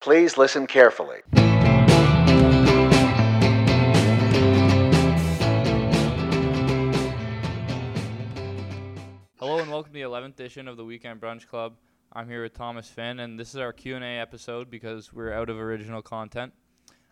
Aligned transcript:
Please 0.00 0.38
listen 0.38 0.66
carefully. 0.66 1.18
Hello 9.38 9.58
and 9.58 9.70
welcome 9.70 9.92
to 9.92 9.98
the 9.98 10.00
11th 10.00 10.40
edition 10.40 10.68
of 10.68 10.78
the 10.78 10.84
Weekend 10.86 11.20
Brunch 11.20 11.46
Club. 11.46 11.74
I'm 12.14 12.30
here 12.30 12.42
with 12.42 12.54
Thomas 12.54 12.88
Finn, 12.88 13.20
and 13.20 13.38
this 13.38 13.50
is 13.50 13.56
our 13.56 13.74
Q&A 13.74 14.18
episode 14.18 14.70
because 14.70 15.12
we're 15.12 15.34
out 15.34 15.50
of 15.50 15.58
original 15.58 16.00
content. 16.00 16.54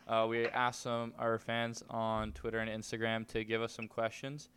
Uh, 0.08 0.26
we 0.26 0.46
asked 0.46 0.80
some 0.80 1.12
our 1.18 1.38
fans 1.38 1.84
on 1.90 2.32
Twitter 2.32 2.58
and 2.58 2.70
Instagram 2.70 3.28
to 3.28 3.44
give 3.44 3.60
us 3.60 3.74
some 3.74 3.86
questions, 3.86 4.48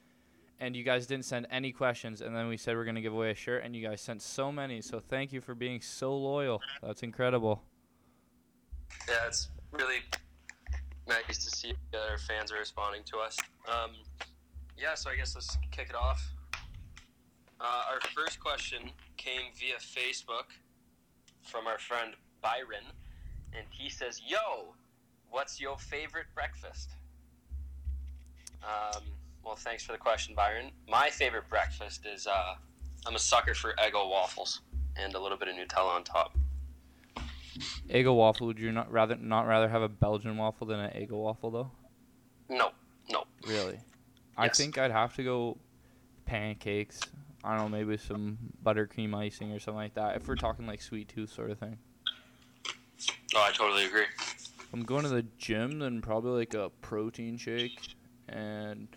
and 0.61 0.73
you 0.73 0.85
guys 0.85 1.05
didn't 1.05 1.25
send 1.25 1.47
any 1.51 1.73
questions. 1.73 2.21
And 2.21 2.33
then 2.33 2.47
we 2.47 2.55
said 2.55 2.77
we're 2.77 2.85
gonna 2.85 3.01
give 3.01 3.11
away 3.11 3.31
a 3.31 3.35
shirt, 3.35 3.65
and 3.65 3.75
you 3.75 3.85
guys 3.85 3.99
sent 3.99 4.21
so 4.21 4.53
many. 4.53 4.79
So 4.79 5.01
thank 5.01 5.33
you 5.33 5.41
for 5.41 5.53
being 5.53 5.81
so 5.81 6.15
loyal. 6.15 6.61
That's 6.81 7.03
incredible. 7.03 7.63
Yeah, 9.07 9.27
it's 9.27 9.49
really 9.71 10.01
nice 11.07 11.43
to 11.43 11.55
see 11.55 11.73
that 11.91 12.01
our 12.09 12.17
fans 12.17 12.51
are 12.51 12.59
responding 12.59 13.03
to 13.05 13.17
us. 13.17 13.37
Um, 13.67 13.91
yeah, 14.77 14.95
so 14.95 15.09
I 15.09 15.15
guess 15.15 15.35
let's 15.35 15.57
kick 15.71 15.89
it 15.89 15.95
off. 15.95 16.21
Uh, 17.59 17.83
our 17.91 17.99
first 18.15 18.39
question 18.39 18.89
came 19.17 19.51
via 19.59 19.75
Facebook 19.77 20.49
from 21.43 21.67
our 21.67 21.77
friend 21.77 22.13
Byron, 22.41 22.85
and 23.53 23.65
he 23.69 23.89
says, 23.89 24.21
"Yo, 24.25 24.73
what's 25.29 25.59
your 25.59 25.77
favorite 25.77 26.27
breakfast?" 26.33 26.89
Um, 28.63 29.03
well, 29.43 29.55
thanks 29.55 29.83
for 29.83 29.91
the 29.91 29.97
question, 29.97 30.35
Byron. 30.35 30.71
My 30.87 31.09
favorite 31.09 31.49
breakfast 31.49 32.05
is 32.05 32.27
uh, 32.27 32.55
I'm 33.05 33.15
a 33.15 33.19
sucker 33.19 33.53
for 33.53 33.73
Eggo 33.73 34.09
waffles 34.09 34.61
and 34.95 35.13
a 35.15 35.19
little 35.19 35.37
bit 35.37 35.47
of 35.47 35.55
Nutella 35.55 35.95
on 35.95 36.03
top. 36.03 36.35
Eggo 37.89 38.15
waffle. 38.15 38.47
Would 38.47 38.59
you 38.59 38.71
not 38.71 38.91
rather 38.91 39.15
not 39.15 39.47
rather 39.47 39.67
have 39.69 39.81
a 39.81 39.89
Belgian 39.89 40.37
waffle 40.37 40.67
than 40.67 40.79
an 40.79 40.91
Eggo 40.91 41.13
waffle 41.13 41.51
though? 41.51 41.71
No, 42.49 42.71
no. 43.09 43.23
Really? 43.47 43.79
I 44.37 44.49
think 44.49 44.77
I'd 44.77 44.91
have 44.91 45.15
to 45.15 45.23
go 45.23 45.57
pancakes. 46.25 46.99
I 47.43 47.57
don't 47.57 47.71
know, 47.71 47.77
maybe 47.77 47.97
some 47.97 48.37
buttercream 48.63 49.15
icing 49.15 49.51
or 49.51 49.59
something 49.59 49.77
like 49.77 49.95
that. 49.95 50.15
If 50.15 50.27
we're 50.27 50.35
talking 50.35 50.67
like 50.67 50.81
sweet 50.81 51.09
tooth 51.09 51.31
sort 51.31 51.51
of 51.51 51.59
thing. 51.59 51.77
Oh, 53.35 53.41
I 53.41 53.51
totally 53.51 53.85
agree. 53.85 54.05
If 54.19 54.73
I'm 54.73 54.83
going 54.83 55.03
to 55.03 55.09
the 55.09 55.25
gym, 55.37 55.79
then 55.79 56.01
probably 56.01 56.31
like 56.39 56.53
a 56.53 56.69
protein 56.81 57.37
shake 57.37 57.95
and 58.29 58.87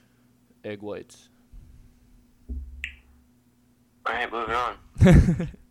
egg 0.65 0.83
whites. 0.83 1.29
All 4.07 4.15
right, 4.15 4.31
moving 4.31 4.55
on. 4.55 5.49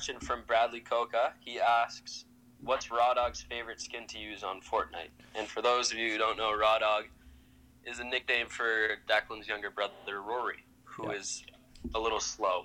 Question 0.00 0.18
from 0.20 0.40
Bradley 0.46 0.80
Coca. 0.80 1.34
He 1.40 1.60
asks, 1.60 2.24
"What's 2.62 2.90
Raw 2.90 3.12
Dog's 3.12 3.42
favorite 3.42 3.82
skin 3.82 4.06
to 4.06 4.18
use 4.18 4.42
on 4.42 4.62
Fortnite?" 4.62 5.10
And 5.34 5.46
for 5.46 5.60
those 5.60 5.92
of 5.92 5.98
you 5.98 6.12
who 6.12 6.16
don't 6.16 6.38
know, 6.38 6.56
Raw 6.56 6.78
Dog 6.78 7.04
is 7.84 7.98
a 8.00 8.04
nickname 8.04 8.46
for 8.48 8.96
Declan's 9.06 9.46
younger 9.46 9.68
brother 9.68 10.22
Rory, 10.22 10.64
who 10.84 11.10
is 11.10 11.44
Yeah. 11.84 11.90
a 11.96 12.00
little 12.00 12.18
slow. 12.18 12.64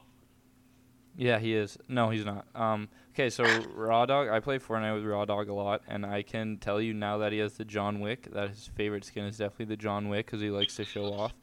yeah, 1.18 1.40
he 1.40 1.54
is. 1.56 1.78
No, 1.90 2.10
he's 2.10 2.24
not. 2.24 2.46
Um, 2.56 2.88
okay, 3.12 3.30
so 3.30 3.44
Raw 3.74 4.06
Dog, 4.06 4.30
I 4.30 4.40
play 4.40 4.58
Fortnite 4.58 4.96
with 4.96 5.04
Raw 5.04 5.26
Dog 5.26 5.50
a 5.50 5.54
lot, 5.54 5.82
and 5.90 6.06
I 6.06 6.22
can 6.24 6.58
tell 6.58 6.80
you 6.80 6.94
now 6.94 7.18
that 7.18 7.34
he 7.34 7.40
has 7.40 7.56
the 7.58 7.66
John 7.66 8.00
Wick, 8.00 8.32
that 8.32 8.50
his 8.52 8.68
favorite 8.68 9.04
skin 9.04 9.26
is 9.26 9.38
definitely 9.40 9.66
the 9.66 9.78
John 9.78 10.08
Wick 10.08 10.26
because 10.28 10.40
he 10.40 10.50
likes 10.52 10.76
to 10.78 10.86
show 10.86 11.14
off. 11.14 11.34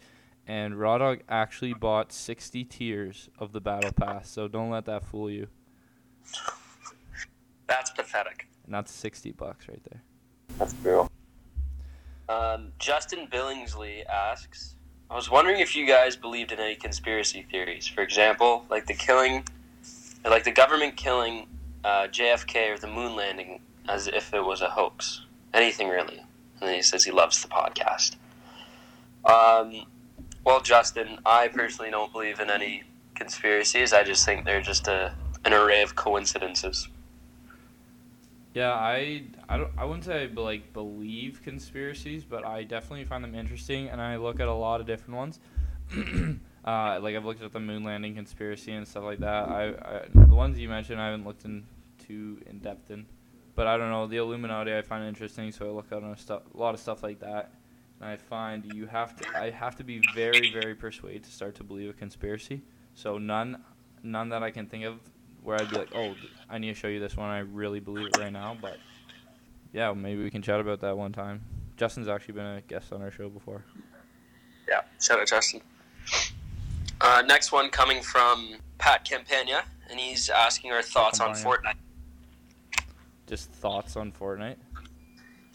And 0.47 0.79
Raw 0.79 0.97
Dog 0.99 1.21
actually 1.29 1.75
bought 1.75 2.13
60 2.13 2.65
tiers 2.65 3.29
of 3.39 3.53
the 3.53 3.61
Battle 3.61 3.93
Pass, 3.93 4.31
so 4.31 4.49
don't 4.49 4.71
let 4.71 4.87
that 4.87 5.05
fool 5.05 5.31
you. 5.31 5.49
That's 7.67 7.91
pathetic. 7.91 8.49
And 8.65 8.75
that's 8.75 8.93
60 8.93 9.33
bucks 9.33 9.69
right 9.69 9.83
there. 9.91 10.03
That's 10.59 10.75
brutal. 10.75 11.11
Um, 12.29 12.73
Justin 12.79 13.27
Billingsley 13.31 14.05
asks, 14.07 14.77
I 15.11 15.15
was 15.17 15.31
wondering 15.31 15.61
if 15.61 15.77
you 15.77 15.87
guys 15.87 16.17
believed 16.17 16.53
in 16.53 16.59
any 16.59 16.75
conspiracy 16.75 17.47
theories. 17.51 17.87
For 17.87 18.03
example, 18.03 18.65
like 18.71 18.87
the 18.87 18.95
killing, 18.95 19.45
like 20.25 20.45
the 20.45 20.53
government 20.53 20.97
killing 20.97 21.47
uh, 21.85 22.09
JFK 22.09 22.75
or 22.75 22.79
the 22.79 22.87
moon 22.87 23.17
landing 23.17 23.61
as 23.89 24.07
if 24.07 24.33
it 24.33 24.45
was 24.45 24.63
a 24.63 24.71
hoax. 24.71 25.23
Anything 25.53 25.89
really. 25.89 26.19
And 26.19 26.69
then 26.69 26.75
he 26.75 26.83
says 26.83 27.05
he 27.05 27.11
loves 27.11 27.43
the 27.43 27.49
podcast. 27.49 28.17
Um, 29.25 29.87
well, 30.45 30.61
Justin, 30.61 31.19
I 31.27 31.49
personally 31.49 31.91
don't 31.91 32.13
believe 32.13 32.41
in 32.41 32.51
any 32.51 32.85
conspiracies. 33.15 33.93
I 33.93 34.03
just 34.03 34.25
think 34.25 34.45
they're 34.45 34.63
just 34.63 34.89
a, 34.89 35.15
an 35.45 35.53
array 35.53 35.83
of 35.83 35.95
coincidences. 35.95 36.89
Yeah, 38.55 38.73
I 38.73 39.25
I 39.49 39.57
don't 39.57 39.71
I 39.79 39.85
wouldn't 39.85 40.05
say 40.05 40.25
I 40.25 40.41
like 40.41 40.73
believe 40.73 41.41
conspiracies, 41.43 42.25
but 42.25 42.45
I 42.45 42.65
definitely 42.65 43.05
find 43.05 43.25
them 43.25 43.35
interesting, 43.35 43.89
and 43.89 44.01
I 44.01 44.17
look 44.17 44.41
at 44.41 44.49
a 44.49 44.53
lot 44.55 44.81
of 44.81 44.87
different 44.87 45.17
ones. 45.17 45.41
uh, 46.65 47.01
like 47.01 47.17
I've 47.17 47.25
looked 47.25 47.43
at 47.43 47.53
the 47.53 47.61
moon 47.61 47.83
landing 47.83 48.15
conspiracy 48.15 48.73
and 48.73 48.87
stuff 48.87 49.05
like 49.05 49.21
that. 49.21 49.49
I, 49.49 49.69
I 49.69 50.03
the 50.15 50.35
ones 50.35 50.59
you 50.59 50.69
mentioned 50.69 51.01
I 51.01 51.07
haven't 51.07 51.27
looked 51.27 51.45
in 51.47 51.65
too 52.07 52.41
in 52.47 52.59
depth 52.59 52.91
in, 52.91 53.07
but 53.55 53.67
I 53.67 53.79
don't 53.79 53.91
know 53.91 54.07
the 54.07 54.19
Illuminati 54.19 54.77
I 54.77 54.83
find 54.83 55.05
interesting, 55.07 55.51
so 55.51 55.67
I 55.67 55.71
look 55.71 55.91
at 55.91 56.03
a 56.03 56.17
stuff 56.19 56.43
a 56.55 56.59
lot 56.59 56.75
of 56.75 56.81
stuff 56.81 57.03
like 57.03 57.21
that, 57.21 57.53
and 58.01 58.11
I 58.11 58.17
find 58.17 58.67
you 58.67 58.87
have 58.87 59.17
to 59.17 59.39
I 59.39 59.49
have 59.49 59.77
to 59.77 59.85
be 59.85 59.99
very 59.99 60.47
very 60.47 60.75
persuaded 60.75 61.25
to 61.25 61.31
start 61.31 61.55
to 61.55 61.65
believe 61.65 61.89
a 61.89 61.95
conspiracy. 61.95 62.61
So 62.95 63.17
none 63.17 63.65
none 64.03 64.29
that 64.29 64.43
I 64.43 64.51
can 64.51 64.67
think 64.67 64.85
of 64.85 64.97
where 65.43 65.61
I'd 65.61 65.71
be 65.71 65.77
like, 65.77 65.95
oh, 65.95 66.15
I 66.49 66.59
need 66.59 66.69
to 66.69 66.75
show 66.75 66.89
you 66.89 67.01
this 67.01 67.17
one. 67.17 67.29
I 67.29 67.41
really 67.41 67.81
believe 67.81 68.07
it 68.09 68.19
right 68.19 68.33
now. 68.33 68.57
But 68.61 68.79
yeah, 69.73 69.93
maybe 69.93 70.23
we 70.23 70.31
can 70.31 70.43
chat 70.43 70.61
about 70.61 70.81
that 70.81 70.97
one 70.97 71.13
time. 71.13 71.43
Justin's 71.77 72.09
actually 72.09 72.35
been 72.35 72.47
a 72.47 72.61
guest 72.63 72.93
on 72.93 73.03
our 73.03 73.11
show 73.11 73.29
before. 73.29 73.65
Yeah, 74.69 74.83
shout 75.01 75.21
out 75.21 75.27
Justin. 75.27 75.61
Uh, 77.01 77.23
next 77.27 77.51
one 77.51 77.69
coming 77.71 78.01
from 78.03 78.57
Pat 78.79 79.05
Campagna, 79.05 79.63
and 79.91 79.99
he's 79.99 80.29
asking 80.29 80.71
our 80.71 80.83
thoughts 80.83 81.21
on 81.21 81.35
Campagna. 81.35 81.51
Fortnite. 81.51 82.85
Just 83.27 83.51
thoughts 83.51 83.97
on 83.97 84.13
Fortnite. 84.13 84.57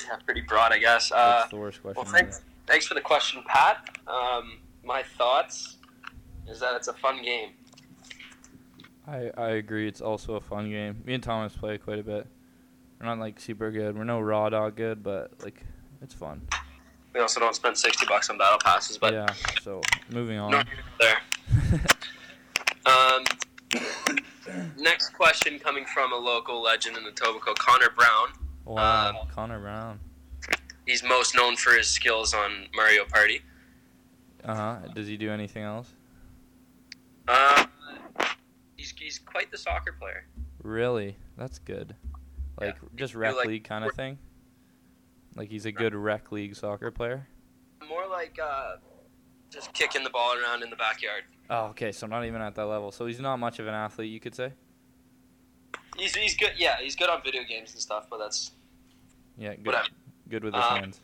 Yeah, 0.05 0.15
pretty 0.25 0.41
broad, 0.41 0.71
I 0.71 0.79
guess. 0.79 1.11
Uh, 1.11 1.37
What's 1.39 1.51
the 1.51 1.57
worst 1.57 1.81
question? 1.81 2.03
well, 2.03 2.11
thanks, 2.11 2.41
thanks 2.65 2.85
for 2.85 2.93
the 2.93 3.01
question, 3.01 3.43
Pat. 3.47 3.87
Um, 4.07 4.59
my 4.83 5.03
thoughts 5.03 5.77
is 6.47 6.59
that 6.59 6.75
it's 6.75 6.87
a 6.87 6.93
fun 6.93 7.21
game. 7.21 7.51
I 9.07 9.31
I 9.37 9.49
agree. 9.51 9.87
It's 9.87 10.01
also 10.01 10.35
a 10.35 10.41
fun 10.41 10.69
game. 10.69 11.01
Me 11.05 11.13
and 11.13 11.23
Thomas 11.23 11.53
play 11.53 11.77
quite 11.77 11.99
a 11.99 12.03
bit. 12.03 12.27
We're 12.99 13.05
not 13.05 13.19
like 13.19 13.39
super 13.39 13.71
good. 13.71 13.97
We're 13.97 14.03
no 14.03 14.19
raw 14.19 14.49
dog 14.49 14.75
good, 14.75 15.03
but 15.03 15.31
like 15.43 15.63
it's 16.01 16.13
fun. 16.13 16.41
We 17.13 17.21
also 17.21 17.39
don't 17.39 17.55
spend 17.55 17.77
sixty 17.77 18.05
bucks 18.05 18.29
on 18.29 18.37
battle 18.37 18.59
passes, 18.63 18.97
but 18.97 19.13
yeah. 19.13 19.27
So 19.61 19.81
moving 20.11 20.37
on. 20.39 20.51
no, 20.51 20.63
there. 20.99 21.81
Um, 22.85 23.25
next 24.77 25.09
question 25.09 25.59
coming 25.59 25.83
from 25.85 26.13
a 26.13 26.15
local 26.15 26.61
legend 26.61 26.95
in 26.95 27.03
the 27.03 27.11
Tobico, 27.11 27.53
Connor 27.55 27.89
Brown. 27.89 28.29
wow, 28.63 29.09
Um, 29.09 29.27
Connor 29.29 29.59
Brown. 29.59 29.99
He's 30.85 31.03
most 31.03 31.35
known 31.35 31.57
for 31.57 31.71
his 31.73 31.87
skills 31.87 32.33
on 32.33 32.67
Mario 32.73 33.03
Party. 33.03 33.41
Uh 34.41 34.55
huh. 34.55 34.75
Does 34.95 35.07
he 35.07 35.17
do 35.17 35.29
anything 35.31 35.63
else? 35.63 35.89
Uh, 37.27 37.65
he's, 38.91 38.99
he's 38.99 39.19
quite 39.19 39.51
the 39.51 39.57
soccer 39.57 39.93
player. 39.93 40.25
Really? 40.63 41.17
That's 41.37 41.59
good. 41.59 41.95
Like 42.59 42.77
just 42.95 43.15
rec 43.15 43.35
like- 43.35 43.47
league 43.47 43.63
kind 43.63 43.85
of 43.85 43.93
thing. 43.93 44.17
Like 45.35 45.49
he's 45.49 45.65
a 45.65 45.71
good 45.71 45.93
rec 45.93 46.31
league 46.31 46.55
soccer 46.55 46.89
player. 46.91 47.27
More 47.87 48.07
like 48.07 48.37
uh, 48.43 48.77
just 49.51 49.71
kicking 49.73 50.03
the 50.03 50.09
ball 50.09 50.33
around 50.35 50.63
in 50.63 50.69
the 50.69 50.75
backyard. 50.75 51.23
Oh, 51.49 51.65
okay. 51.67 51.91
So 51.91 52.07
not 52.07 52.25
even 52.25 52.41
at 52.41 52.55
that 52.55 52.65
level. 52.65 52.91
So 52.91 53.05
he's 53.05 53.19
not 53.19 53.37
much 53.37 53.59
of 53.59 53.67
an 53.67 53.73
athlete, 53.75 54.11
you 54.11 54.19
could 54.19 54.33
say. 54.35 54.51
He's, 55.95 56.15
he's 56.15 56.35
good. 56.35 56.53
Yeah, 56.57 56.77
he's 56.81 56.95
good 56.95 57.09
on 57.09 57.21
video 57.23 57.43
games 57.43 57.71
and 57.73 57.81
stuff, 57.81 58.07
but 58.09 58.17
that's 58.17 58.51
Yeah, 59.37 59.55
good. 59.55 59.65
whatever. 59.67 59.87
Good 60.29 60.43
with 60.43 60.53
his 60.55 60.63
Um, 60.63 60.77
hands. 60.79 60.99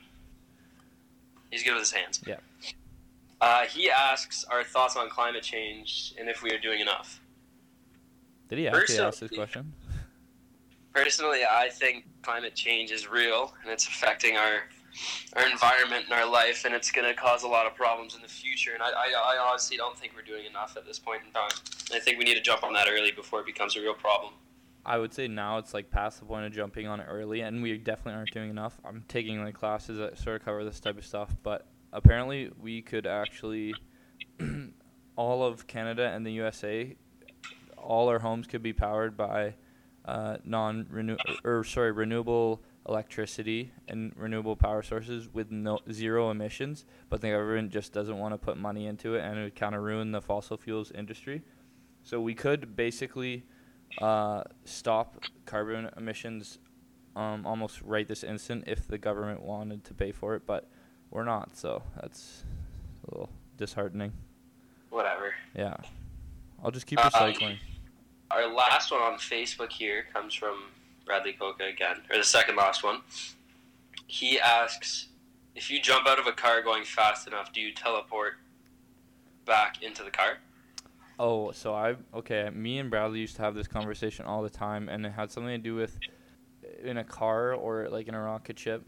He's 1.51 1.63
good 1.63 1.73
with 1.73 1.81
his 1.83 1.91
hands. 1.91 2.21
Yeah. 2.25 2.37
Uh, 3.39 3.65
he 3.65 3.89
asks 3.91 4.43
our 4.45 4.63
thoughts 4.63 4.95
on 4.95 5.09
climate 5.09 5.43
change 5.43 6.13
and 6.19 6.27
if 6.29 6.41
we 6.41 6.51
are 6.51 6.59
doing 6.59 6.79
enough. 6.79 7.19
Did 8.53 8.59
he 8.59 8.67
actually 8.67 8.99
ask 8.99 9.19
this 9.19 9.29
personally- 9.29 9.37
question? 9.37 9.73
Personally, 10.93 11.39
I 11.43 11.69
think 11.69 12.05
climate 12.21 12.53
change 12.53 12.91
is 12.91 13.09
real 13.09 13.51
and 13.63 13.71
it's 13.71 13.87
affecting 13.87 14.37
our 14.37 14.61
our 15.35 15.49
environment 15.49 16.05
and 16.05 16.13
our 16.13 16.29
life, 16.29 16.65
and 16.65 16.75
it's 16.75 16.91
going 16.91 17.07
to 17.07 17.15
cause 17.15 17.41
a 17.41 17.47
lot 17.47 17.65
of 17.65 17.73
problems 17.73 18.13
in 18.13 18.21
the 18.21 18.27
future. 18.27 18.73
And 18.75 18.83
I, 18.83 18.89
I, 18.89 19.35
I 19.35 19.49
honestly 19.49 19.75
don't 19.75 19.97
think 19.97 20.13
we're 20.15 20.21
doing 20.21 20.45
enough 20.45 20.77
at 20.77 20.85
this 20.85 20.99
point 20.99 21.21
in 21.25 21.31
time. 21.31 21.49
I 21.91 21.99
think 21.99 22.19
we 22.19 22.25
need 22.25 22.35
to 22.35 22.41
jump 22.41 22.63
on 22.63 22.73
that 22.73 22.87
early 22.87 23.09
before 23.09 23.39
it 23.39 23.47
becomes 23.47 23.75
a 23.75 23.81
real 23.81 23.95
problem. 23.95 24.33
I 24.85 24.99
would 24.99 25.11
say 25.11 25.27
now 25.27 25.57
it's 25.57 25.73
like 25.73 25.89
past 25.89 26.19
the 26.19 26.27
point 26.27 26.45
of 26.45 26.53
jumping 26.53 26.85
on 26.85 26.99
it 26.99 27.07
early, 27.09 27.41
and 27.41 27.63
we 27.63 27.75
definitely 27.79 28.13
aren't 28.13 28.33
doing 28.33 28.51
enough. 28.51 28.79
I'm 28.85 29.03
taking 29.07 29.43
like 29.43 29.55
classes 29.55 29.97
that 29.97 30.19
sort 30.19 30.35
of 30.35 30.45
cover 30.45 30.63
this 30.63 30.79
type 30.79 30.99
of 30.99 31.05
stuff, 31.07 31.35
but 31.41 31.65
apparently 31.91 32.51
we 32.61 32.83
could 32.83 33.07
actually, 33.07 33.73
all 35.15 35.43
of 35.43 35.65
Canada 35.65 36.11
and 36.13 36.23
the 36.23 36.33
USA, 36.33 36.95
all 37.83 38.09
our 38.09 38.19
homes 38.19 38.47
could 38.47 38.63
be 38.63 38.73
powered 38.73 39.15
by 39.17 39.55
uh, 40.05 40.37
non 40.43 40.87
renew 40.89 41.17
or 41.43 41.63
sorry 41.63 41.91
renewable 41.91 42.61
electricity 42.87 43.71
and 43.87 44.11
renewable 44.17 44.55
power 44.55 44.81
sources 44.81 45.29
with 45.33 45.49
no 45.51 45.79
zero 45.91 46.29
emissions, 46.31 46.85
but 47.09 47.21
the 47.21 47.29
government 47.29 47.71
just 47.71 47.93
doesn't 47.93 48.17
want 48.17 48.33
to 48.33 48.37
put 48.37 48.57
money 48.57 48.87
into 48.87 49.15
it, 49.15 49.21
and 49.23 49.39
it 49.39 49.43
would 49.43 49.55
kind 49.55 49.75
of 49.75 49.81
ruin 49.81 50.11
the 50.11 50.21
fossil 50.21 50.57
fuels 50.57 50.91
industry. 50.91 51.41
So 52.03 52.19
we 52.19 52.33
could 52.33 52.75
basically 52.75 53.43
uh, 54.01 54.43
stop 54.65 55.23
carbon 55.45 55.89
emissions 55.95 56.59
um, 57.15 57.45
almost 57.45 57.81
right 57.83 58.07
this 58.07 58.23
instant 58.23 58.65
if 58.67 58.87
the 58.87 58.97
government 58.97 59.41
wanted 59.41 59.83
to 59.85 59.93
pay 59.93 60.11
for 60.11 60.35
it, 60.35 60.45
but 60.45 60.67
we're 61.11 61.23
not. 61.23 61.55
So 61.55 61.83
that's 62.01 62.43
a 63.07 63.11
little 63.11 63.29
disheartening. 63.55 64.11
Whatever. 64.89 65.33
Yeah, 65.55 65.77
I'll 66.61 66.71
just 66.71 66.87
keep 66.87 66.99
Um, 67.03 67.09
recycling. 67.11 67.57
Our 68.33 68.51
last 68.51 68.91
one 68.91 69.01
on 69.01 69.19
Facebook 69.19 69.71
here 69.71 70.05
comes 70.11 70.33
from 70.33 70.63
Bradley 71.05 71.33
Coca 71.33 71.65
again, 71.65 71.97
or 72.09 72.17
the 72.17 72.23
second 72.23 72.55
last 72.55 72.83
one. 72.83 73.01
He 74.07 74.39
asks, 74.39 75.09
if 75.55 75.69
you 75.69 75.79
jump 75.79 76.07
out 76.07 76.17
of 76.17 76.25
a 76.25 76.31
car 76.31 76.63
going 76.63 76.83
fast 76.83 77.27
enough, 77.27 77.53
do 77.53 77.61
you 77.61 77.71
teleport 77.71 78.33
back 79.45 79.83
into 79.83 80.03
the 80.03 80.09
car? 80.09 80.37
Oh, 81.19 81.51
so 81.51 81.75
I 81.75 81.95
okay. 82.11 82.49
Me 82.51 82.79
and 82.79 82.89
Bradley 82.89 83.19
used 83.19 83.35
to 83.35 83.43
have 83.43 83.53
this 83.53 83.67
conversation 83.67 84.25
all 84.25 84.41
the 84.41 84.49
time, 84.49 84.89
and 84.89 85.05
it 85.05 85.11
had 85.11 85.31
something 85.31 85.51
to 85.51 85.59
do 85.59 85.75
with 85.75 85.99
in 86.83 86.97
a 86.97 87.03
car 87.03 87.53
or 87.53 87.87
like 87.89 88.07
in 88.07 88.15
a 88.15 88.21
rocket 88.21 88.57
ship, 88.57 88.83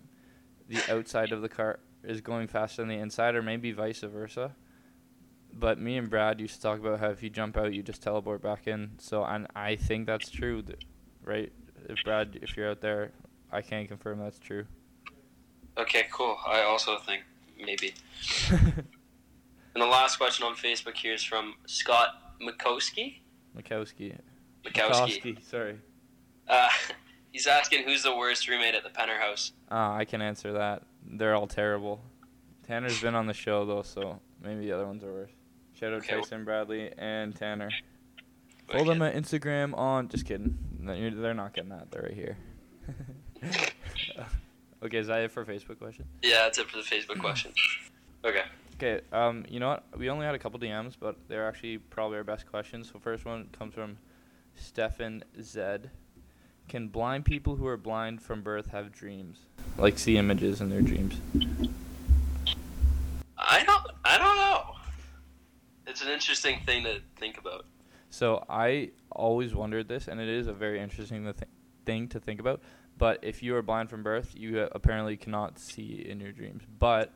the 0.68 0.80
outside 0.92 1.32
of 1.32 1.44
the 1.44 1.50
car 1.50 1.80
is 2.04 2.20
going 2.20 2.48
faster 2.48 2.82
than 2.82 2.90
the 2.90 2.96
inside, 2.96 3.36
or 3.36 3.44
maybe 3.44 3.72
vice 3.72 4.00
versa. 4.00 4.56
But 5.58 5.80
me 5.80 5.98
and 5.98 6.10
Brad 6.10 6.42
used 6.42 6.56
to 6.56 6.62
talk 6.62 6.80
about 6.80 7.00
how 7.00 7.10
if 7.10 7.24
you 7.24 7.30
jump 7.30 7.56
out, 7.56 7.74
you 7.74 7.82
just 7.82 8.04
teleport 8.04 8.42
back 8.42 8.68
in. 8.68 8.92
So 8.98 9.24
and 9.24 9.48
I 9.56 9.76
think 9.76 10.06
that's 10.06 10.30
true, 10.30 10.64
right? 11.24 11.52
If 11.88 12.04
Brad, 12.04 12.38
if 12.42 12.58
you're 12.58 12.72
out 12.72 12.82
there, 12.82 13.12
I 13.52 13.62
can 13.62 13.88
confirm 13.88 14.20
that's 14.20 14.40
true. 14.40 14.66
Okay, 15.78 16.06
cool. 16.12 16.38
I 16.46 16.64
also 16.64 16.98
think 16.98 17.24
maybe. 17.58 17.94
And 19.76 19.82
the 19.82 19.88
last 19.88 20.16
question 20.16 20.46
on 20.46 20.56
Facebook 20.56 20.96
here 20.96 21.14
is 21.14 21.22
from 21.22 21.56
Scott 21.66 22.40
Mikowski. 22.42 23.18
Mikowski. 23.58 24.18
Mikowski. 24.66 25.44
Sorry. 25.44 25.78
Uh, 26.48 26.70
he's 27.34 27.46
asking 27.46 27.84
who's 27.84 28.02
the 28.02 28.16
worst 28.16 28.48
roommate 28.48 28.74
at 28.74 28.84
the 28.84 28.90
Penner 28.90 29.20
house. 29.20 29.52
Ah, 29.70 29.94
I 29.94 30.06
can 30.06 30.22
answer 30.22 30.54
that. 30.54 30.84
They're 31.06 31.36
all 31.36 31.48
terrible. 31.48 32.02
Tanner's 32.66 33.02
been 33.02 33.16
on 33.16 33.28
the 33.28 33.34
show 33.34 33.66
though, 33.66 33.82
so 33.82 34.22
maybe 34.42 34.62
the 34.62 34.72
other 34.72 34.88
ones 34.88 35.04
are 35.04 35.12
worse. 35.12 35.32
Shout 35.80 35.94
out 35.94 35.98
Okay. 36.00 36.16
Tyson 36.16 36.46
Bradley 36.46 36.92
and 36.98 37.36
Tanner. 37.36 37.70
Follow 38.72 38.86
them 38.86 39.02
at 39.02 39.16
Instagram 39.16 39.78
on. 39.78 40.08
Just 40.08 40.26
kidding. 40.26 40.58
They're 40.80 41.34
not 41.34 41.54
getting 41.54 41.70
that. 41.70 41.92
They're 41.92 42.04
right 42.04 42.14
here. 42.14 42.38
okay, 44.84 44.98
is 44.98 45.08
that 45.08 45.22
it 45.22 45.32
for 45.32 45.46
Facebook 45.46 45.78
question? 45.78 46.06
Yeah, 46.22 46.44
that's 46.44 46.58
it 46.58 46.70
for 46.70 46.78
the 46.78 46.84
Facebook 46.84 47.20
question. 47.20 47.52
Okay. 48.26 48.42
Okay. 48.82 49.02
Um, 49.14 49.46
you 49.48 49.60
know 49.60 49.68
what? 49.68 49.84
We 49.96 50.10
only 50.10 50.26
had 50.26 50.34
a 50.34 50.40
couple 50.40 50.60
DMs, 50.60 50.96
but 51.00 51.16
they're 51.28 51.48
actually 51.48 51.78
probably 51.78 52.18
our 52.18 52.24
best 52.24 52.50
questions. 52.50 52.90
So 52.92 52.98
first 52.98 53.24
one 53.24 53.50
comes 53.52 53.76
from 53.76 54.00
Stefan 54.56 55.24
Zed. 55.40 55.92
Can 56.68 56.88
blind 56.88 57.26
people 57.26 57.56
who 57.56 57.68
are 57.68 57.78
blind 57.78 58.24
from 58.24 58.42
birth 58.42 58.72
have 58.72 58.92
dreams? 58.92 59.38
Like 59.78 60.00
see 60.00 60.18
images 60.18 60.60
in 60.60 60.72
their 60.72 60.82
dreams? 60.82 61.22
I 63.38 63.64
don't. 63.64 63.86
I 64.04 64.18
don't 64.18 64.36
know. 64.38 64.64
It's 65.86 65.95
an 66.06 66.12
interesting 66.12 66.60
thing 66.66 66.84
to 66.84 67.02
think 67.18 67.38
about. 67.38 67.66
So 68.10 68.46
I 68.50 68.92
always 69.12 69.54
wondered 69.54 69.88
this, 69.88 70.08
and 70.08 70.20
it 70.22 70.30
is 70.30 70.48
a 70.48 70.54
very 70.54 70.80
interesting 70.80 71.24
th- 71.24 71.36
thing 71.86 72.08
to 72.10 72.20
think 72.20 72.40
about. 72.40 72.62
But 72.98 73.20
if 73.22 73.44
you 73.44 73.56
are 73.56 73.62
blind 73.62 73.90
from 73.90 74.04
birth, 74.04 74.34
you 74.36 74.62
apparently 74.72 75.18
cannot 75.18 75.60
see 75.60 76.06
in 76.08 76.20
your 76.22 76.32
dreams. 76.32 76.64
But 76.80 77.12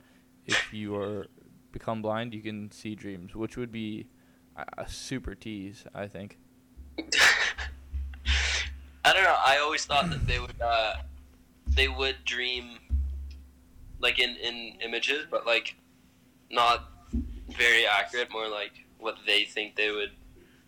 if 0.46 0.74
you 0.74 0.96
are 0.98 1.28
become 1.72 2.02
blind, 2.02 2.34
you 2.34 2.42
can 2.42 2.70
see 2.72 2.96
dreams, 2.96 3.34
which 3.36 3.56
would 3.56 3.72
be 3.72 4.08
a- 4.58 4.66
a 4.84 4.90
super 4.90 5.36
tease, 5.36 5.86
I 5.96 6.08
think. 6.08 6.38
I 9.06 9.14
don't 9.14 9.24
know. 9.24 9.38
I 9.46 9.58
always 9.60 9.86
thought 9.86 10.10
that 10.10 10.28
they 10.28 10.40
would. 10.40 10.60
Uh, 10.62 10.94
they 11.68 11.88
would 11.88 12.18
dream, 12.26 12.78
like 14.00 14.20
in 14.20 14.36
in 14.36 14.74
images, 14.82 15.26
but 15.32 15.46
like 15.46 15.76
not 16.52 16.89
very 17.60 17.86
accurate. 17.86 18.32
More 18.32 18.48
like 18.48 18.72
what 18.98 19.18
they 19.28 19.44
think 19.44 19.76
they 19.76 19.92
would 19.92 20.12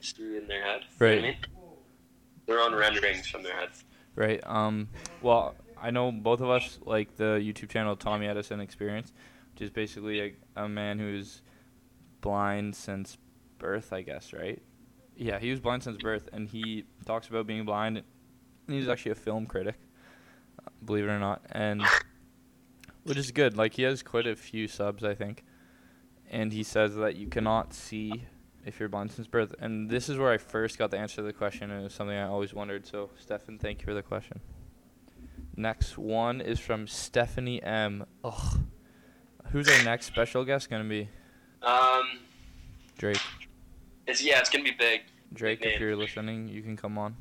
see 0.02 0.38
in 0.38 0.48
their 0.48 0.62
head. 0.64 0.82
You 1.00 1.08
know 1.08 1.12
I 1.12 1.16
Right. 1.16 1.22
mean? 1.24 1.36
Their 2.46 2.60
own 2.60 2.76
renderings 2.76 3.28
from 3.28 3.44
their 3.44 3.56
head. 3.56 3.70
Right. 4.16 4.42
Um. 4.46 4.90
Well, 5.22 5.56
I 5.82 5.90
know 5.90 6.12
both 6.12 6.42
of 6.42 6.50
us 6.50 6.80
like 6.86 7.16
the 7.16 7.40
YouTube 7.42 7.70
channel 7.70 7.96
Tommy 7.96 8.28
Edison 8.28 8.60
Experience, 8.60 9.14
which 9.54 9.62
is 9.64 9.70
basically 9.72 10.20
a, 10.22 10.64
a 10.66 10.70
man 10.70 11.00
who's 11.00 11.42
blind 12.20 12.76
since 12.76 13.18
birth, 13.58 13.94
I 13.94 14.02
guess. 14.02 14.34
Right. 14.34 14.62
Yeah, 15.16 15.40
he 15.40 15.52
was 15.52 15.60
blind 15.60 15.84
since 15.84 15.98
birth, 15.98 16.30
and 16.34 16.48
he 16.50 16.86
talks 17.06 17.28
about 17.30 17.48
being 17.48 17.66
blind. 17.66 18.04
And 18.68 18.76
he's 18.76 18.88
actually 18.90 19.12
a 19.12 19.16
film 19.16 19.46
critic, 19.46 19.76
believe 20.86 21.06
it 21.06 21.10
or 21.10 21.20
not, 21.20 21.42
and 21.52 21.84
which 23.04 23.18
is 23.18 23.32
good. 23.32 23.58
Like 23.58 23.74
he 23.74 23.84
has 23.84 24.02
quite 24.04 24.28
a 24.28 24.36
few 24.36 24.68
subs, 24.68 25.04
I 25.04 25.14
think, 25.16 25.44
and 26.32 26.52
he 26.52 26.64
says 26.64 26.96
that 26.96 27.16
you 27.16 27.28
cannot 27.28 27.74
see 27.74 28.26
if 28.66 28.80
you're 28.80 28.90
blind 28.90 29.12
since 29.12 29.28
birth. 29.28 29.54
And 29.60 29.90
this 29.90 30.10
is 30.10 30.18
where 30.18 30.32
I 30.32 30.38
first 30.38 30.78
got 30.80 30.90
the 30.90 30.98
answer 30.98 31.18
to 31.18 31.22
the 31.24 31.34
question, 31.34 31.70
and 31.70 31.82
it 31.82 31.84
was 31.84 31.94
something 31.94 32.16
I 32.18 32.28
always 32.28 32.54
wondered. 32.54 32.88
So, 32.88 33.12
Stefan, 33.20 33.60
thank 33.60 33.82
you 33.82 33.86
for 33.86 33.94
the 33.94 34.02
question. 34.02 34.40
Next 35.56 35.98
one 35.98 36.42
is 36.42 36.60
from 36.60 36.88
Stephanie 36.88 37.62
M. 37.62 38.06
Ugh. 38.24 38.60
Who's 39.52 39.68
our 39.68 39.84
next 39.84 40.06
special 40.06 40.46
guest 40.46 40.70
gonna 40.70 40.86
be? 40.86 41.10
Um, 41.62 42.04
Drake. 42.98 43.20
it's 44.08 44.24
yeah, 44.24 44.40
it's 44.40 44.50
gonna 44.50 44.64
be 44.64 44.72
big. 44.72 45.02
Drake, 45.34 45.60
Big 45.60 45.68
if 45.68 45.80
name. 45.80 45.88
you're 45.88 45.96
listening, 45.98 46.48
you 46.48 46.62
can 46.62 46.78
come 46.78 46.98
on. 46.98 47.16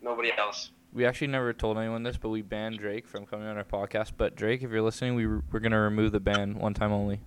Nobody 0.00 0.30
else. 0.36 0.70
We 0.92 1.04
actually 1.06 1.28
never 1.28 1.52
told 1.52 1.78
anyone 1.78 2.02
this, 2.02 2.16
but 2.16 2.28
we 2.28 2.42
banned 2.42 2.78
Drake 2.78 3.06
from 3.08 3.24
coming 3.26 3.46
on 3.46 3.56
our 3.56 3.64
podcast. 3.64 4.12
But 4.16 4.36
Drake, 4.36 4.62
if 4.62 4.70
you're 4.70 4.82
listening, 4.82 5.14
we 5.14 5.26
we're 5.26 5.60
gonna 5.60 5.80
remove 5.80 6.12
the 6.12 6.20
ban 6.20 6.58
one 6.58 6.74
time 6.74 6.92
only. 6.92 7.20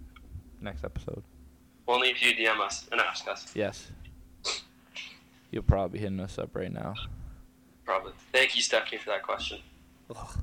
Next 0.65 0.83
episode. 0.83 1.21
Only 1.87 2.09
if 2.09 2.23
you 2.23 2.33
DM 2.33 2.59
us 2.59 2.87
and 2.91 2.99
ask 2.99 3.27
us. 3.27 3.51
Yes. 3.53 3.91
You'll 5.51 5.61
probably 5.61 5.99
be 5.99 6.03
hitting 6.03 6.19
us 6.19 6.39
up 6.39 6.55
right 6.55 6.73
now. 6.73 6.95
Probably. 7.85 8.13
Thank 8.33 8.55
you, 8.55 8.63
Stephanie, 8.63 8.97
for 8.97 9.11
that 9.11 9.21
question. 9.21 9.59
Ugh. 10.09 10.39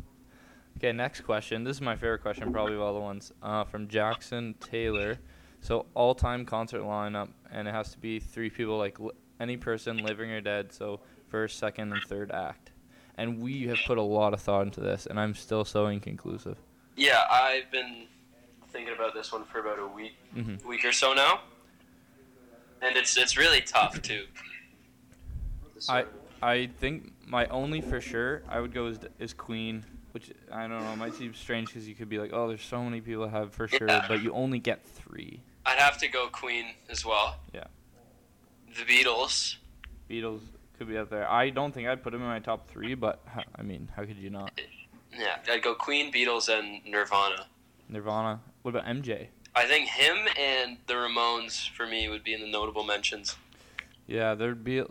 Okay, 0.78 0.92
next 0.92 1.22
question. 1.22 1.64
This 1.64 1.78
is 1.78 1.80
my 1.80 1.96
favorite 1.96 2.22
question, 2.22 2.52
probably 2.52 2.74
of 2.74 2.80
all 2.82 2.94
the 2.94 3.00
ones. 3.00 3.32
Uh, 3.42 3.64
from 3.64 3.88
Jackson 3.88 4.54
Taylor. 4.60 5.18
So 5.60 5.86
all-time 5.94 6.46
concert 6.46 6.82
lineup, 6.82 7.30
and 7.50 7.66
it 7.66 7.72
has 7.72 7.90
to 7.90 7.98
be 7.98 8.20
three 8.20 8.48
people, 8.48 8.78
like 8.78 9.00
li- 9.00 9.10
any 9.40 9.56
person, 9.56 9.96
living 9.96 10.30
or 10.30 10.40
dead. 10.40 10.72
So 10.72 11.00
first, 11.26 11.58
second, 11.58 11.92
and 11.92 12.02
third 12.04 12.30
act. 12.30 12.70
And 13.16 13.42
we 13.42 13.66
have 13.66 13.78
put 13.86 13.98
a 13.98 14.02
lot 14.02 14.34
of 14.34 14.40
thought 14.40 14.66
into 14.66 14.80
this, 14.80 15.04
and 15.06 15.18
I'm 15.18 15.34
still 15.34 15.64
so 15.64 15.86
inconclusive. 15.86 16.58
Yeah, 16.96 17.22
I've 17.28 17.70
been 17.72 18.06
thinking 18.72 18.94
about 18.94 19.14
this 19.14 19.32
one 19.32 19.44
for 19.44 19.58
about 19.60 19.78
a 19.78 19.86
week, 19.86 20.14
hmm 20.34 20.56
week 20.66 20.84
or 20.84 20.92
so 20.92 21.12
now, 21.12 21.40
and 22.80 22.96
it's 22.96 23.16
it's 23.16 23.36
really 23.36 23.60
tough 23.60 24.00
too. 24.02 24.24
I 25.88 26.04
I 26.42 26.68
think 26.78 27.12
my 27.26 27.46
only 27.46 27.80
for 27.80 28.00
sure 28.00 28.42
I 28.48 28.60
would 28.60 28.72
go 28.74 28.86
is, 28.86 28.98
is 29.18 29.32
Queen, 29.32 29.84
which 30.12 30.30
I 30.50 30.62
don't 30.66 30.82
know 30.82 30.96
might 30.96 31.14
seem 31.14 31.34
strange 31.34 31.68
because 31.68 31.88
you 31.88 31.94
could 31.94 32.08
be 32.08 32.18
like, 32.18 32.30
oh, 32.32 32.48
there's 32.48 32.62
so 32.62 32.82
many 32.82 33.00
people 33.00 33.22
that 33.24 33.30
have 33.30 33.52
for 33.52 33.68
sure, 33.68 33.88
Yeah. 33.88 34.04
but 34.08 34.22
you 34.22 34.32
only 34.32 34.58
get 34.58 34.84
three. 34.84 35.40
I'd 35.64 35.78
have 35.78 35.98
to 35.98 36.08
go 36.08 36.28
Queen 36.28 36.66
as 36.88 37.04
well. 37.04 37.36
Yeah. 37.54 37.64
The 38.76 38.82
Beatles. 38.84 39.56
Beatles 40.10 40.40
could 40.78 40.88
be 40.88 40.96
up 40.98 41.10
there. 41.10 41.28
I 41.30 41.50
don't 41.50 41.72
think 41.72 41.86
I'd 41.88 42.02
put 42.02 42.12
them 42.12 42.22
in 42.22 42.26
my 42.28 42.40
top 42.40 42.68
three, 42.68 42.94
but 42.94 43.22
I 43.56 43.62
mean, 43.62 43.88
how 43.94 44.04
could 44.04 44.16
you 44.16 44.30
not? 44.30 44.60
Yeah, 45.16 45.36
I'd 45.48 45.62
go 45.62 45.74
Queen, 45.74 46.12
Beatles, 46.12 46.48
and 46.48 46.84
Nirvana. 46.84 47.46
Nirvana. 47.92 48.40
What 48.62 48.70
about 48.74 48.86
MJ? 48.86 49.28
I 49.54 49.66
think 49.66 49.88
him 49.88 50.16
and 50.38 50.78
the 50.86 50.94
Ramones 50.94 51.68
for 51.70 51.86
me 51.86 52.08
would 52.08 52.24
be 52.24 52.32
in 52.32 52.40
the 52.40 52.48
notable 52.50 52.84
mentions. 52.84 53.36
Yeah, 54.06 54.34
there'd 54.34 54.64
be. 54.64 54.82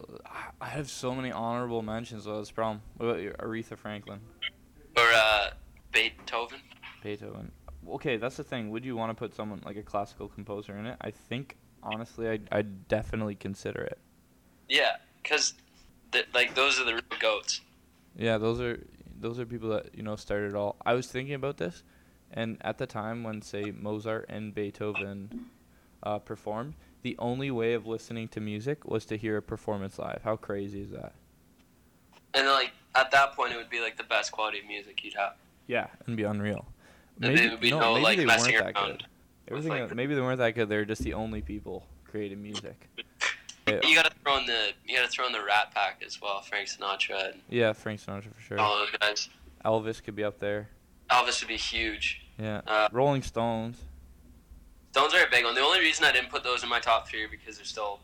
I 0.61 0.67
have 0.67 0.89
so 0.89 1.13
many 1.13 1.31
honorable 1.31 1.81
mentions. 1.81 2.25
though. 2.25 2.37
That's 2.37 2.49
the 2.49 2.55
problem. 2.55 2.81
What 2.97 3.07
about 3.07 3.21
your 3.21 3.33
Aretha 3.33 3.77
Franklin, 3.77 4.19
Or 4.95 5.03
uh, 5.13 5.49
Beethoven. 5.91 6.59
Beethoven? 7.03 7.51
Okay, 7.89 8.17
that's 8.17 8.37
the 8.37 8.43
thing. 8.43 8.69
Would 8.69 8.85
you 8.85 8.95
want 8.95 9.09
to 9.09 9.15
put 9.15 9.33
someone 9.35 9.61
like 9.65 9.75
a 9.75 9.81
classical 9.83 10.27
composer 10.27 10.77
in 10.77 10.85
it? 10.85 10.97
I 11.01 11.11
think 11.11 11.57
honestly, 11.83 12.29
I'd, 12.29 12.47
I'd 12.51 12.87
definitely 12.87 13.35
consider 13.35 13.81
it. 13.81 13.97
Yeah, 14.69 14.97
because 15.21 15.55
th- 16.11 16.27
like 16.33 16.55
those 16.55 16.79
are 16.79 16.85
the 16.85 16.93
real 16.93 17.01
goats. 17.19 17.61
Yeah, 18.15 18.37
those 18.37 18.61
are 18.61 18.79
those 19.19 19.39
are 19.39 19.45
people 19.45 19.69
that 19.69 19.95
you 19.95 20.03
know 20.03 20.15
started 20.15 20.51
it 20.51 20.55
all. 20.55 20.77
I 20.85 20.93
was 20.93 21.07
thinking 21.07 21.33
about 21.33 21.57
this, 21.57 21.83
and 22.33 22.57
at 22.61 22.77
the 22.77 22.85
time 22.85 23.23
when 23.23 23.41
say 23.41 23.71
Mozart 23.71 24.25
and 24.29 24.53
Beethoven 24.53 25.47
uh, 26.03 26.19
performed, 26.19 26.75
the 27.03 27.15
only 27.19 27.51
way 27.51 27.73
of 27.73 27.87
listening 27.87 28.27
to 28.29 28.39
music 28.39 28.85
was 28.85 29.05
to 29.05 29.17
hear 29.17 29.37
a 29.37 29.41
performance 29.41 29.97
live. 29.99 30.21
How 30.23 30.35
crazy 30.35 30.81
is 30.81 30.91
that? 30.91 31.13
And 32.33 32.47
like 32.47 32.71
at 32.95 33.11
that 33.11 33.33
point, 33.33 33.53
it 33.53 33.57
would 33.57 33.69
be 33.69 33.81
like 33.81 33.97
the 33.97 34.03
best 34.03 34.31
quality 34.31 34.59
of 34.59 34.65
music 34.65 35.03
you'd 35.03 35.13
have. 35.15 35.35
Yeah, 35.67 35.87
and 36.05 36.17
be 36.17 36.23
unreal. 36.23 36.65
And 37.21 37.51
would 37.51 37.59
be 37.59 37.71
no, 37.71 37.93
maybe 37.93 38.03
like 38.03 38.17
they 38.17 38.25
messing 38.25 38.53
weren't 38.53 38.75
that 38.75 38.85
good. 38.85 39.03
Everything, 39.47 39.71
like 39.71 39.95
maybe 39.95 40.15
they 40.15 40.21
weren't 40.21 40.39
that 40.39 40.55
good. 40.55 40.69
They 40.69 40.77
were 40.77 40.85
just 40.85 41.03
the 41.03 41.13
only 41.13 41.41
people 41.41 41.85
creating 42.05 42.41
music. 42.41 42.89
You 43.67 43.95
gotta 43.95 44.11
throw 44.23 44.37
in 44.37 44.45
the 44.47 44.71
you 44.85 44.97
gotta 44.97 45.07
throw 45.07 45.27
in 45.27 45.31
the 45.31 45.41
Rat 45.41 45.71
Pack 45.73 46.03
as 46.05 46.19
well, 46.19 46.41
Frank 46.41 46.67
Sinatra 46.67 47.31
and 47.31 47.41
yeah, 47.47 47.71
Frank 47.71 48.01
Sinatra 48.01 48.33
for 48.33 48.41
sure. 48.41 48.59
all 48.59 48.79
those 48.79 48.89
guys. 48.99 49.29
Elvis 49.63 50.03
could 50.03 50.15
be 50.15 50.23
up 50.23 50.39
there. 50.39 50.67
Elvis 51.11 51.41
would 51.41 51.47
be 51.49 51.57
huge. 51.57 52.21
Yeah, 52.39 52.61
Uh, 52.65 52.89
Rolling 52.91 53.21
Stones. 53.21 53.77
Stones 54.91 55.13
are 55.13 55.23
a 55.25 55.29
big 55.29 55.43
one. 55.45 55.55
The 55.55 55.61
only 55.61 55.79
reason 55.79 56.05
I 56.05 56.11
didn't 56.11 56.29
put 56.29 56.43
those 56.43 56.63
in 56.63 56.69
my 56.69 56.79
top 56.79 57.07
three 57.07 57.27
because 57.27 57.55
they're 57.57 57.65
still 57.65 57.99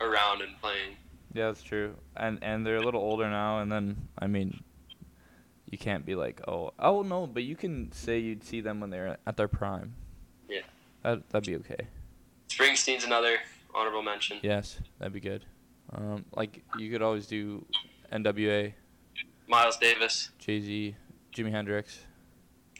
around 0.00 0.42
and 0.42 0.58
playing. 0.60 0.96
Yeah, 1.32 1.46
that's 1.46 1.62
true. 1.62 1.96
And 2.16 2.38
and 2.42 2.64
they're 2.66 2.76
a 2.76 2.82
little 2.84 3.00
older 3.00 3.28
now. 3.28 3.58
And 3.60 3.70
then 3.70 4.08
I 4.18 4.26
mean, 4.26 4.62
you 5.70 5.78
can't 5.78 6.04
be 6.06 6.14
like, 6.14 6.40
oh, 6.48 6.72
oh 6.78 7.02
no, 7.02 7.26
but 7.26 7.42
you 7.42 7.56
can 7.56 7.90
say 7.92 8.18
you'd 8.18 8.44
see 8.44 8.60
them 8.60 8.80
when 8.80 8.90
they're 8.90 9.18
at 9.26 9.36
their 9.36 9.48
prime. 9.48 9.94
Yeah. 10.48 10.60
That 11.02 11.28
that'd 11.30 11.46
be 11.46 11.56
okay. 11.56 11.86
Springsteen's 12.48 13.04
another 13.04 13.38
honorable 13.74 14.02
mention. 14.02 14.38
Yes, 14.42 14.78
that'd 14.98 15.12
be 15.12 15.20
good. 15.20 15.44
Um, 15.92 16.24
like 16.34 16.62
you 16.78 16.90
could 16.90 17.02
always 17.02 17.26
do 17.26 17.64
N.W.A., 18.10 18.74
Miles 19.48 19.76
Davis, 19.76 20.30
Jay 20.38 20.60
Z, 20.60 20.96
Jimi 21.34 21.50
Hendrix. 21.50 21.98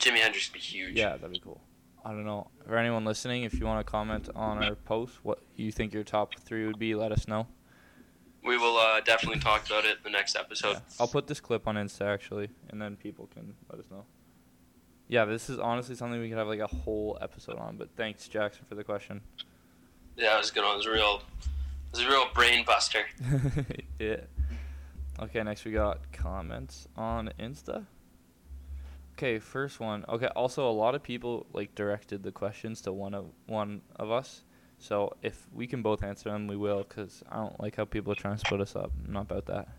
Jimi 0.05 0.19
Hendrix 0.19 0.49
would 0.49 0.53
be 0.53 0.59
huge. 0.59 0.95
Yeah, 0.95 1.15
that'd 1.15 1.31
be 1.31 1.39
cool. 1.39 1.59
I 2.05 2.11
don't 2.11 2.25
know. 2.25 2.51
For 2.67 2.77
anyone 2.77 3.03
listening, 3.03 3.43
if 3.43 3.59
you 3.59 3.65
want 3.65 3.85
to 3.85 3.91
comment 3.91 4.29
on 4.35 4.63
our 4.63 4.75
post, 4.75 5.15
what 5.23 5.39
you 5.55 5.71
think 5.71 5.91
your 5.91 6.03
top 6.03 6.39
three 6.39 6.67
would 6.67 6.77
be, 6.77 6.93
let 6.93 7.11
us 7.11 7.27
know. 7.27 7.47
We 8.43 8.57
will 8.57 8.77
uh, 8.77 9.01
definitely 9.01 9.39
talk 9.39 9.65
about 9.65 9.85
it 9.85 9.97
in 9.97 10.03
the 10.03 10.11
next 10.11 10.35
episode. 10.35 10.73
Yeah. 10.73 10.79
I'll 10.99 11.07
put 11.07 11.25
this 11.25 11.39
clip 11.39 11.67
on 11.67 11.75
Insta 11.75 12.01
actually, 12.01 12.49
and 12.69 12.79
then 12.79 12.95
people 12.95 13.27
can 13.33 13.55
let 13.71 13.79
us 13.79 13.89
know. 13.89 14.05
Yeah, 15.07 15.25
this 15.25 15.49
is 15.49 15.57
honestly 15.57 15.95
something 15.95 16.21
we 16.21 16.29
could 16.29 16.37
have 16.37 16.47
like 16.47 16.59
a 16.59 16.67
whole 16.67 17.17
episode 17.21 17.57
on. 17.57 17.77
But 17.77 17.89
thanks, 17.95 18.27
Jackson, 18.27 18.65
for 18.69 18.75
the 18.75 18.83
question. 18.83 19.21
Yeah, 20.15 20.35
it 20.35 20.37
was 20.37 20.51
a 20.51 20.53
good 20.53 20.63
one. 20.63 20.73
It 20.73 20.77
was 20.77 20.85
a 20.85 20.91
real, 20.91 21.21
it 21.41 21.97
was 21.97 22.01
a 22.01 22.07
real 22.07 22.27
brain 22.35 22.63
buster. 22.65 23.05
yeah. 23.99 24.17
Okay, 25.19 25.41
next 25.41 25.65
we 25.65 25.71
got 25.71 26.11
comments 26.11 26.87
on 26.95 27.31
Insta. 27.39 27.85
Okay, 29.17 29.39
first 29.39 29.79
one. 29.79 30.03
Okay, 30.09 30.27
also 30.35 30.69
a 30.69 30.71
lot 30.71 30.93
of 30.93 31.01
people 31.01 31.45
like 31.53 31.73
directed 31.73 32.21
the 32.21 32.33
questions 32.33 32.81
to 32.81 32.91
one 32.91 33.13
of 33.13 33.27
one 33.47 33.81
of 33.95 34.11
us. 34.11 34.43
So 34.77 35.15
if 35.21 35.47
we 35.53 35.67
can 35.67 35.81
both 35.81 36.03
answer 36.03 36.29
them, 36.29 36.47
we 36.47 36.57
will. 36.57 36.83
Cause 36.83 37.23
I 37.29 37.37
don't 37.37 37.57
like 37.61 37.77
how 37.77 37.85
people 37.85 38.11
are 38.11 38.15
trying 38.15 38.35
to 38.35 38.39
split 38.39 38.59
us 38.59 38.75
up. 38.75 38.91
I'm 39.07 39.13
not 39.13 39.21
about 39.31 39.45
that. 39.45 39.69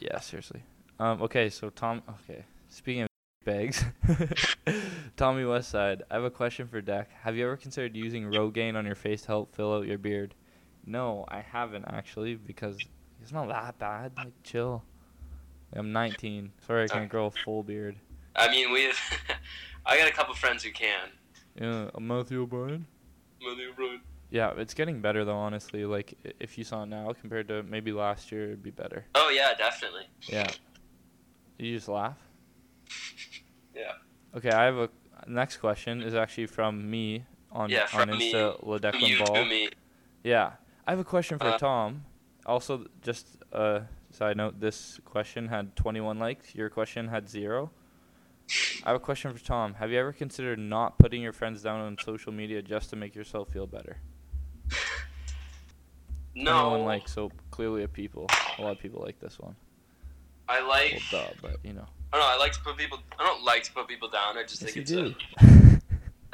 Yeah, 0.00 0.20
seriously. 0.20 0.62
Um, 0.98 1.20
okay, 1.20 1.50
so 1.50 1.68
Tom. 1.68 2.02
Okay, 2.08 2.44
speaking 2.70 3.02
of 3.02 3.08
bags, 3.44 3.84
Tommy 5.18 5.42
Westside. 5.42 6.00
I 6.10 6.14
have 6.14 6.24
a 6.24 6.30
question 6.30 6.66
for 6.66 6.80
Deck. 6.80 7.10
Have 7.24 7.36
you 7.36 7.44
ever 7.44 7.58
considered 7.58 7.94
using 7.94 8.24
Rogaine 8.24 8.74
on 8.74 8.86
your 8.86 8.94
face 8.94 9.20
to 9.22 9.28
help 9.28 9.54
fill 9.54 9.74
out 9.74 9.86
your 9.86 9.98
beard? 9.98 10.34
No, 10.86 11.26
I 11.28 11.40
haven't 11.40 11.84
actually 11.88 12.36
because 12.36 12.78
it's 13.20 13.32
not 13.32 13.48
that 13.48 13.78
bad. 13.78 14.12
Like, 14.16 14.32
chill. 14.44 14.82
I'm 15.74 15.92
19. 15.92 16.52
Sorry, 16.66 16.84
I 16.84 16.88
can't 16.88 17.08
grow 17.08 17.26
a 17.26 17.30
full 17.30 17.62
beard. 17.62 17.96
I 18.36 18.50
mean, 18.50 18.72
we. 18.72 18.84
Have 18.84 18.98
I 19.86 19.98
got 19.98 20.08
a 20.08 20.12
couple 20.12 20.34
friends 20.34 20.62
who 20.62 20.70
can. 20.72 21.08
Yeah, 21.60 21.90
I'm 21.94 22.06
Matthew 22.06 22.42
O'Brien. 22.42 22.86
Mother 23.42 23.68
Road. 23.76 24.00
Yeah, 24.30 24.52
it's 24.56 24.74
getting 24.74 25.00
better 25.00 25.24
though. 25.24 25.36
Honestly, 25.36 25.84
like 25.84 26.14
if 26.40 26.58
you 26.58 26.64
saw 26.64 26.82
it 26.82 26.86
now 26.86 27.12
compared 27.12 27.46
to 27.48 27.62
maybe 27.62 27.92
last 27.92 28.32
year, 28.32 28.44
it'd 28.44 28.62
be 28.62 28.70
better. 28.70 29.04
Oh 29.14 29.28
yeah, 29.28 29.54
definitely. 29.56 30.08
Yeah. 30.22 30.50
You 31.58 31.76
just 31.76 31.88
laugh. 31.88 32.18
Yeah. 33.76 33.90
Okay, 34.36 34.50
I 34.50 34.64
have 34.66 34.76
a 34.76 34.88
next 35.26 35.56
question. 35.56 36.00
Is 36.00 36.14
actually 36.14 36.46
from 36.46 36.88
me 36.88 37.24
on 37.50 37.70
Yeah, 37.70 37.88
on 37.92 38.08
Insta. 38.08 38.58
From 38.60 38.68
Ledeclan 38.68 39.26
Ball. 39.26 39.44
me. 39.46 39.68
Yeah, 40.22 40.52
I 40.86 40.92
have 40.92 41.00
a 41.00 41.04
question 41.04 41.38
for 41.40 41.48
Uh, 41.48 41.58
Tom. 41.58 42.04
Also, 42.46 42.86
just 43.02 43.26
a 43.52 43.82
side 44.14 44.36
note: 44.36 44.60
this 44.60 45.00
question 45.04 45.48
had 45.48 45.74
21 45.76 46.18
likes. 46.18 46.54
Your 46.54 46.70
question 46.70 47.08
had 47.08 47.28
zero. 47.28 47.70
I 48.84 48.88
have 48.90 48.96
a 48.96 49.00
question 49.00 49.32
for 49.32 49.42
Tom. 49.42 49.74
Have 49.74 49.90
you 49.90 49.98
ever 49.98 50.12
considered 50.12 50.58
not 50.58 50.98
putting 50.98 51.22
your 51.22 51.32
friends 51.32 51.62
down 51.62 51.80
on 51.80 51.96
social 52.02 52.32
media 52.32 52.60
just 52.62 52.90
to 52.90 52.96
make 52.96 53.14
yourself 53.14 53.48
feel 53.48 53.66
better? 53.66 53.98
21 56.34 56.44
No, 56.80 56.84
likes, 56.84 57.12
so 57.12 57.30
clearly 57.50 57.84
a 57.84 57.88
people. 57.88 58.26
A 58.58 58.62
lot 58.62 58.72
of 58.72 58.78
people 58.80 59.02
like 59.02 59.18
this 59.20 59.38
one. 59.38 59.54
I 60.48 60.60
like. 60.66 61.00
Well, 61.12 61.22
duh, 61.26 61.32
but 61.40 61.56
you 61.64 61.72
know. 61.72 61.86
I 62.12 62.18
don't 62.18 62.26
know. 62.26 62.34
I 62.34 62.38
like 62.38 62.52
to 62.52 62.60
put 62.60 62.76
people. 62.76 62.98
I 63.18 63.24
don't 63.24 63.42
like 63.44 63.62
to 63.64 63.72
put 63.72 63.88
people 63.88 64.08
down. 64.10 64.36
I 64.36 64.42
just 64.42 64.60
Yes, 64.62 64.74
think 64.74 64.76
you 64.76 64.82
it's 64.82 64.90
do. 64.90 65.14
a. 65.40 65.44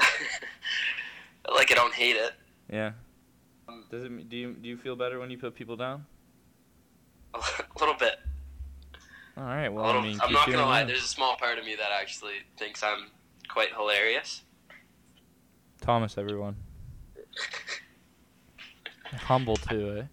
like 1.55 1.71
I 1.71 1.75
don't 1.75 1.95
hate 1.95 2.17
it. 2.17 2.33
yeah. 2.73 2.93
Does 3.91 4.05
it? 4.05 4.29
Do 4.29 4.37
you 4.37 4.53
do 4.55 4.69
you 4.69 4.77
feel 4.77 4.97
better 4.97 5.21
when 5.21 5.31
you 5.31 5.39
put 5.39 5.55
people 5.55 5.77
down? 5.77 6.05
A 7.35 7.79
little 7.79 7.95
bit. 7.95 8.17
All 9.37 9.45
right. 9.45 9.69
Well, 9.69 9.87
little, 9.87 10.03
I 10.03 10.05
mean, 10.05 10.19
I'm 10.23 10.33
not 10.33 10.47
gonna 10.47 10.65
lie. 10.67 10.81
that. 10.81 10.89
There's 10.89 11.05
a 11.05 11.09
small 11.09 11.37
part 11.37 11.59
of 11.59 11.65
me 11.65 11.77
that 11.77 11.91
actually 11.99 12.35
thinks 12.57 12.83
I'm 12.83 13.07
quite 13.49 13.73
hilarious. 13.73 14.43
Thomas, 15.81 16.19
everyone. 16.19 16.57
Humble 19.13 19.57
too, 19.57 19.99
eh? 19.99 20.05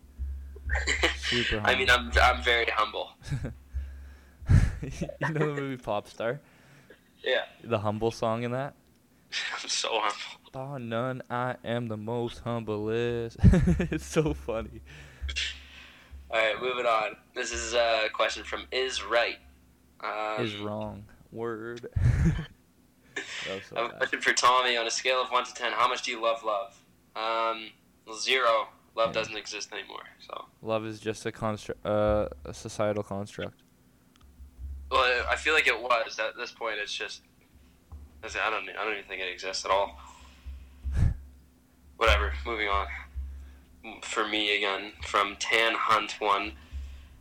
Super 1.18 1.62
I 1.64 1.76
mean, 1.76 1.90
I'm 1.90 2.12
I'm 2.22 2.42
very 2.42 2.68
humble. 2.72 3.12
you 4.82 5.08
know 5.30 5.34
the 5.34 5.40
movie 5.40 5.78
Pop 5.78 6.08
Star? 6.08 6.40
Yeah. 7.24 7.44
The 7.64 7.80
humble 7.80 8.12
song 8.12 8.44
in 8.44 8.52
that? 8.52 8.74
I'm 9.62 9.70
so 9.70 9.90
humble. 9.92 10.52
Bar 10.52 10.80
none, 10.80 11.22
I 11.30 11.56
am 11.64 11.88
the 11.88 11.98
most 11.98 12.40
humblest. 12.40 13.38
it's 13.44 14.06
so 14.06 14.34
funny. 14.34 14.82
All 16.30 16.38
right, 16.38 16.62
moving 16.62 16.86
on. 16.86 17.16
This 17.34 17.52
is 17.54 17.74
a 17.74 18.08
question 18.14 18.44
from 18.44 18.66
Is 18.72 19.04
Right. 19.04 19.38
Um, 20.02 20.46
Is 20.46 20.56
wrong. 20.58 21.06
Word. 21.32 21.88
so 23.16 23.76
I 23.76 23.82
have 23.82 23.92
a 23.92 23.98
question 23.98 24.22
for 24.22 24.34
Tommy. 24.34 24.78
On 24.78 24.86
a 24.86 24.92
scale 24.92 25.22
of 25.22 25.30
one 25.32 25.46
to 25.46 25.54
ten, 25.54 25.72
how 25.72 25.88
much 25.88 26.04
do 26.04 26.12
you 26.12 26.22
love 26.22 26.44
love? 26.44 26.76
Um, 27.16 27.70
zero. 28.20 28.68
Love 28.96 29.10
Yeah. 29.10 29.14
doesn't 29.22 29.38
exist 29.38 29.72
anymore. 29.74 30.04
So, 30.20 30.46
Love 30.62 30.86
is 30.86 31.00
just 31.00 31.26
a 31.26 31.32
construct, 31.32 31.86
uh, 31.86 32.30
a 32.46 32.54
societal 32.54 33.04
construct. 33.04 33.62
well, 34.92 35.24
I 35.30 35.36
feel 35.36 35.54
like 35.54 35.68
it 35.68 35.80
was 35.80 36.18
at 36.20 36.36
this 36.36 36.52
point. 36.52 36.78
It's 36.82 36.94
just, 36.94 37.22
I 38.24 38.28
don't, 38.50 38.68
I 38.70 38.84
don't 38.84 38.94
even 38.94 39.06
think 39.06 39.22
it 39.22 39.32
exists 39.32 39.66
at 39.66 39.72
all. 39.72 40.00
Whatever. 41.98 42.34
Moving 42.46 42.68
on. 42.70 42.88
For 44.02 44.28
me 44.28 44.58
again, 44.58 44.94
from 45.04 45.36
Tan 45.40 45.74
Hunt 45.76 46.16
one. 46.20 46.54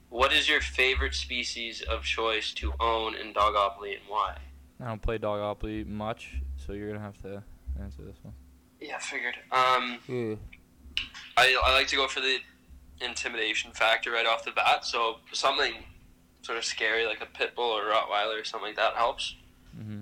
What 0.08 0.32
is 0.32 0.48
your 0.48 0.60
favorite 0.60 1.14
species 1.14 1.82
of 1.82 2.04
choice 2.04 2.52
to 2.54 2.72
own 2.80 3.14
in 3.14 3.34
Dogopoly 3.34 3.92
and 3.92 4.02
why? 4.08 4.38
I 4.80 4.86
don't 4.86 5.02
play 5.02 5.18
Dogopoly 5.18 5.86
much, 5.86 6.34
so 6.56 6.72
you're 6.72 6.88
gonna 6.88 7.00
have 7.00 7.20
to 7.22 7.42
answer 7.80 8.02
this 8.02 8.16
one. 8.22 8.34
Yeah, 8.80 8.98
figured. 8.98 9.34
Um, 9.50 9.98
I, 11.36 11.56
I 11.64 11.72
like 11.72 11.88
to 11.88 11.96
go 11.96 12.08
for 12.08 12.20
the 12.20 12.38
intimidation 13.00 13.72
factor 13.72 14.12
right 14.12 14.26
off 14.26 14.44
the 14.44 14.52
bat. 14.52 14.84
So 14.84 15.16
something 15.32 15.74
sort 16.42 16.58
of 16.58 16.64
scary 16.64 17.06
like 17.06 17.20
a 17.20 17.26
pit 17.26 17.54
bull 17.54 17.70
or 17.70 17.82
Rottweiler 17.82 18.40
or 18.40 18.44
something 18.44 18.68
like 18.68 18.76
that 18.76 18.94
helps. 18.94 19.34
Mm-hmm. 19.78 20.00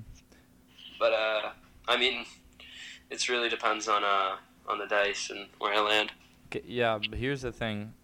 But 0.98 1.12
uh, 1.12 1.50
I 1.88 1.96
mean, 1.96 2.26
it 3.10 3.28
really 3.28 3.48
depends 3.48 3.88
on 3.88 4.04
uh 4.04 4.36
on 4.66 4.78
the 4.78 4.86
dice 4.86 5.30
and 5.30 5.46
where 5.58 5.74
I 5.74 5.80
land. 5.80 6.12
Okay, 6.54 6.64
yeah, 6.68 6.98
but 6.98 7.18
here's 7.18 7.42
the 7.42 7.50
thing. 7.50 7.94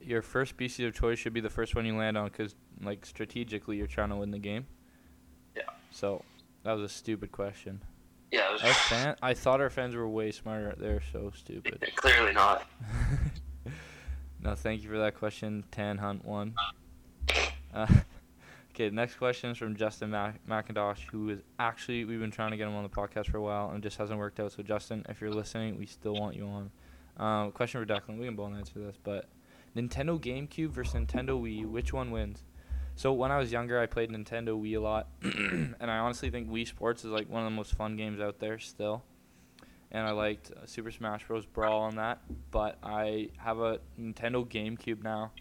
Your 0.00 0.22
first 0.22 0.50
species 0.50 0.86
of 0.86 0.94
choice 0.94 1.18
should 1.18 1.32
be 1.32 1.40
the 1.40 1.50
first 1.50 1.74
one 1.74 1.84
you 1.84 1.96
land 1.96 2.16
on, 2.16 2.28
because 2.28 2.54
like 2.80 3.04
strategically, 3.04 3.76
you're 3.76 3.86
trying 3.88 4.10
to 4.10 4.16
win 4.16 4.30
the 4.30 4.38
game. 4.38 4.66
Yeah. 5.56 5.62
So 5.90 6.22
that 6.62 6.72
was 6.72 6.82
a 6.82 6.88
stupid 6.88 7.32
question. 7.32 7.82
Yeah, 8.30 8.50
it 8.50 8.52
was, 8.52 8.62
Our 8.62 8.72
fan, 8.72 9.16
I 9.22 9.34
thought 9.34 9.60
our 9.60 9.70
fans 9.70 9.96
were 9.96 10.08
way 10.08 10.30
smarter. 10.30 10.74
They're 10.78 11.02
so 11.12 11.32
stupid. 11.34 11.84
clearly 11.96 12.32
not. 12.32 12.64
no, 14.40 14.54
thank 14.54 14.82
you 14.82 14.88
for 14.88 14.98
that 14.98 15.16
question, 15.16 15.64
Tan 15.72 15.98
Hunt 15.98 16.24
one. 16.24 16.54
Uh, 17.72 17.86
okay, 18.70 18.90
next 18.90 19.16
question 19.16 19.50
is 19.50 19.58
from 19.58 19.74
Justin 19.74 20.10
Mac- 20.10 20.46
McIntosh, 20.46 21.10
who 21.10 21.30
is 21.30 21.40
actually 21.58 22.04
we've 22.04 22.20
been 22.20 22.30
trying 22.30 22.52
to 22.52 22.56
get 22.56 22.68
him 22.68 22.76
on 22.76 22.84
the 22.84 22.88
podcast 22.88 23.30
for 23.30 23.38
a 23.38 23.42
while 23.42 23.70
and 23.70 23.82
just 23.82 23.96
hasn't 23.96 24.18
worked 24.18 24.38
out. 24.38 24.52
So 24.52 24.62
Justin, 24.62 25.04
if 25.08 25.20
you're 25.20 25.32
listening, 25.32 25.76
we 25.76 25.86
still 25.86 26.14
want 26.14 26.36
you 26.36 26.46
on. 26.46 26.70
Um, 27.16 27.52
question 27.52 27.80
for 27.80 27.86
Declan. 27.86 28.18
We 28.18 28.26
can 28.26 28.36
both 28.36 28.54
answer 28.54 28.78
this, 28.80 28.96
but 29.02 29.28
Nintendo 29.76 30.20
GameCube 30.20 30.70
versus 30.70 30.94
Nintendo 30.94 31.40
Wii, 31.40 31.66
which 31.66 31.92
one 31.92 32.10
wins? 32.10 32.42
So 32.96 33.12
when 33.12 33.32
I 33.32 33.38
was 33.38 33.50
younger, 33.50 33.80
I 33.80 33.86
played 33.86 34.10
Nintendo 34.10 34.60
Wii 34.60 34.76
a 34.76 34.80
lot, 34.80 35.08
and 35.22 35.90
I 35.90 35.98
honestly 35.98 36.30
think 36.30 36.48
Wii 36.48 36.66
Sports 36.66 37.04
is 37.04 37.10
like 37.10 37.28
one 37.28 37.42
of 37.42 37.46
the 37.46 37.56
most 37.56 37.74
fun 37.74 37.96
games 37.96 38.20
out 38.20 38.38
there 38.38 38.58
still. 38.58 39.02
And 39.90 40.06
I 40.06 40.10
liked 40.10 40.50
uh, 40.50 40.66
Super 40.66 40.90
Smash 40.90 41.26
Bros. 41.26 41.46
Brawl 41.46 41.82
on 41.82 41.96
that, 41.96 42.20
but 42.50 42.78
I 42.82 43.30
have 43.36 43.58
a 43.58 43.78
Nintendo 44.00 44.46
GameCube 44.46 45.02
now, 45.02 45.32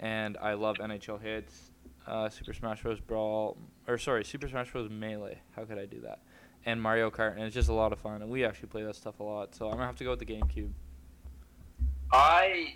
and 0.00 0.36
I 0.38 0.54
love 0.54 0.76
NHL 0.76 1.20
Hitz, 1.20 1.70
uh, 2.06 2.28
Super 2.28 2.52
Smash 2.52 2.82
Bros. 2.82 3.00
Brawl, 3.00 3.56
or 3.86 3.96
sorry, 3.96 4.24
Super 4.24 4.48
Smash 4.48 4.70
Bros. 4.72 4.90
Melee. 4.90 5.38
How 5.54 5.64
could 5.64 5.78
I 5.78 5.86
do 5.86 6.00
that? 6.00 6.20
And 6.66 6.80
Mario 6.80 7.10
Kart, 7.10 7.34
and 7.34 7.42
it's 7.42 7.54
just 7.54 7.68
a 7.68 7.74
lot 7.74 7.92
of 7.92 7.98
fun, 7.98 8.20
and 8.22 8.30
we 8.30 8.44
actually 8.44 8.68
play 8.68 8.82
that 8.82 8.96
stuff 8.96 9.20
a 9.20 9.22
lot. 9.22 9.54
So 9.54 9.66
I'm 9.66 9.74
gonna 9.74 9.86
have 9.86 9.96
to 9.96 10.04
go 10.04 10.10
with 10.10 10.18
the 10.18 10.26
GameCube. 10.26 10.72
I 12.12 12.74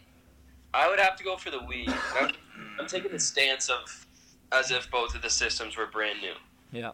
I 0.73 0.89
would 0.89 1.01
have 1.01 1.17
to 1.17 1.25
go 1.25 1.37
for 1.37 1.51
the 1.51 1.59
Wii. 1.59 1.93
I'm, 2.21 2.33
I'm 2.79 2.87
taking 2.87 3.11
the 3.11 3.19
stance 3.19 3.69
of 3.69 4.07
as 4.53 4.71
if 4.71 4.91
both 4.91 5.15
of 5.15 5.23
the 5.23 5.31
systems 5.31 5.77
were 5.77 5.87
brand 5.87 6.21
new. 6.21 6.35
Yeah. 6.73 6.93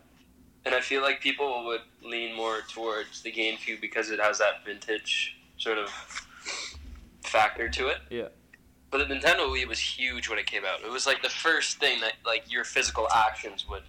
And 0.65 0.75
I 0.75 0.81
feel 0.81 1.03
like 1.03 1.21
people 1.21 1.65
would 1.67 1.83
lean 2.03 2.35
more 2.35 2.61
towards 2.69 3.23
the 3.23 3.31
GameCube 3.31 3.81
because 3.81 4.11
it 4.11 4.19
has 4.19 4.39
that 4.39 4.65
vintage 4.65 5.37
sort 5.59 5.79
of 5.79 5.91
factor 7.23 7.69
to 7.69 7.89
it. 7.89 7.99
Yeah. 8.11 8.29
But 8.91 9.09
the 9.09 9.15
Nintendo 9.15 9.49
Wii 9.49 9.67
was 9.67 9.79
huge 9.79 10.29
when 10.29 10.39
it 10.39 10.47
came 10.47 10.65
out. 10.65 10.81
It 10.83 10.91
was 10.91 11.07
like 11.07 11.23
the 11.23 11.29
first 11.29 11.79
thing 11.79 12.01
that 12.01 12.15
like 12.25 12.51
your 12.51 12.65
physical 12.65 13.09
actions 13.15 13.67
would. 13.69 13.83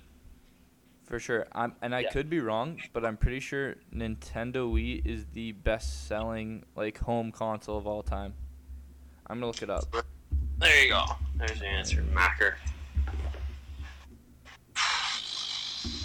For 1.08 1.20
sure. 1.20 1.48
I'm, 1.54 1.74
and 1.82 1.96
I 1.96 2.02
Yeah. 2.02 2.12
could 2.12 2.30
be 2.30 2.40
wrong, 2.42 2.82
but 2.92 3.06
I'm 3.06 3.16
pretty 3.18 3.40
sure 3.40 3.76
Nintendo 3.94 4.70
Wii 4.72 5.06
is 5.06 5.26
the 5.34 5.54
best-selling 5.54 6.66
like 6.76 6.98
home 7.00 7.32
console 7.32 7.78
of 7.78 7.88
all 7.88 8.04
time. 8.04 8.34
I'm 9.28 9.38
gonna 9.38 9.48
look 9.48 9.62
it 9.62 9.70
up. 9.70 9.86
There 10.58 10.84
you 10.84 10.90
go. 10.90 11.06
There's 11.36 11.60
the 11.60 11.66
answer, 11.68 12.02
Macker. 12.04 12.58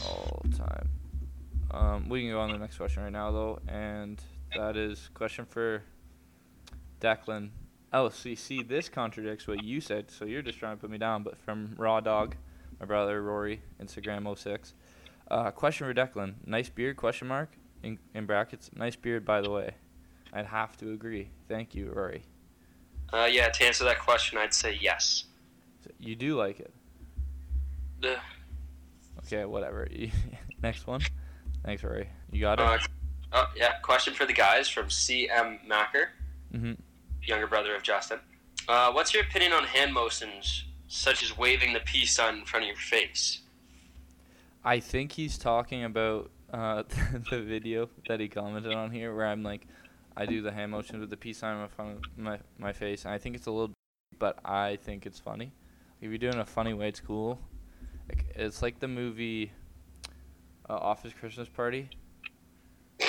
all 0.06 0.42
time. 0.56 0.88
Um, 1.70 2.08
we 2.08 2.20
can 2.22 2.30
go 2.30 2.40
on 2.40 2.48
to 2.48 2.54
the 2.54 2.60
next 2.60 2.76
question 2.76 3.02
right 3.02 3.12
now, 3.12 3.30
though, 3.32 3.58
and 3.66 4.22
that 4.56 4.76
is 4.76 5.10
question 5.14 5.46
for 5.46 5.82
Declan. 7.00 7.50
Oh, 7.92 8.08
see, 8.08 8.34
see, 8.34 8.62
this 8.62 8.88
contradicts 8.88 9.46
what 9.46 9.62
you 9.64 9.80
said, 9.80 10.10
so 10.10 10.24
you're 10.24 10.42
just 10.42 10.58
trying 10.58 10.76
to 10.76 10.80
put 10.80 10.90
me 10.90 10.98
down. 10.98 11.22
But 11.22 11.36
from 11.38 11.74
Raw 11.76 12.00
Dog, 12.00 12.36
my 12.80 12.86
brother 12.86 13.22
Rory, 13.22 13.62
Instagram 13.80 14.26
06. 14.38 14.74
Uh, 15.32 15.50
question 15.50 15.86
for 15.86 15.94
Declan. 15.94 16.34
Nice 16.46 16.68
beard? 16.68 16.96
Question 16.98 17.26
mark 17.28 17.48
in, 17.82 17.98
in 18.14 18.26
brackets. 18.26 18.70
Nice 18.76 18.96
beard, 18.96 19.24
by 19.24 19.40
the 19.40 19.50
way. 19.50 19.70
I'd 20.32 20.46
have 20.46 20.76
to 20.76 20.92
agree. 20.92 21.30
Thank 21.48 21.74
you, 21.74 21.90
Rory. 21.90 22.22
Uh, 23.12 23.28
yeah, 23.30 23.48
to 23.48 23.64
answer 23.64 23.84
that 23.84 23.98
question, 23.98 24.36
I'd 24.38 24.52
say 24.54 24.78
yes. 24.80 25.24
So 25.84 25.90
you 25.98 26.14
do 26.16 26.36
like 26.36 26.60
it. 26.60 26.72
Uh, 28.04 28.16
Okay, 29.26 29.44
whatever. 29.44 29.88
next 30.62 30.86
one. 30.86 31.00
Thanks, 31.64 31.82
Rory. 31.84 32.08
You 32.30 32.40
got 32.40 32.58
it. 32.58 32.66
Uh, 32.66 32.78
oh, 33.32 33.46
yeah. 33.56 33.78
Question 33.82 34.14
for 34.14 34.26
the 34.26 34.32
guys 34.32 34.68
from 34.68 34.86
CM 34.86 35.66
Macker, 35.66 36.10
hmm 36.50 36.72
younger 37.22 37.46
brother 37.46 37.76
of 37.76 37.84
Justin. 37.84 38.18
Uh, 38.68 38.90
what's 38.90 39.14
your 39.14 39.22
opinion 39.22 39.52
on 39.52 39.62
hand 39.62 39.94
motions, 39.94 40.64
such 40.88 41.22
as 41.22 41.38
waving 41.38 41.72
the 41.72 41.78
peace 41.80 42.16
sign 42.16 42.38
in 42.38 42.44
front 42.44 42.64
of 42.64 42.66
your 42.66 42.76
face? 42.76 43.41
I 44.64 44.78
think 44.78 45.12
he's 45.12 45.38
talking 45.38 45.84
about 45.84 46.30
uh, 46.52 46.84
the 47.30 47.42
video 47.42 47.88
that 48.06 48.20
he 48.20 48.28
commented 48.28 48.72
on 48.72 48.90
here, 48.90 49.14
where 49.14 49.26
I'm 49.26 49.42
like, 49.42 49.66
I 50.16 50.26
do 50.26 50.40
the 50.40 50.52
hand 50.52 50.70
motion 50.70 51.00
with 51.00 51.10
the 51.10 51.16
peace 51.16 51.38
sign 51.38 51.60
in 51.60 51.68
front 51.68 51.96
of 51.96 52.02
my 52.16 52.38
my 52.58 52.72
face, 52.72 53.04
and 53.04 53.12
I 53.12 53.18
think 53.18 53.34
it's 53.34 53.46
a 53.46 53.50
little, 53.50 53.74
but 54.18 54.38
I 54.44 54.76
think 54.76 55.06
it's 55.06 55.18
funny. 55.18 55.52
If 56.00 56.10
you 56.10 56.18
do 56.18 56.28
it 56.28 56.34
in 56.34 56.40
a 56.40 56.46
funny 56.46 56.74
way, 56.74 56.88
it's 56.88 57.00
cool. 57.00 57.40
Like, 58.08 58.26
it's 58.36 58.62
like 58.62 58.78
the 58.78 58.88
movie 58.88 59.52
uh, 60.68 60.74
Office 60.74 61.12
Christmas 61.12 61.48
Party, 61.48 61.88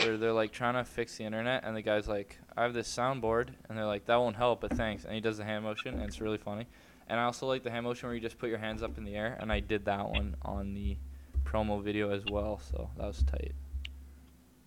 where 0.01 0.17
they're 0.17 0.33
like 0.33 0.51
trying 0.51 0.75
to 0.75 0.83
fix 0.83 1.17
the 1.17 1.23
internet, 1.23 1.63
and 1.65 1.75
the 1.75 1.81
guy's 1.81 2.07
like, 2.07 2.39
I 2.57 2.63
have 2.63 2.73
this 2.73 2.91
soundboard, 2.91 3.49
and 3.69 3.77
they're 3.77 3.85
like, 3.85 4.05
that 4.05 4.15
won't 4.15 4.37
help, 4.37 4.61
but 4.61 4.73
thanks, 4.73 5.05
and 5.05 5.13
he 5.13 5.21
does 5.21 5.37
the 5.37 5.43
hand 5.43 5.63
motion, 5.65 5.95
and 5.95 6.03
it's 6.03 6.21
really 6.21 6.37
funny. 6.37 6.67
And 7.07 7.19
I 7.19 7.25
also 7.25 7.45
like 7.45 7.63
the 7.63 7.69
hand 7.69 7.83
motion 7.83 8.07
where 8.07 8.15
you 8.15 8.21
just 8.21 8.39
put 8.39 8.49
your 8.49 8.57
hands 8.59 8.81
up 8.81 8.97
in 8.97 9.03
the 9.03 9.15
air, 9.15 9.37
and 9.39 9.51
I 9.51 9.59
did 9.59 9.85
that 9.85 10.09
one 10.09 10.35
on 10.41 10.73
the 10.73 10.97
promo 11.53 11.81
video 11.83 12.09
as 12.09 12.23
well, 12.25 12.59
so 12.71 12.89
that 12.97 13.05
was 13.07 13.23
tight. 13.23 13.53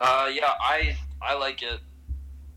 Uh, 0.01 0.31
yeah, 0.33 0.53
I 0.61 0.97
I 1.21 1.35
like 1.35 1.63
it 1.63 1.81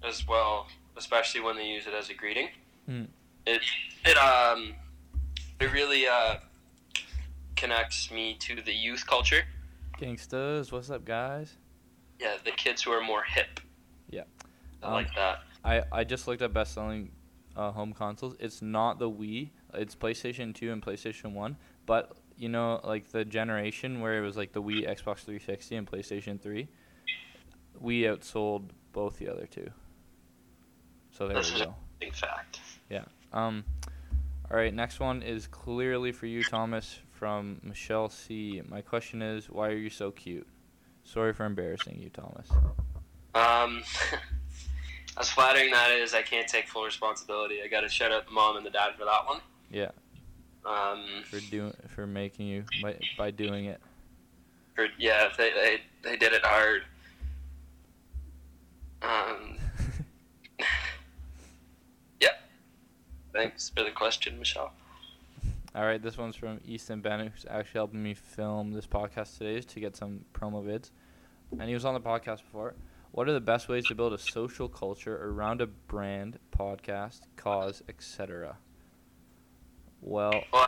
as 0.03 0.27
well, 0.27 0.67
especially 0.97 1.41
when 1.41 1.55
they 1.55 1.65
use 1.67 1.87
it 1.87 1.93
as 1.93 2.09
a 2.09 2.13
greeting. 2.13 2.49
Hmm. 2.85 3.03
It 3.45 3.61
it 4.05 4.17
um 4.17 4.73
it 5.59 5.71
really 5.71 6.07
uh 6.07 6.35
connects 7.55 8.11
me 8.11 8.35
to 8.39 8.61
the 8.61 8.73
youth 8.73 9.05
culture. 9.07 9.43
Gangstas, 9.99 10.71
what's 10.71 10.89
up, 10.89 11.03
guys? 11.05 11.57
Yeah, 12.19 12.35
the 12.43 12.51
kids 12.51 12.83
who 12.83 12.91
are 12.91 13.01
more 13.03 13.23
hip. 13.23 13.59
Yeah. 14.09 14.23
I 14.81 14.85
Um, 14.87 14.93
like 14.93 15.13
that. 15.15 15.39
I, 15.63 15.83
I 15.91 16.03
just 16.05 16.25
looked 16.27 16.41
at 16.41 16.53
best 16.53 16.73
selling 16.73 17.11
uh, 17.55 17.71
home 17.71 17.93
consoles. 17.93 18.35
It's 18.39 18.61
not 18.61 18.97
the 18.99 19.09
Wii. 19.09 19.49
It's 19.73 19.95
PlayStation 19.95 20.55
2 20.55 20.71
and 20.71 20.81
PlayStation 20.81 21.33
1. 21.33 21.57
But, 21.85 22.13
you 22.39 22.49
know, 22.49 22.79
like 22.83 23.11
the 23.11 23.25
generation 23.25 23.99
where 23.99 24.17
it 24.17 24.21
was 24.25 24.37
like 24.37 24.53
the 24.53 24.61
Wii, 24.61 24.87
Xbox 24.87 25.19
360, 25.25 25.75
and 25.75 25.91
PlayStation 25.91 26.41
3, 26.41 26.67
we 27.79 28.03
outsold 28.03 28.69
both 28.93 29.19
the 29.19 29.27
other 29.29 29.45
two. 29.45 29.69
So 31.11 31.27
there 31.27 31.37
This 31.37 31.53
we 31.53 31.59
go. 31.65 31.75
big 31.99 32.15
fact. 32.15 32.61
Yeah. 32.89 33.03
Um, 33.33 33.65
all 34.49 34.57
right, 34.57 34.73
next 34.73 34.99
one 35.01 35.21
is 35.21 35.47
clearly 35.47 36.11
for 36.13 36.25
you, 36.27 36.43
Thomas, 36.43 36.99
from 37.11 37.59
Michelle 37.61 38.09
C. 38.09 38.61
My 38.67 38.81
question 38.81 39.21
is, 39.21 39.49
why 39.49 39.67
are 39.67 39.75
you 39.77 39.89
so 39.89 40.09
cute? 40.09 40.47
Sorry 41.03 41.33
for 41.33 41.45
embarrassing 41.45 41.99
you, 41.99 42.09
Thomas. 42.09 42.47
Um, 43.35 43.83
as 45.17 45.29
flattering 45.29 45.71
that 45.71 45.91
is, 45.91 46.13
I 46.13 46.21
can't 46.21 46.47
take 46.47 46.67
full 46.67 46.85
responsibility. 46.85 47.61
I 47.63 47.67
got 47.67 47.81
to 47.81 47.89
shout 47.89 48.11
out 48.13 48.25
the 48.27 48.31
mom 48.31 48.55
and 48.55 48.65
the 48.65 48.69
dad 48.71 48.93
for 48.97 49.03
that 49.05 49.25
one. 49.27 49.41
Yeah, 49.69 49.91
Um, 50.65 51.05
for 51.25 51.39
doing 51.39 51.73
for 51.95 52.05
making 52.05 52.47
you 52.47 52.65
by 52.81 52.99
by 53.17 53.31
doing 53.31 53.65
it. 53.65 53.79
for, 54.75 54.87
yeah, 54.97 55.29
they, 55.37 55.51
they 55.51 55.81
they 56.03 56.17
did 56.17 56.33
it 56.33 56.45
hard. 56.45 56.83
Um, 59.01 59.57
thanks 63.33 63.69
for 63.69 63.83
the 63.83 63.91
question, 63.91 64.37
Michelle. 64.37 64.73
All 65.75 65.85
right, 65.85 66.01
this 66.01 66.17
one's 66.17 66.35
from 66.35 66.59
Easton 66.65 66.99
Bennett, 66.99 67.31
who's 67.31 67.45
actually 67.49 67.77
helping 67.77 68.03
me 68.03 68.13
film 68.13 68.73
this 68.73 68.87
podcast 68.87 69.37
today 69.37 69.61
to 69.61 69.79
get 69.79 69.95
some 69.95 70.25
promo 70.33 70.65
vids. 70.65 70.89
And 71.51 71.67
he 71.67 71.73
was 71.73 71.85
on 71.85 71.93
the 71.93 72.01
podcast 72.01 72.37
before. 72.37 72.73
What 73.11 73.29
are 73.29 73.33
the 73.33 73.39
best 73.39 73.69
ways 73.69 73.85
to 73.87 73.95
build 73.95 74.13
a 74.13 74.17
social 74.17 74.67
culture 74.67 75.15
around 75.23 75.61
a 75.61 75.67
brand, 75.67 76.37
podcast, 76.51 77.21
cause, 77.37 77.81
etc.? 77.87 78.57
Well, 80.01 80.43
Uh, 80.53 80.67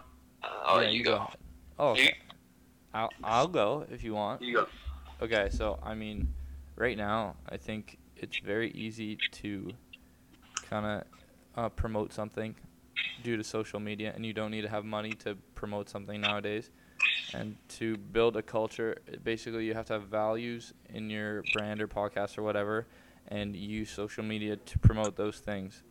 oh, 0.65 0.79
yeah, 0.79 0.89
you, 0.89 1.03
go. 1.03 1.15
ahead. 1.15 1.37
Oh, 1.79 1.89
okay. 1.89 2.15
I'll, 2.93 3.09
I'll 3.23 3.47
go 3.47 3.85
if 3.89 4.03
you 4.03 4.13
want. 4.13 4.41
You 4.41 4.53
go. 4.55 4.67
Okay, 5.21 5.49
so 5.51 5.79
I 5.83 5.93
mean, 5.93 6.33
right 6.75 6.97
now 6.97 7.35
I 7.47 7.57
think 7.57 7.97
it's 8.17 8.39
very 8.39 8.71
easy 8.71 9.17
to 9.31 9.71
kind 10.69 10.85
of 10.85 11.03
uh, 11.55 11.69
promote 11.69 12.11
something 12.13 12.55
due 13.23 13.37
to 13.37 13.43
social 13.43 13.79
media, 13.79 14.11
and 14.15 14.25
you 14.25 14.33
don't 14.33 14.51
need 14.51 14.61
to 14.63 14.69
have 14.69 14.83
money 14.83 15.11
to 15.13 15.37
promote 15.55 15.89
something 15.89 16.19
nowadays. 16.21 16.69
And 17.33 17.55
to 17.79 17.97
build 17.97 18.35
a 18.35 18.41
culture, 18.41 18.97
basically 19.23 19.65
you 19.65 19.73
have 19.73 19.85
to 19.85 19.93
have 19.93 20.03
values 20.03 20.73
in 20.93 21.09
your 21.09 21.43
brand 21.53 21.81
or 21.81 21.87
podcast 21.87 22.37
or 22.37 22.43
whatever, 22.43 22.87
and 23.27 23.55
use 23.55 23.89
social 23.89 24.23
media 24.23 24.57
to 24.57 24.79
promote 24.79 25.15
those 25.15 25.39
things. 25.39 25.83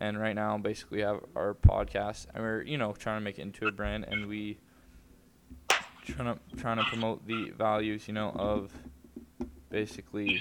And 0.00 0.18
right 0.18 0.34
now, 0.34 0.56
basically, 0.56 0.98
we 0.98 1.02
have 1.02 1.20
our 1.36 1.54
podcast, 1.54 2.26
and 2.34 2.42
we're 2.42 2.62
you 2.62 2.78
know 2.78 2.92
trying 2.92 3.18
to 3.20 3.24
make 3.24 3.38
it 3.38 3.42
into 3.42 3.66
a 3.66 3.70
brand, 3.70 4.04
and 4.08 4.26
we 4.26 4.58
trying 6.06 6.34
to 6.34 6.56
trying 6.56 6.78
to 6.78 6.84
promote 6.84 7.26
the 7.26 7.50
values, 7.50 8.08
you 8.08 8.14
know, 8.14 8.30
of 8.30 8.72
basically 9.68 10.40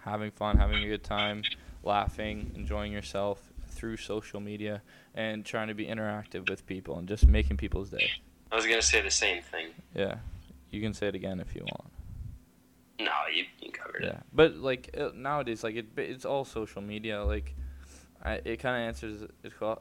having 0.00 0.30
fun, 0.30 0.58
having 0.58 0.82
a 0.84 0.86
good 0.88 1.02
time, 1.02 1.42
laughing, 1.82 2.52
enjoying 2.54 2.92
yourself 2.92 3.40
through 3.68 3.96
social 3.96 4.40
media, 4.40 4.82
and 5.14 5.44
trying 5.44 5.68
to 5.68 5.74
be 5.74 5.86
interactive 5.86 6.48
with 6.48 6.66
people 6.66 6.98
and 6.98 7.08
just 7.08 7.26
making 7.26 7.56
people's 7.56 7.90
day. 7.90 8.10
I 8.52 8.56
was 8.56 8.66
gonna 8.66 8.82
say 8.82 9.00
the 9.00 9.10
same 9.10 9.42
thing. 9.42 9.68
Yeah, 9.94 10.16
you 10.70 10.80
can 10.80 10.94
say 10.94 11.08
it 11.08 11.14
again 11.14 11.40
if 11.40 11.54
you 11.54 11.62
want. 11.62 11.90
No, 13.00 13.10
you, 13.34 13.44
you 13.60 13.72
covered 13.72 14.02
Yeah, 14.04 14.10
it. 14.10 14.22
but 14.32 14.56
like 14.56 14.94
uh, 14.98 15.10
nowadays, 15.14 15.64
like 15.64 15.74
it, 15.74 15.86
it's 15.96 16.24
all 16.24 16.44
social 16.44 16.80
media. 16.82 17.24
Like, 17.24 17.54
I, 18.24 18.40
it 18.44 18.56
kind 18.58 18.76
of 18.76 18.88
answers 18.88 19.28
it's 19.42 19.54
called 19.54 19.80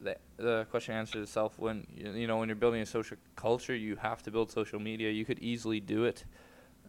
the 0.00 0.16
the 0.36 0.66
question 0.70 0.94
answers 0.94 1.22
itself 1.22 1.58
when 1.58 1.86
you, 1.94 2.26
know 2.26 2.38
when 2.38 2.48
you're 2.48 2.56
building 2.56 2.80
a 2.80 2.86
social 2.86 3.16
culture, 3.36 3.74
you 3.74 3.96
have 3.96 4.22
to 4.24 4.30
build 4.30 4.50
social 4.50 4.80
media. 4.80 5.10
You 5.10 5.24
could 5.24 5.38
easily 5.38 5.80
do 5.80 6.04
it, 6.04 6.24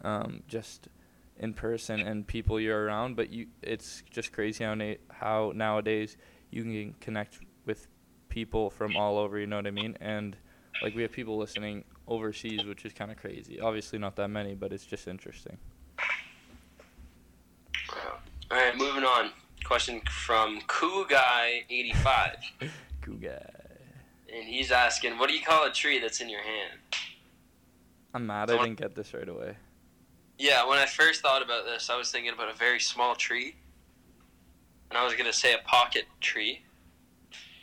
um, 0.01 0.43
just 0.47 0.87
in 1.37 1.53
person 1.53 1.99
and 1.99 2.25
people 2.25 2.59
you're 2.59 2.85
around. 2.85 3.15
But 3.15 3.31
you, 3.31 3.47
it's 3.61 4.03
just 4.09 4.31
crazy 4.31 4.63
how 4.63 4.73
na- 4.73 4.95
how 5.09 5.51
nowadays 5.55 6.17
you 6.49 6.63
can 6.63 6.95
connect 6.99 7.39
with 7.65 7.87
people 8.29 8.69
from 8.69 8.95
all 8.95 9.17
over. 9.17 9.37
You 9.37 9.47
know 9.47 9.57
what 9.57 9.67
I 9.67 9.71
mean? 9.71 9.97
And 10.01 10.35
like 10.81 10.95
we 10.95 11.01
have 11.03 11.11
people 11.11 11.37
listening 11.37 11.83
overseas, 12.07 12.65
which 12.65 12.85
is 12.85 12.93
kind 12.93 13.11
of 13.11 13.17
crazy. 13.17 13.59
Obviously, 13.59 13.99
not 13.99 14.15
that 14.15 14.29
many, 14.29 14.55
but 14.55 14.73
it's 14.73 14.85
just 14.85 15.07
interesting. 15.07 15.57
All 18.51 18.57
right, 18.57 18.75
moving 18.77 19.03
on. 19.03 19.31
Question 19.73 20.01
from 20.07 20.61
Cool 20.67 21.03
Guy 21.03 21.63
eighty 21.67 21.93
five. 21.93 22.35
Cool 23.01 23.15
guy. 23.15 23.41
and 24.31 24.43
he's 24.43 24.71
asking, 24.71 25.17
"What 25.17 25.29
do 25.29 25.35
you 25.35 25.41
call 25.43 25.65
a 25.65 25.71
tree 25.71 25.97
that's 25.97 26.21
in 26.21 26.29
your 26.29 26.43
hand?" 26.43 26.79
I'm 28.13 28.27
mad 28.27 28.49
So 28.49 28.59
I 28.59 28.65
didn't 28.65 28.77
get 28.77 28.93
this 28.93 29.15
right 29.15 29.27
away. 29.27 29.57
Yeah, 30.37 30.69
when 30.69 30.77
I 30.77 30.85
first 30.85 31.21
thought 31.23 31.41
about 31.41 31.65
this, 31.65 31.89
I 31.89 31.97
was 31.97 32.11
thinking 32.11 32.31
about 32.31 32.51
a 32.51 32.53
very 32.53 32.79
small 32.79 33.15
tree, 33.15 33.55
and 34.91 34.97
I 34.99 35.03
was 35.03 35.15
gonna 35.15 35.33
say 35.33 35.55
a 35.55 35.67
pocket 35.67 36.05
tree, 36.21 36.61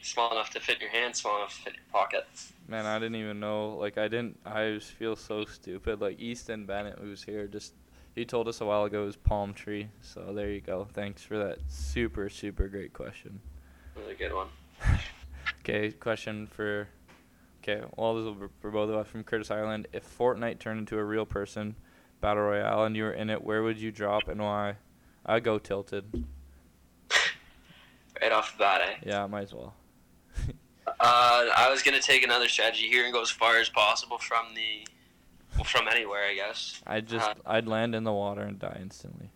small 0.03 0.33
enough 0.33 0.51
to 0.51 0.59
fit 0.59 0.79
in 0.79 0.81
your 0.81 0.91
hand, 0.91 1.15
small 1.15 1.37
enough 1.37 1.59
to 1.59 1.63
fit 1.63 1.75
in 1.75 1.79
your 1.79 1.93
pocket. 1.93 2.27
Man, 2.67 2.87
I 2.87 2.99
didn't 2.99 3.21
even 3.21 3.39
know. 3.39 3.77
Like, 3.77 3.99
I 3.99 4.09
didn't. 4.09 4.41
I 4.45 4.73
just 4.73 4.91
feel 4.91 5.15
so 5.15 5.45
stupid. 5.45 6.01
Like, 6.01 6.19
Easton 6.19 6.67
Bennett, 6.67 6.99
who's 6.99 7.23
here, 7.23 7.47
just 7.47 7.75
he 8.15 8.25
told 8.25 8.49
us 8.49 8.61
a 8.61 8.65
while 8.65 8.85
ago 8.85 9.03
it 9.03 9.07
was 9.07 9.17
palm 9.17 9.55
tree. 9.55 9.89
So 10.01 10.33
there 10.35 10.51
you 10.51 10.61
go. 10.61 10.87
Thanks 10.93 11.23
for 11.23 11.39
that 11.39 11.59
super 11.69 12.29
super 12.29 12.69
great 12.69 12.93
question. 12.93 13.41
Really 13.97 14.15
good 14.15 14.33
one. 14.33 14.49
Okay, 15.61 15.91
question 15.91 16.47
for. 16.47 16.89
Okay, 17.63 17.83
well, 17.97 18.15
this 18.15 18.25
will 18.25 18.35
be 18.35 18.47
for 18.61 18.71
both 18.71 18.89
of 18.89 18.97
us 18.97 19.07
from 19.09 19.23
Curtis 19.25 19.51
Island. 19.51 19.89
If 19.93 20.07
Fortnite 20.19 20.59
turned 20.59 20.81
into 20.81 20.99
a 20.99 21.05
real 21.05 21.27
person 21.27 21.77
battle 22.21 22.45
royale 22.45 22.85
and 22.85 22.97
you 22.97 23.03
were 23.03 23.13
in 23.13 23.29
it, 23.29 23.43
where 23.43 23.63
would 23.63 23.77
you 23.79 23.93
drop 23.93 24.29
and 24.29 24.41
why? 24.41 24.77
I'd 25.27 25.45
go 25.45 25.59
tilted. 25.59 26.25
Right 28.21 28.33
off 28.33 28.53
the 28.53 28.59
bat, 28.59 28.81
eh? 28.83 28.95
Yeah, 29.07 29.27
might 29.27 29.45
as 29.45 29.55
well. 29.55 29.75
Uh, 30.99 31.49
I 31.57 31.71
was 31.71 31.83
gonna 31.83 32.01
take 32.01 32.25
another 32.25 32.49
strategy 32.49 32.89
here 32.89 33.05
and 33.05 33.13
go 33.13 33.23
as 33.23 33.31
far 33.31 33.59
as 33.59 33.71
possible 33.71 34.19
from 34.19 34.55
the, 34.55 34.87
from 35.65 35.89
anywhere, 35.89 36.25
I 36.25 36.35
guess. 36.35 36.81
I'd 36.87 37.07
just 37.09 37.29
Uh, 37.29 37.35
I'd 37.47 37.67
land 37.69 37.95
in 37.95 38.05
the 38.05 38.13
water 38.13 38.43
and 38.43 38.59
die 38.59 38.79
instantly. 38.81 39.31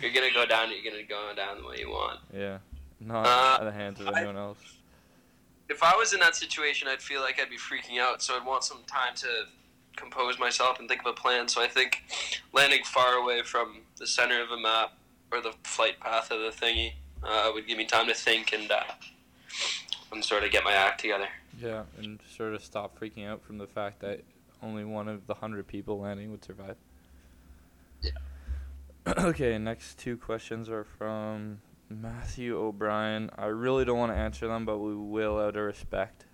You're 0.00 0.12
gonna 0.12 0.30
go 0.32 0.46
down. 0.46 0.70
You're 0.70 0.90
gonna 0.92 1.02
go 1.02 1.32
down 1.34 1.60
the 1.60 1.66
way 1.68 1.78
you 1.78 1.90
want. 1.90 2.20
yeah, 2.32 2.58
not 3.00 3.26
Uh, 3.26 3.58
at 3.60 3.64
the 3.64 3.72
hands 3.72 4.00
of 4.00 4.08
I- 4.08 4.18
anyone 4.18 4.36
else. 4.36 4.58
If 5.68 5.82
I 5.82 5.96
was 5.96 6.12
in 6.12 6.20
that 6.20 6.36
situation, 6.36 6.86
I'd 6.86 7.00
feel 7.02 7.20
like 7.22 7.40
I'd 7.40 7.48
be 7.50 7.56
freaking 7.56 7.98
out. 7.98 8.22
So 8.22 8.36
I'd 8.36 8.44
want 8.44 8.62
some 8.62 8.84
time 8.84 9.14
to 9.16 9.46
compose 9.96 10.38
myself 10.38 10.78
and 10.78 10.88
think 10.88 11.00
of 11.00 11.06
a 11.06 11.12
plan. 11.14 11.48
So 11.48 11.62
I 11.62 11.68
think 11.68 12.04
landing 12.52 12.84
far 12.84 13.14
away 13.14 13.42
from 13.42 13.80
the 13.96 14.06
center 14.06 14.42
of 14.42 14.50
a 14.50 14.56
map 14.58 14.92
or 15.30 15.40
the 15.40 15.52
flight 15.64 15.98
path 15.98 16.30
of 16.30 16.40
the 16.40 16.50
thingy 16.50 16.92
uh, 17.22 17.50
would 17.54 17.66
give 17.66 17.78
me 17.78 17.86
time 17.86 18.06
to 18.08 18.14
think 18.14 18.52
and 18.52 18.70
uh, 18.70 18.82
and 20.12 20.22
sort 20.24 20.44
of 20.44 20.50
get 20.50 20.62
my 20.62 20.72
act 20.72 21.00
together. 21.00 21.28
Yeah, 21.60 21.82
and 21.98 22.20
sort 22.36 22.54
of 22.54 22.62
stop 22.64 22.98
freaking 22.98 23.26
out 23.26 23.42
from 23.42 23.58
the 23.58 23.66
fact 23.66 24.00
that 24.00 24.20
only 24.62 24.84
one 24.84 25.08
of 25.08 25.26
the 25.26 25.34
hundred 25.34 25.66
people 25.66 26.00
landing 26.00 26.30
would 26.30 26.44
survive. 26.44 26.76
Yeah. 28.00 28.10
okay, 29.18 29.58
next 29.58 29.98
two 29.98 30.16
questions 30.16 30.68
are 30.70 30.84
from 30.84 31.60
Matthew 31.88 32.56
O'Brien. 32.58 33.30
I 33.36 33.46
really 33.46 33.84
don't 33.84 33.98
want 33.98 34.12
to 34.12 34.16
answer 34.16 34.46
them, 34.48 34.64
but 34.64 34.78
we 34.78 34.94
will 34.94 35.38
out 35.38 35.56
of 35.56 35.64
respect. 35.64 36.24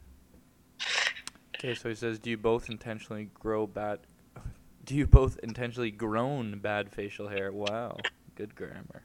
Okay, 1.57 1.75
so 1.75 1.89
he 1.89 1.95
says, 1.95 2.19
"Do 2.19 2.31
you 2.31 2.37
both 2.37 2.69
intentionally 2.69 3.31
grow 3.35 3.67
bad? 3.67 4.01
Do 4.85 4.95
you 4.95 5.07
both 5.07 5.39
intentionally 5.43 5.91
grown 5.91 6.59
bad 6.61 6.93
facial 6.93 7.29
hair? 7.29 7.51
Wow, 7.51 7.97
good 8.37 8.55
grammar. 8.55 9.03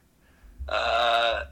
Uh, 0.68 1.44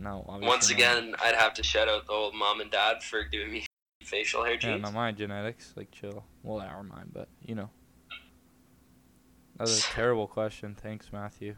No, 0.00 0.24
obviously 0.28 0.46
once 0.48 0.68
not. 0.68 0.74
again, 0.76 1.14
I'd 1.22 1.34
have 1.36 1.54
to 1.54 1.62
shout 1.62 1.88
out 1.88 2.06
the 2.06 2.12
old 2.12 2.34
mom 2.34 2.60
and 2.60 2.70
dad 2.70 3.02
for 3.02 3.22
giving 3.24 3.50
me 3.52 3.64
facial 4.08 4.42
hair 4.44 4.54
Yeah, 4.54 4.58
genes. 4.60 4.82
not 4.82 4.94
my 4.94 5.12
genetics. 5.12 5.72
Like, 5.76 5.90
chill. 5.90 6.24
Well, 6.42 6.60
our 6.60 6.82
mine, 6.82 7.10
but 7.12 7.28
you 7.44 7.54
know. 7.54 7.70
That 9.56 9.64
was 9.64 9.80
a 9.80 9.82
terrible 9.82 10.26
question. 10.26 10.74
Thanks, 10.80 11.12
Matthew. 11.12 11.54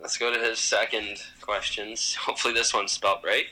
Let's 0.00 0.18
go 0.18 0.32
to 0.32 0.38
his 0.38 0.58
second 0.58 1.18
questions. 1.40 2.14
Hopefully, 2.20 2.54
this 2.54 2.72
one's 2.74 2.92
spelled 2.92 3.20
right. 3.24 3.46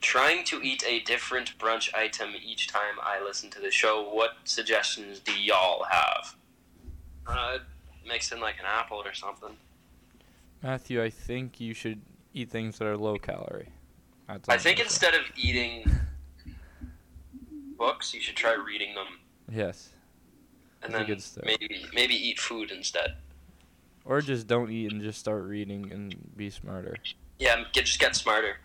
Trying 0.00 0.44
to 0.44 0.60
eat 0.62 0.84
a 0.86 1.00
different 1.00 1.58
brunch 1.58 1.92
item 1.94 2.30
each 2.44 2.68
time 2.68 2.94
I 3.02 3.20
listen 3.22 3.50
to 3.50 3.60
the 3.60 3.70
show. 3.70 4.08
What 4.12 4.34
suggestions 4.44 5.18
do 5.20 5.32
y'all 5.40 5.84
have? 5.90 6.36
Uh, 7.26 7.58
mix 8.06 8.30
in 8.30 8.40
like 8.40 8.58
an 8.58 8.66
apple 8.66 9.02
or 9.04 9.14
something. 9.14 9.56
Matthew, 10.62 11.02
I 11.02 11.10
think 11.10 11.60
you 11.60 11.74
should 11.74 12.00
eat 12.34 12.50
things 12.50 12.78
that 12.78 12.86
are 12.86 12.96
low 12.96 13.16
calorie. 13.16 13.68
I 14.28 14.34
think 14.34 14.44
I'm 14.48 14.56
gonna 14.58 14.60
say. 14.76 14.82
instead 14.82 15.14
of 15.14 15.22
eating 15.36 15.90
books, 17.78 18.12
you 18.12 18.20
should 18.20 18.36
try 18.36 18.52
reading 18.54 18.94
them, 18.94 19.06
Yes. 19.50 19.90
and 20.82 20.92
That's 20.92 21.02
a 21.02 21.06
then 21.06 21.06
good 21.06 21.22
start. 21.22 21.46
maybe 21.46 21.86
maybe 21.94 22.14
eat 22.14 22.38
food 22.38 22.70
instead. 22.70 23.16
Or 24.04 24.20
just 24.20 24.46
don't 24.46 24.70
eat 24.70 24.90
and 24.92 25.00
just 25.02 25.18
start 25.20 25.44
reading 25.44 25.90
and 25.92 26.14
be 26.36 26.50
smarter. 26.50 26.96
Yeah, 27.38 27.64
get 27.72 27.84
just 27.86 28.00
get 28.00 28.16
smarter. 28.16 28.56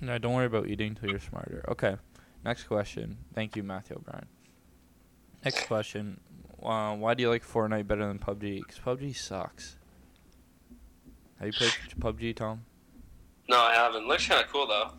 No, 0.00 0.18
don't 0.18 0.34
worry 0.34 0.46
about 0.46 0.66
eating 0.68 0.88
until 0.90 1.10
you're 1.10 1.18
smarter. 1.20 1.64
Okay. 1.68 1.96
Next 2.44 2.64
question. 2.64 3.18
Thank 3.34 3.54
you, 3.56 3.62
Matthew 3.62 3.96
O'Brien. 3.96 4.26
Next 5.44 5.66
question. 5.66 6.18
Uh, 6.62 6.94
why 6.96 7.12
do 7.14 7.22
you 7.22 7.28
like 7.30 7.46
Fortnite 7.46 7.86
better 7.86 8.06
than 8.06 8.18
PUBG? 8.18 8.60
Because 8.66 8.78
PUBG 8.78 9.14
sucks. 9.16 9.76
Have 11.38 11.46
you 11.48 11.52
played 11.52 11.72
PUBG, 11.98 12.36
Tom? 12.36 12.64
No, 13.48 13.58
I 13.58 13.74
haven't. 13.74 14.06
Looks 14.06 14.26
kind 14.28 14.42
of 14.42 14.50
cool 14.50 14.66
though. 14.66 14.90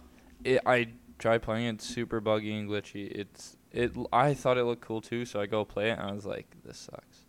It, 0.44 0.62
I 0.66 0.88
tried 1.22 1.42
playing 1.42 1.68
it. 1.68 1.82
Super 1.82 2.20
buggy 2.20 2.54
and 2.58 2.70
glitchy. 2.70 3.10
It's 3.12 3.56
it. 3.72 3.94
I 4.12 4.34
thought 4.34 4.58
it 4.58 4.66
looked 4.66 4.82
cool 4.82 5.00
too, 5.00 5.24
so 5.26 5.40
I 5.40 5.46
go 5.46 5.64
play 5.64 5.90
it, 5.92 6.00
and 6.00 6.10
I 6.10 6.12
was 6.14 6.26
like, 6.26 6.48
"This 6.66 6.78
sucks." 6.78 7.26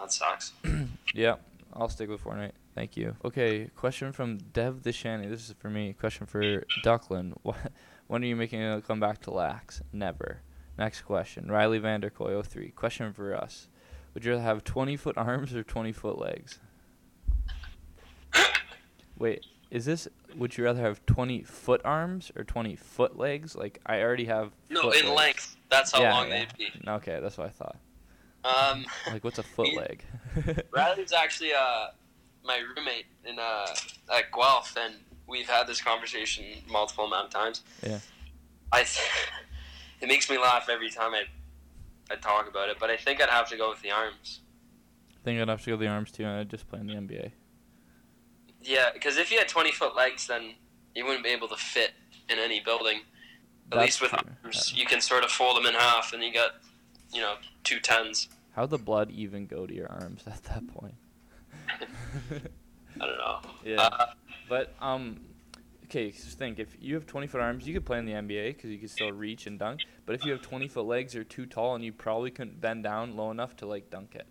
That 0.00 0.12
sucks. 0.12 0.52
yeah, 1.14 1.36
I'll 1.72 1.88
stick 1.88 2.08
with 2.08 2.22
Fortnite. 2.24 2.52
Thank 2.74 2.96
you. 2.96 3.16
Okay, 3.24 3.70
question 3.76 4.12
from 4.12 4.38
Dev 4.38 4.82
the 4.82 4.92
Shanny. 4.92 5.26
This 5.28 5.48
is 5.48 5.54
for 5.58 5.68
me. 5.70 5.92
Question 5.92 6.26
for 6.26 6.64
Duckland. 6.84 7.34
Wh- 7.46 7.66
When 8.06 8.22
are 8.22 8.26
you 8.26 8.36
making 8.36 8.62
a 8.64 8.80
comeback 8.80 9.20
to 9.22 9.30
Lax? 9.32 9.82
Never. 9.92 10.42
Next 10.78 11.02
question. 11.02 11.50
Riley 11.50 11.80
Vanderkoy 11.80 12.44
03. 12.46 12.70
Question 12.70 13.12
for 13.12 13.34
us. 13.34 13.66
Would 14.14 14.24
you 14.24 14.30
rather 14.32 14.44
have 14.44 14.62
20 14.62 14.96
foot 14.96 15.16
arms 15.18 15.52
or 15.54 15.64
20 15.64 15.90
foot 15.92 16.18
legs? 16.18 16.60
Wait, 19.18 19.44
is 19.70 19.84
this? 19.84 20.08
Would 20.36 20.56
you 20.56 20.64
rather 20.64 20.80
have 20.80 21.04
20 21.06 21.42
foot 21.42 21.80
arms 21.84 22.30
or 22.36 22.44
20 22.44 22.76
foot 22.76 23.16
legs? 23.18 23.54
Like 23.54 23.80
I 23.86 24.00
already 24.00 24.24
have. 24.26 24.52
No, 24.70 24.90
in 24.90 25.06
legs. 25.06 25.16
length. 25.16 25.56
That's 25.70 25.92
how 25.92 26.00
Yeah, 26.02 26.12
long 26.14 26.28
yeah. 26.28 26.44
they'd 26.56 26.56
be. 26.82 26.88
Okay, 26.88 27.18
that's 27.20 27.36
what 27.38 27.46
I 27.46 27.50
thought. 27.50 27.76
Um, 28.44 28.86
Like, 29.12 29.24
what's 29.24 29.38
a 29.38 29.42
foot 29.42 29.74
leg? 29.76 30.04
Riley's 30.72 31.12
actually 31.12 31.52
uh, 31.52 31.88
my 32.44 32.58
roommate 32.76 33.06
in 33.24 33.38
uh, 33.38 33.66
at 34.14 34.32
Guelph, 34.32 34.76
and 34.78 34.94
we've 35.26 35.48
had 35.48 35.66
this 35.66 35.80
conversation 35.82 36.44
multiple 36.70 37.04
amount 37.04 37.26
of 37.26 37.30
times. 37.32 37.62
Yeah. 37.82 37.98
I 38.72 38.78
th- 38.84 39.06
it 40.00 40.08
makes 40.08 40.30
me 40.30 40.38
laugh 40.38 40.68
every 40.70 40.90
time 40.90 41.12
I 41.14 41.22
I 42.10 42.16
talk 42.16 42.48
about 42.48 42.70
it, 42.70 42.78
but 42.80 42.88
I 42.88 42.96
think 42.96 43.20
I'd 43.22 43.28
have 43.28 43.48
to 43.50 43.56
go 43.58 43.68
with 43.70 43.82
the 43.82 43.90
arms. 43.90 44.40
I 45.14 45.24
think 45.24 45.40
I'd 45.42 45.48
have 45.48 45.60
to 45.64 45.66
go 45.66 45.72
with 45.72 45.80
the 45.80 45.88
arms 45.88 46.10
too, 46.10 46.24
and 46.24 46.32
I'd 46.40 46.48
just 46.48 46.66
play 46.68 46.80
in 46.80 46.86
the 46.86 46.94
NBA. 46.94 47.32
Yeah, 48.62 48.90
because 48.92 49.16
if 49.16 49.30
you 49.30 49.38
had 49.38 49.48
twenty 49.48 49.72
foot 49.72 49.94
legs, 49.96 50.26
then 50.26 50.54
you 50.94 51.04
wouldn't 51.04 51.24
be 51.24 51.30
able 51.30 51.48
to 51.48 51.56
fit 51.56 51.92
in 52.28 52.38
any 52.38 52.60
building. 52.60 52.98
At 53.70 53.76
That's 53.78 53.82
least 53.82 54.00
with 54.02 54.10
true. 54.12 54.30
arms, 54.44 54.72
you 54.76 54.86
can 54.86 55.00
sort 55.00 55.24
of 55.24 55.30
fold 55.30 55.56
them 55.56 55.66
in 55.66 55.74
half, 55.74 56.12
and 56.12 56.22
you 56.22 56.32
got 56.32 56.52
you 57.12 57.20
know 57.20 57.34
two 57.64 57.80
tens. 57.80 58.28
How'd 58.52 58.70
the 58.70 58.78
blood 58.78 59.10
even 59.10 59.46
go 59.46 59.66
to 59.66 59.74
your 59.74 59.90
arms 59.90 60.22
at 60.26 60.42
that 60.44 60.66
point? 60.68 60.94
I 63.00 63.06
don't 63.06 63.18
know. 63.18 63.40
yeah. 63.64 63.82
Uh, 63.82 64.06
But 64.48 64.74
um, 64.80 65.20
okay, 65.84 66.10
just 66.10 66.38
think 66.38 66.58
if 66.58 66.74
you 66.80 66.94
have 66.94 67.06
20 67.06 67.26
foot 67.26 67.40
arms, 67.40 67.66
you 67.68 67.74
could 67.74 67.84
play 67.86 67.98
in 67.98 68.06
the 68.06 68.12
NBA 68.12 68.56
because 68.56 68.70
you 68.70 68.78
could 68.78 68.90
still 68.90 69.12
reach 69.12 69.46
and 69.46 69.58
dunk. 69.58 69.80
But 70.06 70.14
if 70.14 70.24
you 70.24 70.32
have 70.32 70.40
20 70.42 70.66
foot 70.68 70.86
legs, 70.86 71.14
you're 71.14 71.22
too 71.24 71.46
tall 71.46 71.74
and 71.74 71.84
you 71.84 71.92
probably 71.92 72.30
couldn't 72.30 72.60
bend 72.60 72.82
down 72.84 73.14
low 73.16 73.30
enough 73.30 73.54
to 73.58 73.66
like 73.66 73.90
dunk 73.90 74.14
it. 74.14 74.26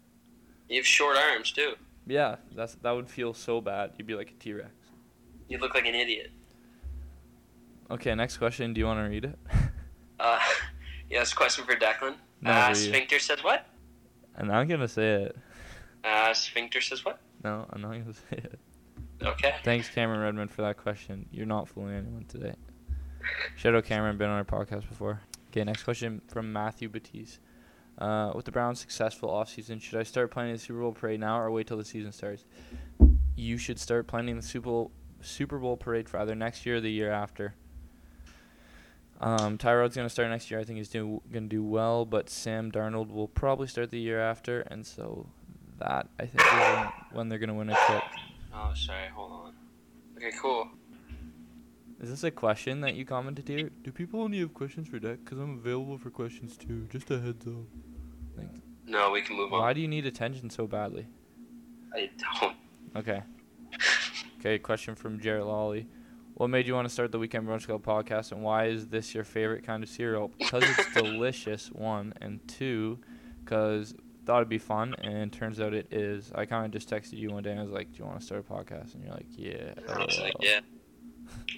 you 0.68 0.78
have 0.78 0.86
short 0.88 1.16
arms 1.18 1.52
too. 1.52 1.76
Yeah, 2.08 2.38
that's 2.56 2.76
that 2.76 2.92
would 2.92 3.10
feel 3.10 3.34
so 3.34 3.62
bad. 3.62 3.92
You'd 3.98 4.08
be 4.08 4.16
like 4.16 4.32
a 4.32 4.34
T 4.34 4.54
Rex. 4.54 4.72
You 5.48 5.58
look 5.60 5.74
like 5.74 5.86
an 5.86 5.96
idiot. 5.96 6.32
Okay, 7.90 8.14
next 8.16 8.38
question. 8.38 8.74
Do 8.74 8.80
you 8.80 8.86
want 8.86 9.00
to 9.00 9.10
read 9.10 9.26
it? 9.26 9.40
Uh, 10.20 10.40
yes, 11.12 11.32
question 11.32 11.64
for 11.64 11.76
Declan. 11.76 12.16
No, 12.42 12.50
uh. 12.50 12.74
Sphincter 12.74 13.20
says 13.20 13.44
what? 13.44 13.68
And 14.36 14.52
I'm 14.52 14.68
gonna 14.68 14.88
say 14.88 15.26
it. 15.26 15.38
Uh, 16.04 16.34
Sphincter 16.34 16.82
says 16.82 17.06
what? 17.06 17.20
No, 17.44 17.68
I'm 17.70 17.82
not 17.82 17.92
gonna 17.92 18.14
say 18.32 18.38
it. 18.38 18.60
Okay. 19.22 19.54
Thanks, 19.64 19.90
Cameron 19.90 20.22
Redmond, 20.22 20.52
for 20.52 20.64
that 20.64 20.78
question. 20.78 21.28
You're 21.32 21.46
not 21.46 21.68
fooling 21.68 21.94
anyone 21.96 22.26
today. 22.26 22.56
Shadow 23.56 23.82
Cameron, 23.82 24.18
been 24.18 24.30
on 24.30 24.38
our 24.38 24.44
podcast 24.44 24.90
before. 24.90 25.22
Okay, 25.52 25.64
next 25.64 25.84
question 25.84 26.22
from 26.28 26.52
Matthew 26.52 26.90
Batiste. 26.90 27.40
Uh, 27.98 28.32
with 28.36 28.46
the 28.46 28.52
Browns' 28.52 28.80
successful 28.80 29.30
offseason, 29.30 29.82
should 29.82 30.00
I 30.00 30.04
start 30.04 30.30
planning 30.30 30.54
the 30.54 30.60
Super 30.60 30.82
Bowl 30.82 30.92
parade 30.92 31.20
now 31.20 31.40
or 31.40 31.50
wait 31.50 31.68
till 31.68 31.78
the 31.78 31.86
season 31.86 32.12
starts? 32.12 32.46
You 33.36 33.58
should 33.58 33.80
start 33.80 34.06
planning 34.08 34.36
the 34.36 34.42
Super 34.44 34.66
Bowl, 34.66 34.92
Super 35.22 35.58
Bowl 35.58 35.78
parade 35.78 36.08
for 36.08 36.20
either 36.20 36.36
next 36.36 36.66
year 36.66 36.78
or 36.78 36.82
the 36.82 36.92
year 36.92 37.12
after. 37.12 37.56
Um, 39.20 39.58
Tyrod's 39.58 39.96
going 39.96 40.06
to 40.06 40.14
start 40.14 40.30
next 40.30 40.52
year. 40.52 40.60
I 40.60 40.64
think 40.64 40.78
he's 40.78 40.90
going 40.90 41.22
to 41.34 41.40
do 41.40 41.64
well, 41.64 42.06
but 42.06 42.30
Sam 42.30 42.72
Darnold 42.72 43.12
will 43.12 43.28
probably 43.28 43.68
start 43.68 43.90
the 43.90 44.00
year 44.00 44.20
after, 44.20 44.62
and 44.62 44.86
so 44.86 45.26
that, 45.80 46.08
I 46.20 46.28
think, 46.28 46.42
is 46.42 46.92
when, 47.14 47.30
they're 47.30 47.40
going 47.40 47.50
to 47.50 47.56
win 47.56 47.70
a 47.70 47.78
chip. 47.88 48.04
Oh, 48.54 48.74
sorry. 48.76 49.08
Hold 49.16 49.32
on. 49.32 49.54
Okay, 50.18 50.32
cool. 50.40 50.70
Is 52.00 52.10
this 52.10 52.24
a 52.24 52.32
question 52.32 52.82
that 52.82 52.94
you 52.96 53.06
commented 53.06 53.48
here? 53.48 53.70
Do 53.84 53.92
people 53.92 54.22
only 54.22 54.40
have 54.40 54.54
questions 54.54 54.88
for 54.88 55.00
Deck? 55.00 55.20
Because 55.24 55.40
I'm 55.40 55.58
available 55.58 55.98
for 55.98 56.10
questions 56.12 56.56
too. 56.56 56.88
Just 56.92 57.10
a 57.10 57.20
heads 57.20 57.48
up. 57.48 57.54
Like, 58.38 58.50
No, 58.86 59.10
we 59.12 59.22
can 59.22 59.36
move 59.36 59.52
on. 59.52 59.62
why 59.62 59.74
do 59.74 59.82
you 59.82 59.88
need 59.88 60.06
attention 60.06 60.50
so 60.50 60.68
badly? 60.68 61.08
I 61.94 62.10
don't. 62.42 62.56
Okay. 62.96 63.22
Okay, 64.40 64.60
question 64.60 64.94
from 64.94 65.20
Jarrett 65.20 65.48
Lawley. 65.48 65.88
What 66.36 66.52
made 66.52 66.68
you 66.68 66.76
want 66.76 66.88
to 66.88 66.94
start 66.94 67.12
the 67.12 67.18
Weekend 67.18 67.48
Brunch 67.48 67.66
Club 67.66 67.82
podcast, 67.84 68.32
and 68.32 68.44
why 68.44 68.66
is 68.68 68.88
this 68.88 69.16
your 69.16 69.24
favorite 69.24 69.66
kind 69.66 69.82
of 69.82 69.90
cereal? 69.90 70.32
Because 70.38 70.62
it's 70.64 70.94
delicious, 70.94 71.70
one, 71.72 72.14
and 72.22 72.40
two, 72.48 73.00
because 73.44 73.96
thought 74.28 74.38
it'd 74.38 74.48
be 74.48 74.60
fun, 74.60 74.94
and 75.02 75.34
turns 75.34 75.60
out 75.60 75.74
it 75.74 75.92
is. 75.92 76.32
I 76.36 76.46
kind 76.46 76.66
of 76.68 76.72
just 76.72 76.88
texted 76.88 77.14
you 77.18 77.32
one 77.32 77.42
day 77.42 77.50
and 77.50 77.60
I 77.60 77.64
was 77.64 77.72
like, 77.72 77.92
"Do 77.92 77.98
you 77.98 78.06
want 78.06 78.20
to 78.20 78.26
start 78.26 78.46
a 78.48 78.54
podcast?" 78.54 78.94
And 78.94 79.04
you're 79.04 79.14
like, 79.14 79.26
"Yeah." 79.36 79.74
I 79.90 80.06
was 80.06 80.20
like, 80.20 80.34
yeah. 80.40 80.60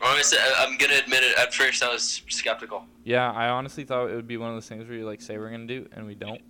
Honestly, 0.01 0.38
I- 0.39 0.65
I'm 0.65 0.77
gonna 0.77 0.95
admit 0.95 1.23
it. 1.23 1.38
At 1.38 1.53
first, 1.53 1.84
I 1.84 1.91
was 1.91 2.21
skeptical. 2.29 2.86
Yeah, 3.03 3.32
I 3.32 3.49
honestly 3.49 3.84
thought 3.84 4.10
it 4.10 4.15
would 4.15 4.27
be 4.27 4.38
one 4.38 4.49
of 4.49 4.55
those 4.55 4.67
things 4.67 4.88
where 4.88 4.97
you 4.97 5.05
like 5.05 5.21
say 5.21 5.38
we're 5.38 5.51
gonna 5.51 5.67
do, 5.67 5.88
and 5.91 6.05
we 6.05 6.15
don't. 6.15 6.41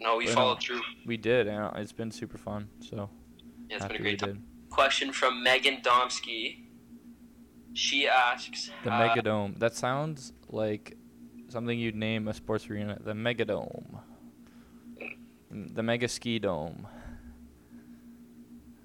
No, 0.00 0.16
we 0.16 0.26
Why 0.26 0.32
followed 0.32 0.54
not? 0.54 0.62
through. 0.62 0.80
We 1.06 1.16
did, 1.16 1.46
and 1.46 1.76
it's 1.76 1.92
been 1.92 2.10
super 2.10 2.38
fun. 2.38 2.68
So 2.80 3.10
Yeah, 3.68 3.76
it's 3.76 3.86
been 3.86 3.96
a 3.96 3.98
great 4.00 4.18
time. 4.18 4.44
Question 4.70 5.12
from 5.12 5.42
Megan 5.42 5.76
Domsky. 5.82 6.64
She 7.74 8.08
asks, 8.08 8.70
The 8.82 8.92
uh, 8.92 8.98
Megadome. 9.14 9.58
That 9.58 9.74
sounds 9.74 10.32
like 10.48 10.96
something 11.48 11.78
you'd 11.78 11.94
name 11.94 12.26
a 12.28 12.34
sports 12.34 12.68
arena. 12.68 12.98
The 13.00 13.12
Megadome. 13.12 14.00
Mm, 15.52 15.74
The 15.74 15.82
Mega 15.82 16.08
Ski 16.08 16.38
Dome. 16.38 16.86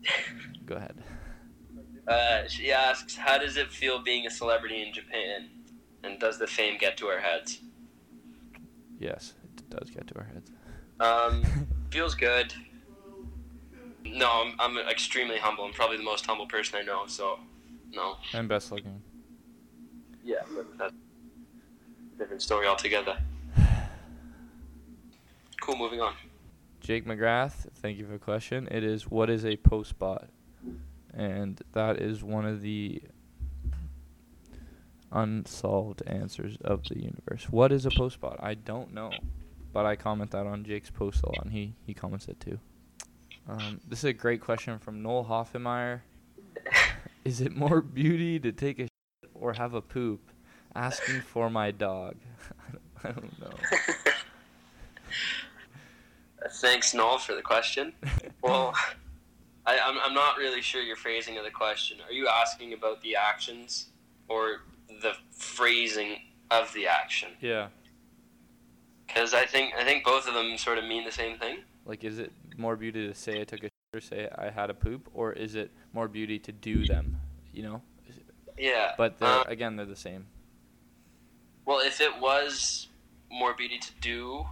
Go 0.66 0.76
ahead. 0.76 0.96
Uh, 2.08 2.48
she 2.48 2.72
asks, 2.72 3.16
how 3.16 3.38
does 3.38 3.58
it 3.58 3.72
feel 3.72 4.02
being 4.02 4.28
a 4.28 4.30
celebrity 4.30 4.82
in 4.82 4.94
Japan? 4.94 5.50
And 6.04 6.20
does 6.20 6.38
the 6.38 6.46
fame 6.46 6.78
get 6.80 6.98
to 6.98 7.08
our 7.08 7.20
heads? 7.20 7.60
Yes, 9.00 9.34
it 9.44 9.70
does 9.70 9.90
get 9.90 10.08
to 10.08 10.16
our 10.18 10.26
heads. 10.26 10.52
Um, 11.00 11.44
feels 11.90 12.14
good. 12.14 12.54
No, 14.06 14.30
I'm, 14.30 14.56
I'm 14.60 14.88
extremely 14.88 15.38
humble. 15.38 15.66
I'm 15.66 15.74
probably 15.74 15.98
the 15.98 16.04
most 16.04 16.26
humble 16.26 16.46
person 16.46 16.78
I 16.80 16.84
know. 16.84 17.08
So, 17.08 17.40
no. 17.92 18.18
and 18.34 18.48
best 18.48 18.72
looking. 18.72 19.02
Yeah, 20.24 20.42
but 20.56 20.78
that's 20.78 20.94
a 20.94 22.18
different 22.18 22.42
story 22.42 22.68
altogether. 22.68 23.18
Cool. 25.62 25.78
Moving 25.78 26.00
on. 26.00 26.14
Jake 26.80 27.08
McGrath, 27.08 27.68
thank 27.82 27.98
you 27.98 28.06
for 28.06 28.12
the 28.12 28.20
question. 28.20 28.68
It 28.70 28.84
is 28.84 29.10
what 29.10 29.32
is 29.32 29.44
a 29.44 29.56
post 29.58 29.98
bot? 29.98 30.30
And 31.16 31.62
that 31.72 32.02
is 32.02 32.24
one 32.24 32.46
of 32.46 32.62
the 32.62 33.02
unsolved 35.12 36.04
answers 36.06 36.58
of 36.62 36.84
the 36.84 37.00
universe. 37.00 37.48
What 37.50 37.72
is 37.72 37.86
a 37.86 37.92
post 37.92 38.20
bot? 38.20 38.38
I 38.42 38.56
don't 38.56 38.94
know. 38.94 39.12
But 39.72 39.86
I 39.86 39.96
comment 39.96 40.32
that 40.32 40.46
on 40.46 40.64
Jake's 40.64 40.90
post 40.90 41.24
a 41.24 41.28
lot 41.28 41.44
and 41.44 41.52
he, 41.52 41.74
he 41.86 41.94
comments 41.94 42.28
it 42.28 42.40
too. 42.40 42.60
Um, 43.48 43.80
this 43.88 44.00
is 44.00 44.06
a 44.06 44.14
great 44.14 44.42
question 44.42 44.80
from 44.80 45.04
Noel 45.04 45.26
Hoffenmeyer. 45.26 46.02
Is 47.26 47.42
it 47.42 47.56
more 47.56 47.82
beauty 47.82 48.40
to 48.40 48.52
take 48.52 48.80
a 48.80 48.84
shit 48.84 49.32
or 49.34 49.54
have 49.54 49.74
a 49.74 49.82
poop? 49.82 50.22
Asking 50.76 51.22
for 51.22 51.50
my 51.50 51.72
dog. 51.72 52.16
I 53.04 53.12
don't 53.12 53.40
know. 53.40 53.52
Thanks, 56.52 56.94
Noel, 56.94 57.18
for 57.18 57.36
the 57.36 57.42
question. 57.42 57.94
Well, 58.42 58.76
I, 59.68 59.80
I'm, 59.80 59.98
I'm 60.04 60.14
not 60.14 60.38
really 60.38 60.62
sure 60.62 60.82
your 60.82 60.96
phrasing 60.96 61.38
of 61.38 61.44
the 61.44 61.52
question. 61.52 61.98
Are 62.08 62.14
you 62.14 62.28
asking 62.28 62.74
about 62.74 63.02
the 63.02 63.16
actions 63.16 63.88
or 64.28 64.62
the 65.02 65.14
phrasing 65.32 66.18
of 66.52 66.72
the 66.74 66.88
action? 66.88 67.30
Yeah. 67.42 67.68
Because 69.08 69.34
I 69.34 69.46
think 69.46 69.74
I 69.76 69.84
think 69.84 70.04
both 70.04 70.28
of 70.28 70.34
them 70.34 70.58
sort 70.58 70.78
of 70.78 70.84
mean 70.86 71.04
the 71.04 71.12
same 71.12 71.38
thing. 71.38 71.60
Like, 71.86 72.04
is 72.04 72.20
it 72.20 72.32
more 72.58 72.76
beauty 72.76 73.08
to 73.08 73.14
say 73.14 73.42
I 73.42 73.44
took 73.44 73.60
a 73.60 73.64
shit 73.64 73.72
or 73.94 74.02
say 74.02 74.30
I 74.36 74.50
had 74.50 74.70
a 74.70 74.74
poop, 74.74 75.10
or 75.14 75.32
is 75.34 75.56
it 75.56 75.72
more 75.94 76.08
beauty 76.08 76.40
to 76.40 76.52
do 76.52 76.86
them? 76.86 77.20
You 77.54 77.64
know. 77.64 77.82
Yeah. 78.58 78.94
But 78.98 79.20
they're, 79.20 79.30
uh, 79.30 79.44
again, 79.48 79.76
they're 79.76 79.86
the 79.86 79.96
same. 79.96 80.26
well, 81.66 81.80
if 81.80 82.02
it 82.02 82.20
was 82.20 82.88
more 83.32 83.54
beauty 83.54 83.78
to 83.78 83.92
do, 84.02 84.46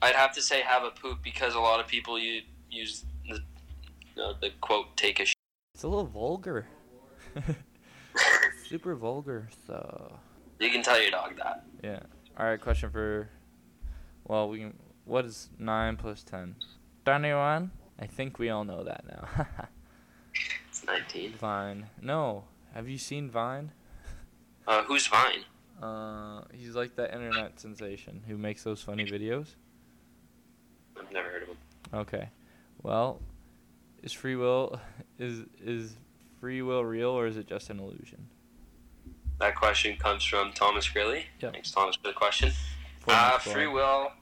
I'd 0.00 0.14
have 0.14 0.32
to 0.34 0.42
say 0.42 0.60
have 0.62 0.84
a 0.84 0.90
poop 0.90 1.22
because 1.22 1.54
a 1.54 1.60
lot 1.60 1.80
of 1.80 1.86
people 1.86 2.18
you 2.18 2.42
use 2.70 3.04
the 3.28 3.40
uh, 4.22 4.32
the 4.40 4.50
quote 4.60 4.96
take 4.96 5.20
a. 5.20 5.24
Sh-. 5.24 5.34
It's 5.74 5.82
a 5.84 5.88
little 5.88 6.06
vulgar. 6.06 6.66
Super 8.68 8.94
vulgar. 8.94 9.48
So 9.66 10.18
You 10.58 10.70
can 10.70 10.82
tell 10.82 11.00
your 11.00 11.10
dog 11.10 11.36
that. 11.36 11.64
yeah. 11.82 12.00
All 12.38 12.46
right. 12.46 12.60
Question 12.60 12.90
for. 12.90 13.28
Well, 14.24 14.48
we 14.48 14.58
can. 14.60 14.74
What 15.04 15.24
is 15.24 15.50
nine 15.58 15.96
plus 15.96 16.22
ten? 16.22 16.56
Twenty-one. 17.04 17.70
I 17.98 18.06
think 18.06 18.38
we 18.38 18.50
all 18.50 18.64
know 18.64 18.84
that 18.84 19.04
now. 19.06 19.46
It's 20.68 20.84
19. 20.84 21.32
Vine. 21.38 21.86
No. 22.02 22.44
Have 22.74 22.86
you 22.86 22.98
seen 22.98 23.30
Vine? 23.30 23.72
Uh, 24.68 24.82
who's 24.82 25.06
Vine? 25.06 25.44
Uh, 25.82 26.42
he's 26.52 26.74
like 26.76 26.94
that 26.96 27.14
internet 27.14 27.58
sensation 27.58 28.22
who 28.28 28.36
makes 28.36 28.62
those 28.62 28.82
funny 28.82 29.06
videos. 29.06 29.54
I've 31.00 31.10
never 31.10 31.30
heard 31.30 31.42
of 31.44 31.48
him. 31.48 31.56
Okay. 31.94 32.28
Well, 32.82 33.22
is 34.06 34.12
free 34.12 34.36
will 34.36 34.80
is 35.18 35.40
is 35.62 35.96
free 36.40 36.62
will 36.62 36.84
real 36.84 37.10
or 37.10 37.26
is 37.26 37.36
it 37.36 37.46
just 37.46 37.68
an 37.70 37.80
illusion? 37.80 38.28
That 39.40 39.56
question 39.56 39.96
comes 39.96 40.24
from 40.24 40.52
Thomas 40.52 40.88
Grilly. 40.88 41.26
Yeah. 41.40 41.50
Thanks, 41.50 41.70
Thomas, 41.72 41.96
for 41.96 42.08
the 42.08 42.14
question. 42.14 42.52
Uh, 43.06 43.38
free 43.38 43.66
will. 43.66 44.12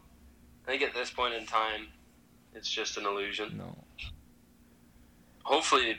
I 0.67 0.71
think 0.71 0.83
at 0.83 0.93
this 0.95 1.11
point 1.11 1.35
in 1.35 1.47
time, 1.47 1.89
it's 2.55 2.69
just 2.69 2.97
an 2.97 3.05
illusion. 3.07 3.57
No. 3.59 3.77
Hopefully, 5.45 5.99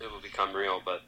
it 0.00 0.10
will 0.10 0.20
become 0.20 0.54
real, 0.54 0.80
but 0.84 1.02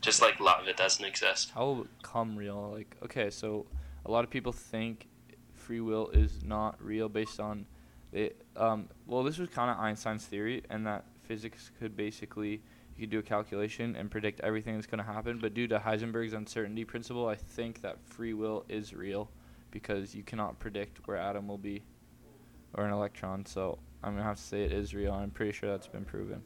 just 0.00 0.20
like 0.22 0.40
love, 0.40 0.66
it 0.66 0.76
doesn't 0.76 1.04
exist. 1.04 1.52
How 1.54 1.66
will 1.66 1.82
it 1.82 1.90
come 2.02 2.36
real? 2.36 2.72
Like, 2.74 2.96
okay, 3.04 3.30
so 3.30 3.66
a 4.04 4.10
lot 4.10 4.24
of 4.24 4.30
people 4.30 4.52
think 4.52 5.06
free 5.54 5.80
will 5.80 6.08
is 6.08 6.42
not 6.42 6.82
real 6.82 7.08
based 7.08 7.38
on 7.38 7.66
it. 8.12 8.40
Um, 8.56 8.88
well, 9.06 9.22
this 9.22 9.38
was 9.38 9.50
kind 9.50 9.70
of 9.70 9.78
Einstein's 9.78 10.24
theory, 10.24 10.64
and 10.70 10.86
that 10.86 11.04
physics 11.26 11.70
could 11.78 11.96
basically 11.96 12.62
you 12.96 13.02
could 13.02 13.10
do 13.10 13.18
a 13.18 13.22
calculation 13.22 13.94
and 13.96 14.10
predict 14.10 14.40
everything 14.40 14.74
that's 14.74 14.86
going 14.86 15.04
to 15.04 15.12
happen. 15.12 15.38
But 15.38 15.52
due 15.52 15.68
to 15.68 15.78
Heisenberg's 15.78 16.32
uncertainty 16.32 16.84
principle, 16.84 17.28
I 17.28 17.34
think 17.34 17.82
that 17.82 17.98
free 18.06 18.32
will 18.32 18.64
is 18.68 18.94
real 18.94 19.30
because 19.70 20.14
you 20.14 20.22
cannot 20.22 20.58
predict 20.58 21.06
where 21.06 21.18
atom 21.18 21.46
will 21.46 21.58
be 21.58 21.82
or 22.74 22.84
an 22.84 22.92
electron. 22.92 23.44
So 23.44 23.78
I'm 24.02 24.12
gonna 24.12 24.24
have 24.24 24.36
to 24.36 24.42
say 24.42 24.62
it 24.62 24.72
is 24.72 24.94
real. 24.94 25.12
I'm 25.12 25.30
pretty 25.30 25.52
sure 25.52 25.70
that's 25.70 25.86
been 25.86 26.04
proven. 26.04 26.42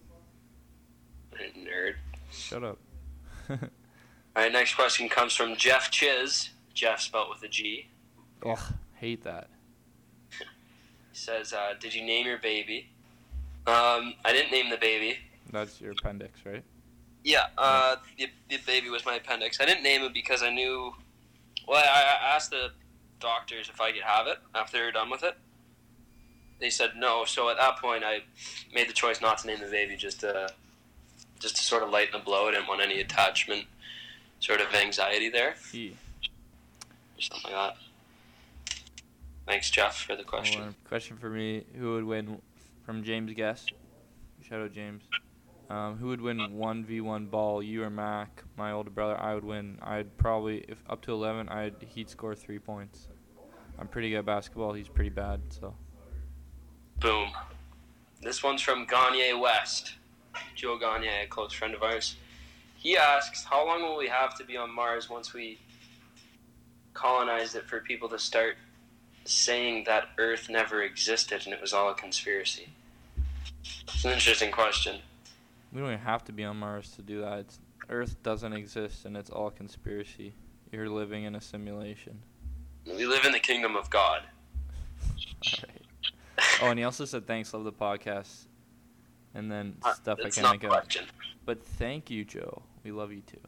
Nerd. 1.56 1.94
Shut 2.30 2.64
up. 2.64 2.78
All 3.50 3.58
right, 4.36 4.52
next 4.52 4.74
question 4.74 5.08
comes 5.08 5.34
from 5.34 5.56
Geoff 5.56 5.90
Chiz. 5.90 6.50
Jeff 6.74 7.00
spelt 7.00 7.30
with 7.30 7.42
a 7.42 7.48
G. 7.48 7.88
Ugh, 8.44 8.58
hate 8.94 9.24
that. 9.24 9.48
He 10.38 10.44
says, 11.12 11.52
uh, 11.52 11.74
"Did 11.78 11.94
you 11.94 12.04
name 12.04 12.26
your 12.26 12.38
baby?" 12.38 12.90
Um, 13.70 14.14
I 14.24 14.32
didn't 14.32 14.50
name 14.50 14.68
the 14.68 14.76
baby. 14.76 15.16
That's 15.52 15.80
your 15.80 15.92
appendix, 15.92 16.40
right? 16.44 16.64
Yeah, 17.22 17.46
uh, 17.56 17.96
the, 18.18 18.26
the 18.48 18.56
baby 18.66 18.90
was 18.90 19.06
my 19.06 19.14
appendix. 19.14 19.60
I 19.60 19.64
didn't 19.64 19.84
name 19.84 20.02
it 20.02 20.12
because 20.12 20.42
I 20.42 20.50
knew. 20.50 20.92
Well, 21.68 21.78
I, 21.78 22.16
I 22.20 22.34
asked 22.34 22.50
the 22.50 22.72
doctors 23.20 23.68
if 23.68 23.80
I 23.80 23.92
could 23.92 24.02
have 24.02 24.26
it 24.26 24.38
after 24.56 24.78
they 24.78 24.84
were 24.84 24.90
done 24.90 25.08
with 25.08 25.22
it. 25.22 25.36
They 26.58 26.68
said 26.68 26.92
no, 26.96 27.24
so 27.24 27.48
at 27.48 27.58
that 27.58 27.78
point 27.78 28.02
I 28.04 28.22
made 28.74 28.88
the 28.88 28.92
choice 28.92 29.20
not 29.20 29.38
to 29.38 29.46
name 29.46 29.60
the 29.60 29.70
baby, 29.70 29.96
just 29.96 30.20
to, 30.20 30.48
just 31.38 31.56
to 31.56 31.62
sort 31.62 31.84
of 31.84 31.90
lighten 31.90 32.18
the 32.18 32.24
blow. 32.24 32.48
I 32.48 32.50
didn't 32.50 32.66
want 32.66 32.80
any 32.80 33.00
attachment, 33.00 33.66
sort 34.40 34.60
of 34.60 34.74
anxiety 34.74 35.28
there, 35.28 35.50
or 35.50 37.20
something 37.20 37.52
like 37.52 37.74
that. 37.74 37.76
Thanks, 39.46 39.70
Jeff, 39.70 40.02
for 40.02 40.16
the 40.16 40.24
question. 40.24 40.74
Question 40.88 41.16
for 41.18 41.30
me: 41.30 41.64
Who 41.78 41.94
would 41.94 42.04
win? 42.04 42.40
From 42.90 43.04
James 43.04 43.32
Guest. 43.34 43.72
Shout 44.40 44.62
out 44.62 44.72
James. 44.72 45.04
Um, 45.68 45.96
who 45.98 46.08
would 46.08 46.20
win 46.20 46.58
one 46.58 46.84
v 46.84 47.00
one 47.00 47.26
ball? 47.26 47.62
You 47.62 47.84
or 47.84 47.88
Mac? 47.88 48.42
My 48.56 48.72
older 48.72 48.90
brother. 48.90 49.16
I 49.16 49.32
would 49.32 49.44
win. 49.44 49.78
I'd 49.80 50.16
probably 50.16 50.64
if 50.66 50.82
up 50.90 51.00
to 51.02 51.12
eleven. 51.12 51.48
I'd 51.48 51.76
he'd 51.86 52.10
score 52.10 52.34
three 52.34 52.58
points. 52.58 53.06
I'm 53.78 53.86
pretty 53.86 54.10
good 54.10 54.16
at 54.16 54.26
basketball. 54.26 54.72
He's 54.72 54.88
pretty 54.88 55.10
bad. 55.10 55.40
So 55.50 55.72
Boom. 56.98 57.30
This 58.22 58.42
one's 58.42 58.60
from 58.60 58.86
Gagne 58.86 59.34
West. 59.34 59.94
Joe 60.56 60.76
Gagne, 60.76 61.06
a 61.06 61.28
close 61.28 61.52
friend 61.52 61.76
of 61.76 61.84
ours. 61.84 62.16
He 62.74 62.96
asks, 62.96 63.44
How 63.44 63.64
long 63.64 63.82
will 63.82 63.98
we 63.98 64.08
have 64.08 64.36
to 64.38 64.44
be 64.44 64.56
on 64.56 64.74
Mars 64.74 65.08
once 65.08 65.32
we 65.32 65.60
colonize 66.92 67.54
it 67.54 67.68
for 67.68 67.78
people 67.78 68.08
to 68.08 68.18
start 68.18 68.56
saying 69.26 69.84
that 69.86 70.08
Earth 70.18 70.48
never 70.50 70.82
existed 70.82 71.42
and 71.44 71.54
it 71.54 71.60
was 71.60 71.72
all 71.72 71.88
a 71.88 71.94
conspiracy? 71.94 72.70
It's 73.62 74.04
an 74.04 74.12
interesting 74.12 74.50
question. 74.50 75.00
we 75.72 75.80
don't 75.80 75.88
even 75.90 76.00
have 76.00 76.24
to 76.24 76.32
be 76.32 76.44
on 76.44 76.56
Mars 76.58 76.90
to 76.96 77.02
do 77.02 77.20
that. 77.20 77.38
It's, 77.40 77.58
Earth 77.88 78.22
doesn't 78.22 78.52
exist 78.52 79.04
and 79.04 79.16
it's 79.16 79.30
all 79.30 79.50
conspiracy. 79.50 80.34
You're 80.72 80.88
living 80.88 81.24
in 81.24 81.34
a 81.34 81.40
simulation. 81.40 82.22
We 82.86 83.06
live 83.06 83.24
in 83.24 83.32
the 83.32 83.40
kingdom 83.40 83.76
of 83.76 83.90
God. 83.90 84.22
Alright. 85.62 85.82
Oh, 86.62 86.68
and 86.68 86.78
he 86.78 86.84
also 86.84 87.04
said 87.04 87.26
thanks, 87.26 87.52
love 87.52 87.64
the 87.64 87.72
podcast, 87.72 88.46
and 89.34 89.50
then 89.50 89.76
Uh, 89.82 89.92
stuff 89.94 90.18
I 90.24 90.30
can't 90.30 90.62
a 90.62 90.66
question. 90.66 91.04
But 91.44 91.64
thank 91.64 92.10
you, 92.10 92.24
Joe. 92.24 92.62
We 92.84 92.92
love 92.92 93.12
you 93.12 93.20
too. 93.22 93.40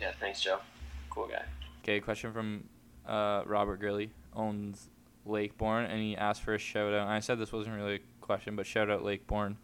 Yeah, 0.00 0.12
thanks, 0.18 0.40
Joe. 0.40 0.60
Cool 1.10 1.26
guy. 1.28 1.44
Okay, 1.82 2.00
question 2.00 2.32
from 2.32 2.64
uh, 3.06 3.42
Robert 3.44 3.80
Grilly 3.80 4.10
owns 4.34 4.88
Lakeborn, 5.26 5.90
and 5.90 6.00
he 6.00 6.16
asked 6.16 6.42
for 6.42 6.54
a 6.54 6.58
shout 6.58 6.92
out. 6.94 7.02
And 7.02 7.10
I 7.10 7.20
said 7.20 7.38
this 7.38 7.52
wasn't 7.52 7.76
really 7.76 7.96
a 7.96 8.00
question, 8.30 8.54
but 8.54 8.64
shout 8.64 8.88
out 8.88 9.02
Lakeborn, 9.02 9.56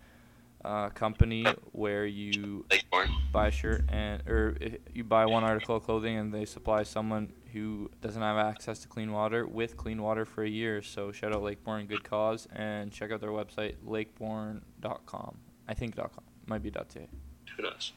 uh, 0.64 0.88
company 0.88 1.46
where 1.70 2.04
you 2.04 2.66
Lakeborn. 2.68 3.06
buy 3.30 3.46
a 3.46 3.50
shirt 3.52 3.84
and 3.88 4.26
or 4.26 4.56
you 4.92 5.04
buy 5.04 5.24
one 5.24 5.44
article 5.44 5.76
of 5.76 5.84
clothing 5.84 6.16
and 6.16 6.34
they 6.34 6.44
supply 6.44 6.82
someone 6.82 7.32
who 7.52 7.88
doesn't 8.02 8.20
have 8.22 8.36
access 8.36 8.80
to 8.80 8.88
clean 8.88 9.12
water 9.12 9.46
with 9.46 9.76
clean 9.76 10.02
water 10.02 10.24
for 10.24 10.42
a 10.42 10.48
year. 10.48 10.82
So 10.82 11.12
shout 11.12 11.32
out 11.32 11.42
Lakeborn, 11.42 11.86
good 11.88 12.02
cause, 12.02 12.48
and 12.52 12.90
check 12.90 13.12
out 13.12 13.20
their 13.20 13.30
website 13.30 13.76
lakeborn.com. 13.86 15.38
I 15.68 15.74
think 15.74 15.94
.com 15.94 16.08
might 16.46 16.62
be 16.64 16.72
.ca. 16.72 17.08
Who 17.56 17.62
knows? 17.62 17.92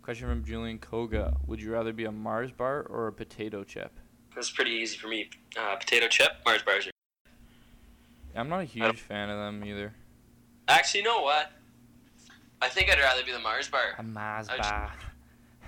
Question 0.00 0.26
from 0.28 0.42
Julian 0.42 0.78
Koga: 0.78 1.36
Would 1.46 1.60
you 1.60 1.70
rather 1.70 1.92
be 1.92 2.06
a 2.06 2.12
Mars 2.12 2.50
bar 2.50 2.80
or 2.80 3.08
a 3.08 3.12
potato 3.12 3.62
chip? 3.62 3.92
That's 4.34 4.50
pretty 4.50 4.70
easy 4.70 4.96
for 4.96 5.08
me. 5.08 5.28
Uh, 5.54 5.76
potato 5.76 6.08
chip, 6.08 6.30
Mars 6.46 6.62
bars. 6.62 6.88
I'm 8.38 8.48
not 8.48 8.60
a 8.60 8.64
huge 8.64 9.00
fan 9.00 9.30
of 9.30 9.38
them 9.38 9.64
either. 9.64 9.92
Actually, 10.68 11.00
you 11.00 11.06
know 11.06 11.22
what? 11.22 11.50
I 12.62 12.68
think 12.68 12.90
I'd 12.90 12.98
rather 13.00 13.24
be 13.24 13.32
the 13.32 13.38
Mars 13.38 13.68
bar. 13.68 13.94
A 13.98 14.02
Mars 14.02 14.48
I 14.48 14.56
just- 14.56 14.70
bar. 14.70 14.92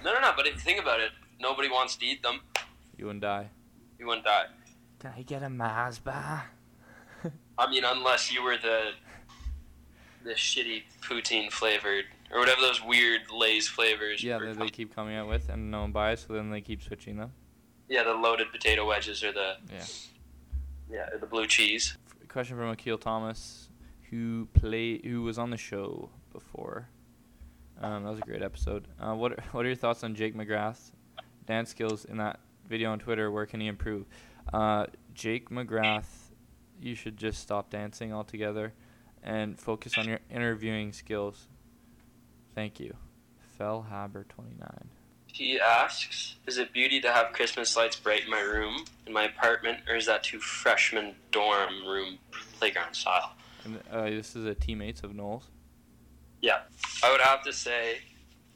No, 0.05 0.15
no, 0.15 0.21
no. 0.21 0.33
But 0.37 0.47
if 0.47 0.55
you 0.55 0.61
think 0.61 0.81
about 0.81 1.01
it, 1.01 1.11
nobody 1.41 1.69
wants 1.69 1.97
to 1.97 2.07
eat 2.07 2.23
them. 2.23 2.41
You 2.97 3.07
wouldn't 3.07 3.23
die. 3.23 3.49
You 3.99 4.07
wouldn't 4.07 4.25
die. 4.25 4.47
Can 4.99 5.13
I 5.17 5.23
get 5.23 5.43
a 5.43 5.51
Mars 5.51 5.99
bar? 5.99 6.51
I 7.59 7.71
mean, 7.71 7.85
unless 7.85 8.33
you 8.33 8.43
were 8.43 8.57
the 8.57 8.93
the 10.23 10.33
shitty 10.33 10.83
poutine 11.03 11.51
flavored 11.51 12.05
or 12.31 12.39
whatever 12.41 12.61
those 12.61 12.83
weird 12.85 13.23
Lay's 13.35 13.67
flavors. 13.69 14.23
yeah, 14.23 14.39
that 14.39 14.59
they 14.59 14.69
keep 14.69 14.95
coming 14.95 15.17
out 15.17 15.29
with, 15.29 15.49
and 15.49 15.71
no 15.71 15.81
one 15.83 15.93
buys, 15.93 16.21
so 16.21 16.35
then 16.35 16.51
they 16.51 16.61
keep 16.61 16.83
switching 16.83 17.17
them. 17.17 17.33
yeah, 17.89 18.03
the 18.03 18.13
loaded 18.15 18.51
potato 18.53 18.87
wedges 18.87 19.25
or 19.25 19.33
the 19.33 19.57
Yeah. 19.73 19.85
yeah 20.91 21.09
or 21.13 21.19
the 21.19 21.27
blue 21.27 21.47
cheese. 21.47 21.97
Question 22.31 22.57
from 22.57 22.71
Akil 22.71 22.97
Thomas, 22.97 23.69
who 24.11 24.49
play 24.55 25.01
who 25.03 25.23
was 25.23 25.39
on 25.39 25.51
the 25.51 25.57
show 25.57 26.11
before. 26.33 26.89
Um, 27.81 28.05
that 28.05 28.11
was 28.11 28.19
a 28.19 28.23
great 28.23 28.43
episode. 28.43 28.87
Uh, 29.01 29.15
what 29.15 29.33
are, 29.33 29.45
what 29.53 29.65
are 29.65 29.69
your 29.69 29.77
thoughts 29.77 30.05
on 30.05 30.15
Jake 30.15 30.37
McGrath's 30.37 30.93
dance 31.47 31.71
skills 31.71 32.05
in 32.05 32.19
that 32.19 32.41
video 32.69 32.93
on 32.93 32.99
Twitter? 32.99 33.31
Where 33.31 33.47
can 33.47 33.61
he 33.61 33.67
improve? 33.67 34.07
Uh, 34.53 34.87
Jake 35.15 35.51
McGrath, 35.51 36.31
you 36.81 36.95
should 36.95 37.17
just 37.17 37.41
stop 37.41 37.71
dancing 37.71 38.13
altogether, 38.13 38.75
and 39.23 39.59
focus 39.59 39.99
on 39.99 40.07
your 40.07 40.21
interviewing 40.31 40.93
skills. 40.93 41.49
Thank 42.55 42.79
you, 42.79 42.95
Fel 43.59 43.87
Haber 43.91 44.25
twenty 44.29 44.55
nine. 44.59 44.89
He 45.33 45.59
asks, 45.61 46.37
"Is 46.47 46.59
it 46.59 46.73
beauty 46.73 47.01
to 47.01 47.13
have 47.13 47.33
Christmas 47.33 47.77
lights 47.77 47.97
bright 47.97 48.25
in 48.25 48.31
my 48.31 48.41
room, 48.41 48.85
in 49.07 49.13
my 49.13 49.25
apartment, 49.25 49.81
or 49.89 49.97
is 49.97 50.07
that 50.07 50.23
too 50.23 50.41
freshman 50.41 51.15
dorm 51.31 51.87
room 51.87 52.19
playground 52.59 52.95
style?" 52.95 53.33
And 53.65 53.81
uh, 53.91 54.05
this 54.05 54.37
is 54.37 54.45
a 54.45 54.55
teammates 54.55 55.03
of 55.03 55.15
Knowles. 55.15 55.45
Yeah, 56.41 56.61
I 57.05 57.11
would 57.13 57.21
have 57.21 57.43
to 57.45 57.53
say 57.53 57.99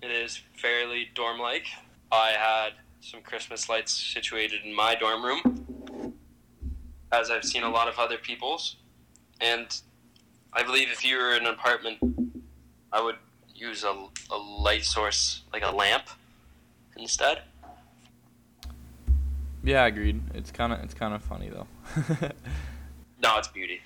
it 0.03 0.11
is 0.11 0.41
fairly 0.57 1.11
dorm-like. 1.15 1.67
I 2.11 2.31
had 2.31 2.71
some 3.01 3.21
Christmas 3.21 3.69
lights 3.69 3.93
situated 3.93 4.63
in 4.65 4.75
my 4.75 4.95
dorm 4.95 5.25
room, 5.25 6.15
as 7.13 7.31
I've 7.31 7.45
seen 7.45 7.63
a 7.63 7.71
lot 7.71 7.89
of 7.89 7.99
other 7.99 8.17
people's, 8.17 8.77
and 9.41 9.67
I 10.53 10.63
believe 10.63 10.89
if 10.91 11.05
you 11.05 11.19
were 11.19 11.35
in 11.35 11.47
an 11.47 11.53
apartment, 11.53 11.99
I 12.93 13.03
would 13.03 13.17
use 13.55 13.85
a, 13.85 14.07
a 14.31 14.37
light 14.37 14.85
source 14.85 15.43
like 15.53 15.63
a 15.63 15.71
lamp 15.71 16.09
instead. 16.97 17.43
Yeah, 19.63 19.85
I 19.85 19.87
agreed. 19.87 20.21
It's 20.35 20.51
kind 20.51 20.73
of 20.73 20.81
it's 20.81 20.95
kind 20.95 21.15
of 21.15 21.23
funny 21.23 21.51
though. 21.51 21.67
No, 23.25 23.39
it's 23.39 23.49
beauty. 23.49 23.81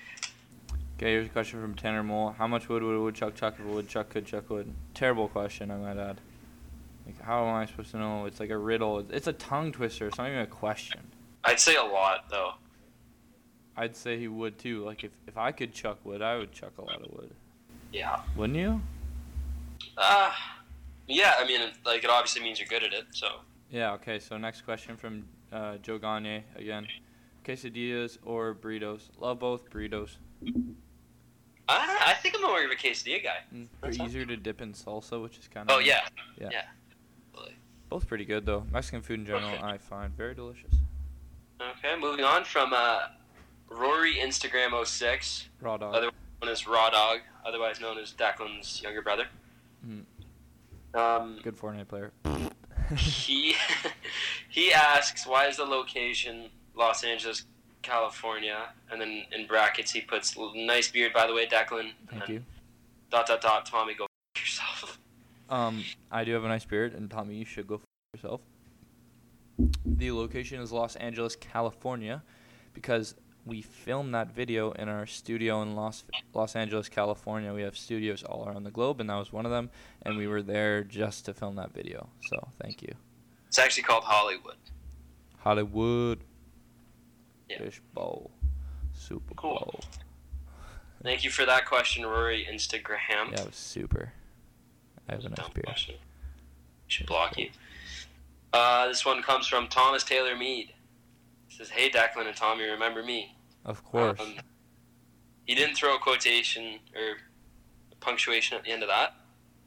Okay, 0.97 1.11
here's 1.13 1.27
a 1.27 1.29
question 1.29 1.61
from 1.61 1.73
Tanner 1.73 2.03
Mole. 2.03 2.35
How 2.37 2.45
much 2.45 2.67
wood 2.67 2.83
would 2.83 2.93
a 2.93 2.99
woodchuck 2.99 3.35
chuck 3.35 3.55
if 3.57 3.65
a 3.65 3.69
woodchuck 3.69 4.09
could 4.09 4.25
chuck 4.25 4.49
wood? 4.49 4.73
Terrible 4.93 5.29
question, 5.29 5.71
I 5.71 5.77
might 5.77 5.95
add. 5.95 6.19
Like, 7.05 7.21
how 7.21 7.47
am 7.47 7.55
I 7.55 7.65
supposed 7.65 7.91
to 7.91 7.97
know? 7.97 8.25
It's 8.25 8.41
like 8.41 8.49
a 8.49 8.57
riddle. 8.57 9.05
It's 9.09 9.27
a 9.27 9.33
tongue 9.33 9.71
twister. 9.71 10.07
It's 10.07 10.17
not 10.17 10.27
even 10.27 10.41
a 10.41 10.45
question. 10.45 10.99
I'd 11.45 11.61
say 11.61 11.77
a 11.77 11.83
lot 11.83 12.25
though. 12.29 12.55
I'd 13.77 13.95
say 13.95 14.19
he 14.19 14.27
would 14.27 14.59
too. 14.59 14.83
Like, 14.83 15.05
if, 15.05 15.11
if 15.25 15.37
I 15.37 15.53
could 15.53 15.73
chuck 15.73 15.99
wood, 16.03 16.21
I 16.21 16.37
would 16.37 16.51
chuck 16.51 16.73
a 16.77 16.81
lot 16.81 17.01
of 17.01 17.13
wood. 17.13 17.31
Yeah. 17.93 18.19
Wouldn't 18.35 18.59
you? 18.59 18.81
Uh, 19.97 20.33
yeah. 21.09 21.33
I 21.39 21.45
mean, 21.45 21.59
like 21.85 22.03
it 22.03 22.09
obviously 22.09 22.41
means 22.41 22.59
you're 22.59 22.67
good 22.67 22.83
at 22.83 22.93
it. 22.93 23.05
So 23.11 23.27
Yeah, 23.69 23.93
okay, 23.93 24.19
so 24.19 24.37
next 24.37 24.61
question 24.61 24.95
from 24.95 25.25
uh, 25.51 25.77
Joe 25.77 25.97
Gagne 25.97 26.43
again. 26.55 26.87
Quesadillas 27.43 28.17
or 28.23 28.53
burritos? 28.55 29.09
Love 29.19 29.39
both 29.39 29.69
burritos. 29.69 30.17
I, 31.67 31.99
I 32.07 32.13
think 32.15 32.35
I'm 32.35 32.41
more 32.41 32.63
of 32.63 32.71
a 32.71 32.75
quesadilla 32.75 33.23
guy. 33.23 33.37
Mm, 33.53 33.67
They're 33.81 34.05
easier 34.05 34.25
to 34.25 34.37
dip 34.37 34.61
in 34.61 34.73
salsa, 34.73 35.21
which 35.21 35.37
is 35.37 35.47
kind 35.47 35.69
of. 35.69 35.75
Oh 35.77 35.79
yeah. 35.79 36.01
Yeah. 36.39 36.49
Yeah. 36.51 36.61
Really. 37.35 37.55
Both 37.89 38.07
pretty 38.07 38.25
good 38.25 38.45
though. 38.45 38.65
Mexican 38.71 39.01
food 39.01 39.19
in 39.19 39.25
general, 39.25 39.49
Okay. 39.51 39.61
I 39.63 39.77
find 39.77 40.15
very 40.15 40.33
delicious. 40.33 40.73
Okay, 41.61 41.99
moving 41.99 42.23
on 42.23 42.43
from 42.45 42.71
uh, 42.73 42.99
Rory 43.69 44.15
Instagram 44.15 44.85
06, 44.85 45.49
Raw 45.61 45.77
dog. 45.77 45.93
Other- 45.95 46.11
known 46.41 46.51
as 46.53 46.65
Raw 46.65 46.89
Dog, 46.89 47.19
otherwise 47.45 47.81
known 47.81 47.97
as 47.97 48.13
Declan's 48.13 48.81
younger 48.81 49.01
brother. 49.01 49.25
Mhm. 49.85 50.03
Um, 50.93 51.39
Good 51.43 51.57
Fortnite 51.57 51.87
player. 51.87 52.11
he 52.97 53.55
he 54.49 54.73
asks, 54.73 55.27
"Why 55.27 55.47
is 55.47 55.57
the 55.57 55.65
location 55.65 56.49
Los 56.75 57.03
Angeles, 57.03 57.45
California?" 57.81 58.69
And 58.91 58.99
then 58.99 59.23
in 59.35 59.45
brackets 59.47 59.91
he 59.91 60.01
puts, 60.01 60.35
"Nice 60.55 60.89
beard, 60.91 61.13
by 61.13 61.27
the 61.27 61.33
way, 61.33 61.45
Declan." 61.47 61.79
and 61.81 61.91
Thank 62.09 62.25
then 62.25 62.35
you. 62.35 62.43
Dot 63.11 63.27
dot 63.27 63.41
dot. 63.41 63.65
Tommy, 63.65 63.93
go 63.93 64.05
f- 64.35 64.41
yourself. 64.41 64.99
Um, 65.49 65.83
I 66.11 66.23
do 66.23 66.33
have 66.33 66.43
a 66.43 66.47
nice 66.47 66.65
beard, 66.65 66.93
and 66.93 67.09
Tommy, 67.09 67.35
you 67.35 67.45
should 67.45 67.67
go 67.67 67.75
f 67.75 67.81
yourself. 68.13 68.41
The 69.85 70.11
location 70.11 70.61
is 70.61 70.71
Los 70.71 70.95
Angeles, 70.95 71.35
California, 71.35 72.23
because 72.73 73.15
we 73.49 73.61
filmed 73.61 74.13
that 74.13 74.31
video 74.33 74.71
in 74.71 74.87
our 74.87 75.05
studio 75.05 75.61
in 75.63 75.75
Los 75.75 76.03
Los 76.33 76.55
Angeles, 76.55 76.87
California. 76.87 77.53
We 77.53 77.63
have 77.63 77.75
studios 77.75 78.23
all 78.23 78.47
around 78.47 78.63
the 78.63 78.71
globe, 78.71 79.01
and 79.01 79.09
that 79.09 79.15
was 79.15 79.33
one 79.33 79.45
of 79.45 79.51
them. 79.51 79.71
And 80.03 80.17
we 80.17 80.27
were 80.27 80.41
there 80.43 80.83
just 80.83 81.25
to 81.25 81.33
film 81.33 81.55
that 81.55 81.73
video. 81.73 82.09
So 82.29 82.47
thank 82.61 82.81
you, 82.83 82.93
It's 83.47 83.57
actually 83.59 83.83
called 83.83 84.03
Hollywood. 84.03 84.55
Hollywood. 85.39 86.19
Yeah. 87.49 87.57
Fish 87.57 87.81
bowl, 87.95 88.29
Super 88.93 89.33
Cool. 89.33 89.55
Bowl. 89.55 89.79
Thank 91.01 91.23
you 91.23 91.31
for 91.31 91.45
that 91.45 91.65
question, 91.65 92.05
Rory 92.05 92.45
Instagram. 92.51 93.31
Yeah, 93.31 93.41
it 93.41 93.47
was 93.47 93.55
super. 93.55 94.13
I 95.07 95.13
have 95.13 95.25
a 95.25 95.29
nice 95.29 95.49
beard. 95.49 95.65
question. 95.65 95.95
Should 96.87 97.07
block 97.07 97.37
you. 97.39 97.49
Uh, 98.53 98.87
this 98.87 99.03
one 99.05 99.23
comes 99.23 99.47
from 99.47 99.67
Thomas 99.67 100.03
Taylor 100.03 100.35
Mead. 100.35 100.73
He 101.47 101.55
says, 101.55 101.69
"Hey 101.69 101.89
Declan 101.89 102.27
and 102.27 102.35
Tommy, 102.35 102.65
remember 102.65 103.01
me?" 103.01 103.35
Of 103.69 103.83
course. 103.83 104.19
Um, 104.19 104.33
he 105.45 105.55
didn't 105.55 105.75
throw 105.75 105.95
a 105.95 105.99
quotation 105.99 106.79
or 106.95 107.17
punctuation 107.99 108.57
at 108.57 108.63
the 108.63 108.71
end 108.71 108.83
of 108.83 108.89
that. 108.89 109.13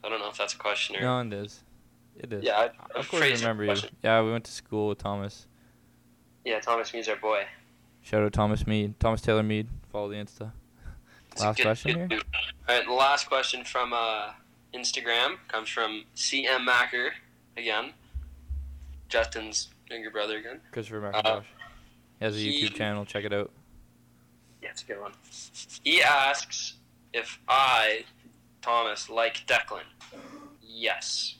I 0.04 0.08
don't 0.08 0.18
know 0.20 0.28
if 0.28 0.36
that's 0.36 0.54
a 0.54 0.58
question 0.58 0.96
or. 0.96 1.00
no, 1.00 1.20
it 1.20 1.32
is. 1.32 1.62
It 2.16 2.32
is. 2.32 2.42
Yeah, 2.44 2.54
I, 2.58 2.64
I 2.94 2.98
Of 2.98 3.08
course, 3.08 3.22
I 3.22 3.28
remember 3.30 3.64
you. 3.64 3.74
Yeah, 4.02 4.20
we 4.22 4.32
went 4.32 4.44
to 4.44 4.50
school 4.52 4.88
with 4.88 4.98
Thomas. 4.98 5.46
Yeah, 6.44 6.58
Thomas 6.60 6.92
Mead's 6.92 7.08
our 7.08 7.16
boy. 7.16 7.44
Shout 8.02 8.22
out 8.24 8.32
Thomas 8.32 8.66
Mead, 8.66 8.98
Thomas 8.98 9.20
Taylor 9.22 9.42
Mead. 9.44 9.68
Follow 9.90 10.08
the 10.08 10.16
Insta. 10.16 10.50
A 11.36 11.40
Last 11.40 11.56
good- 11.56 11.62
question 11.62 11.92
good 12.08 12.10
here? 12.12 12.20
All 12.68 12.76
right, 12.76 12.84
the 12.86 12.92
last 12.92 13.28
question 13.28 13.64
from 13.64 13.92
uh, 13.92 14.30
Instagram 14.74 15.36
comes 15.48 15.68
from 15.68 16.04
CM 16.16 16.64
Macker 16.64 17.12
again. 17.56 17.92
Justin's 19.08 19.70
younger 19.90 20.10
brother 20.10 20.36
again. 20.38 20.60
Christopher 20.72 21.12
Uh, 21.14 21.40
he 22.18 22.24
has 22.24 22.36
a 22.36 22.38
he- 22.40 22.68
YouTube 22.68 22.74
channel. 22.74 23.04
Check 23.04 23.24
it 23.24 23.32
out. 23.32 23.50
Yeah, 24.62 24.70
it's 24.70 24.82
a 24.82 24.86
good 24.86 25.00
one. 25.00 25.12
He 25.82 26.02
asks 26.02 26.74
if 27.12 27.40
I, 27.48 28.04
Thomas, 28.60 29.10
like 29.10 29.46
Declan. 29.46 29.82
Yes. 30.62 31.36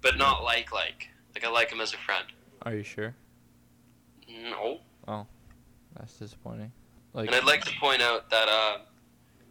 But 0.00 0.16
not 0.16 0.42
like 0.42 0.72
like. 0.72 1.08
Like 1.34 1.44
I 1.44 1.50
like 1.50 1.70
him 1.70 1.80
as 1.80 1.94
a 1.94 1.98
friend. 1.98 2.24
Are 2.62 2.74
you 2.74 2.82
sure? 2.82 3.14
No. 4.28 4.80
Oh. 5.08 5.26
That's 5.96 6.14
disappointing. 6.14 6.72
Like, 7.12 7.26
And 7.26 7.34
I'd 7.36 7.44
like 7.44 7.64
to 7.64 7.78
point 7.78 8.00
out 8.00 8.30
that 8.30 8.48
uh 8.48 8.78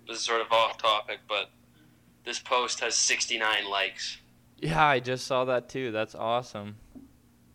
this 0.08 0.18
is 0.18 0.24
sort 0.24 0.42
of 0.42 0.52
off 0.52 0.78
topic, 0.78 1.20
but 1.28 1.50
this 2.26 2.40
post 2.40 2.80
has 2.80 2.96
69 2.96 3.70
likes. 3.70 4.18
Yeah, 4.60 4.84
I 4.86 5.00
just 5.00 5.26
saw 5.26 5.46
that 5.46 5.70
too. 5.70 5.92
That's 5.92 6.16
awesome. 6.16 6.76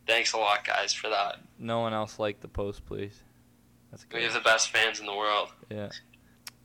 Thanks 0.06 0.32
a 0.32 0.38
lot, 0.38 0.64
guys, 0.64 0.92
for 0.92 1.08
that. 1.10 1.40
No 1.58 1.80
one 1.80 1.92
else 1.92 2.18
liked 2.18 2.40
the 2.40 2.48
post, 2.48 2.86
please. 2.86 3.22
That's 3.96 4.14
We 4.14 4.22
have 4.24 4.34
the 4.34 4.40
best 4.40 4.70
fans 4.70 5.00
in 5.00 5.06
the 5.06 5.14
world. 5.14 5.52
Yeah. 5.70 5.88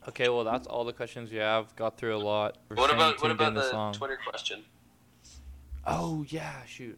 Okay, 0.09 0.29
well 0.29 0.43
that's 0.43 0.67
all 0.67 0.83
the 0.83 0.93
questions 0.93 1.31
we 1.31 1.37
have. 1.37 1.73
Got 1.75 1.97
through 1.97 2.15
a 2.15 2.19
lot. 2.19 2.57
We're 2.69 2.75
What 2.75 2.93
about 2.93 3.21
what 3.21 3.31
about 3.31 3.53
the 3.53 3.71
long. 3.71 3.93
Twitter 3.93 4.17
question? 4.25 4.63
Oh 5.85 6.25
yeah, 6.27 6.65
shoot. 6.65 6.97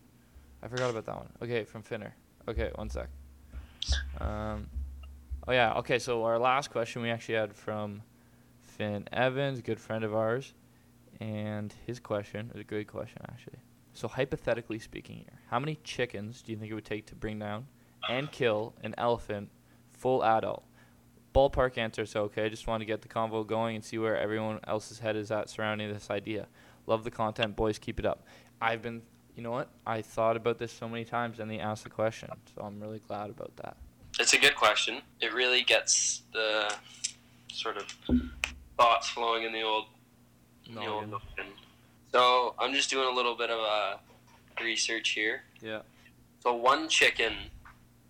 I 0.63 0.67
forgot 0.67 0.89
about 0.89 1.05
that 1.05 1.15
one. 1.15 1.29
Okay, 1.41 1.65
from 1.65 1.83
Finner. 1.83 2.15
Okay, 2.47 2.71
one 2.75 2.89
sec. 2.89 3.09
Um, 4.19 4.67
oh 5.47 5.51
yeah. 5.51 5.73
Okay, 5.75 5.99
so 5.99 6.23
our 6.23 6.39
last 6.39 6.71
question 6.71 7.01
we 7.01 7.09
actually 7.09 7.35
had 7.35 7.53
from 7.53 8.01
Finn 8.61 9.07
Evans, 9.11 9.61
good 9.61 9.79
friend 9.79 10.03
of 10.03 10.15
ours, 10.15 10.53
and 11.19 11.73
his 11.85 11.99
question 11.99 12.51
is 12.55 12.61
a 12.61 12.63
good 12.63 12.87
question 12.87 13.21
actually. 13.29 13.59
So 13.93 14.07
hypothetically 14.07 14.79
speaking 14.79 15.17
here, 15.17 15.39
how 15.49 15.59
many 15.59 15.77
chickens 15.83 16.41
do 16.41 16.51
you 16.51 16.57
think 16.57 16.71
it 16.71 16.73
would 16.73 16.85
take 16.85 17.05
to 17.07 17.15
bring 17.15 17.37
down 17.37 17.67
and 18.09 18.31
kill 18.31 18.73
an 18.81 18.95
elephant 18.97 19.49
full 20.03 20.21
adult? 20.21 20.65
Ballpark 21.33 21.77
answer, 21.77 22.05
so 22.05 22.23
okay. 22.23 22.45
I 22.45 22.49
just 22.49 22.67
want 22.67 22.81
to 22.81 22.85
get 22.85 23.01
the 23.01 23.07
convo 23.07 23.47
going 23.47 23.77
and 23.77 23.83
see 23.83 23.97
where 23.97 24.17
everyone 24.17 24.59
else's 24.67 24.99
head 24.99 25.15
is 25.15 25.31
at 25.31 25.49
surrounding 25.49 25.91
this 25.91 26.09
idea. 26.11 26.47
Love 26.85 27.05
the 27.05 27.09
content, 27.09 27.55
boys. 27.55 27.79
Keep 27.79 27.99
it 27.99 28.05
up. 28.05 28.27
I've 28.61 28.81
been, 28.81 29.01
you 29.35 29.41
know 29.41 29.51
what? 29.51 29.69
I 29.87 30.01
thought 30.01 30.35
about 30.35 30.59
this 30.59 30.73
so 30.73 30.89
many 30.89 31.05
times, 31.05 31.39
and 31.39 31.49
they 31.49 31.57
asked 31.57 31.85
the 31.85 31.89
question, 31.89 32.29
so 32.53 32.63
I'm 32.63 32.81
really 32.81 32.99
glad 33.07 33.29
about 33.29 33.55
that. 33.57 33.77
It's 34.19 34.33
a 34.33 34.37
good 34.37 34.55
question. 34.55 35.01
It 35.21 35.33
really 35.33 35.63
gets 35.63 36.23
the 36.33 36.75
sort 37.51 37.77
of 37.77 37.85
thoughts 38.77 39.09
flowing 39.09 39.43
in 39.43 39.53
the 39.53 39.63
old, 39.63 39.85
in 40.67 40.75
the 40.75 40.85
old 40.85 41.09
noggin. 41.09 41.53
So 42.11 42.55
I'm 42.59 42.73
just 42.73 42.89
doing 42.89 43.07
a 43.07 43.15
little 43.15 43.35
bit 43.35 43.49
of 43.49 43.59
uh, 43.59 43.97
research 44.61 45.11
here. 45.11 45.43
Yeah. 45.61 45.81
So 46.41 46.53
one 46.53 46.89
chicken 46.89 47.33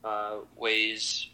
uh, 0.03 0.39
weighs 0.57 1.29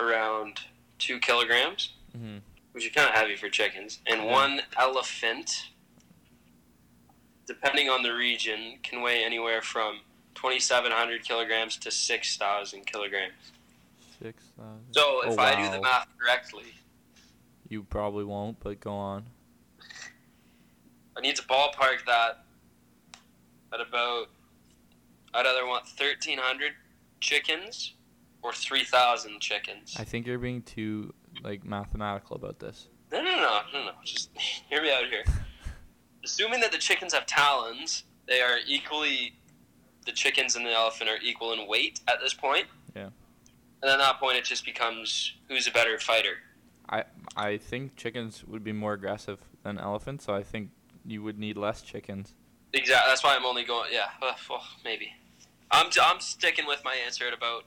around 0.00 0.60
two 0.98 1.18
kilograms, 1.18 1.92
hmm 2.16 2.38
which 2.72 2.86
is 2.86 2.92
kind 2.92 3.08
of 3.08 3.14
heavy 3.16 3.34
for 3.36 3.48
chickens, 3.48 3.98
and 4.06 4.20
Yeah. 4.22 4.32
one 4.32 4.62
elephant, 4.76 5.70
depending 7.46 7.88
on 7.90 8.02
the 8.02 8.12
region, 8.14 8.78
can 8.84 9.02
weigh 9.02 9.24
anywhere 9.24 9.60
from 9.60 10.00
2,700 10.34 11.24
kilograms 11.24 11.76
to 11.78 11.90
6,000 11.90 12.86
kilograms. 12.86 13.34
Six 14.22 14.44
thousand. 14.56 14.92
So 14.94 15.22
if 15.24 15.36
Oh, 15.38 15.42
I 15.42 15.56
do 15.56 15.68
the 15.76 15.80
math 15.82 16.06
correctly, 16.18 16.74
You 17.68 17.82
probably 17.84 18.24
won't, 18.24 18.58
but 18.60 18.78
go 18.80 18.92
on. 18.92 19.24
I 21.16 21.20
need 21.20 21.36
to 21.36 21.42
ballpark 21.42 22.04
that 22.06 22.44
at 23.72 23.80
about. 23.80 24.28
I'd 25.34 25.46
either 25.46 25.64
want 25.66 25.84
1,300 25.86 26.72
chickens 27.20 27.94
or 28.42 28.52
3,000 28.52 29.40
chickens. 29.40 29.96
I 29.98 30.04
think 30.04 30.26
you're 30.26 30.38
being 30.38 30.62
too 30.62 31.14
like 31.42 31.64
mathematical 31.64 32.36
about 32.36 32.58
this. 32.58 32.88
No, 33.12 33.22
no, 33.22 33.36
no, 33.36 33.60
no, 33.72 33.84
no. 33.86 33.90
Just 34.04 34.30
hear 34.68 34.82
me 34.82 34.92
out 34.92 35.04
here. 35.08 35.24
Assuming 36.24 36.60
that 36.60 36.72
the 36.72 36.78
chickens 36.78 37.14
have 37.14 37.26
talons, 37.26 38.04
they 38.26 38.40
are 38.40 38.58
equally. 38.66 39.34
The 40.06 40.12
chickens 40.12 40.56
and 40.56 40.64
the 40.64 40.72
elephant 40.72 41.10
are 41.10 41.18
equal 41.22 41.52
in 41.52 41.68
weight 41.68 42.00
at 42.08 42.20
this 42.20 42.32
point. 42.32 42.66
Yeah. 42.96 43.10
And 43.82 43.90
at 43.90 43.98
that 43.98 44.18
point, 44.18 44.38
it 44.38 44.44
just 44.44 44.64
becomes 44.64 45.34
who's 45.48 45.66
a 45.66 45.70
better 45.70 45.98
fighter. 45.98 46.38
I 46.88 47.04
I 47.36 47.58
think 47.58 47.96
chickens 47.96 48.44
would 48.44 48.64
be 48.64 48.72
more 48.72 48.94
aggressive 48.94 49.38
than 49.62 49.78
elephants, 49.78 50.24
so 50.24 50.34
I 50.34 50.42
think 50.42 50.70
you 51.06 51.22
would 51.22 51.38
need 51.38 51.56
less 51.56 51.82
chickens. 51.82 52.34
Exactly. 52.72 53.10
That's 53.10 53.24
why 53.24 53.36
I'm 53.36 53.44
only 53.44 53.64
going. 53.64 53.90
Yeah. 53.92 54.08
Uh, 54.22 54.32
well, 54.48 54.64
maybe. 54.84 55.12
I'm 55.70 55.86
I'm 56.02 56.20
sticking 56.20 56.66
with 56.66 56.82
my 56.84 56.96
answer 57.04 57.26
at 57.26 57.34
about 57.34 57.64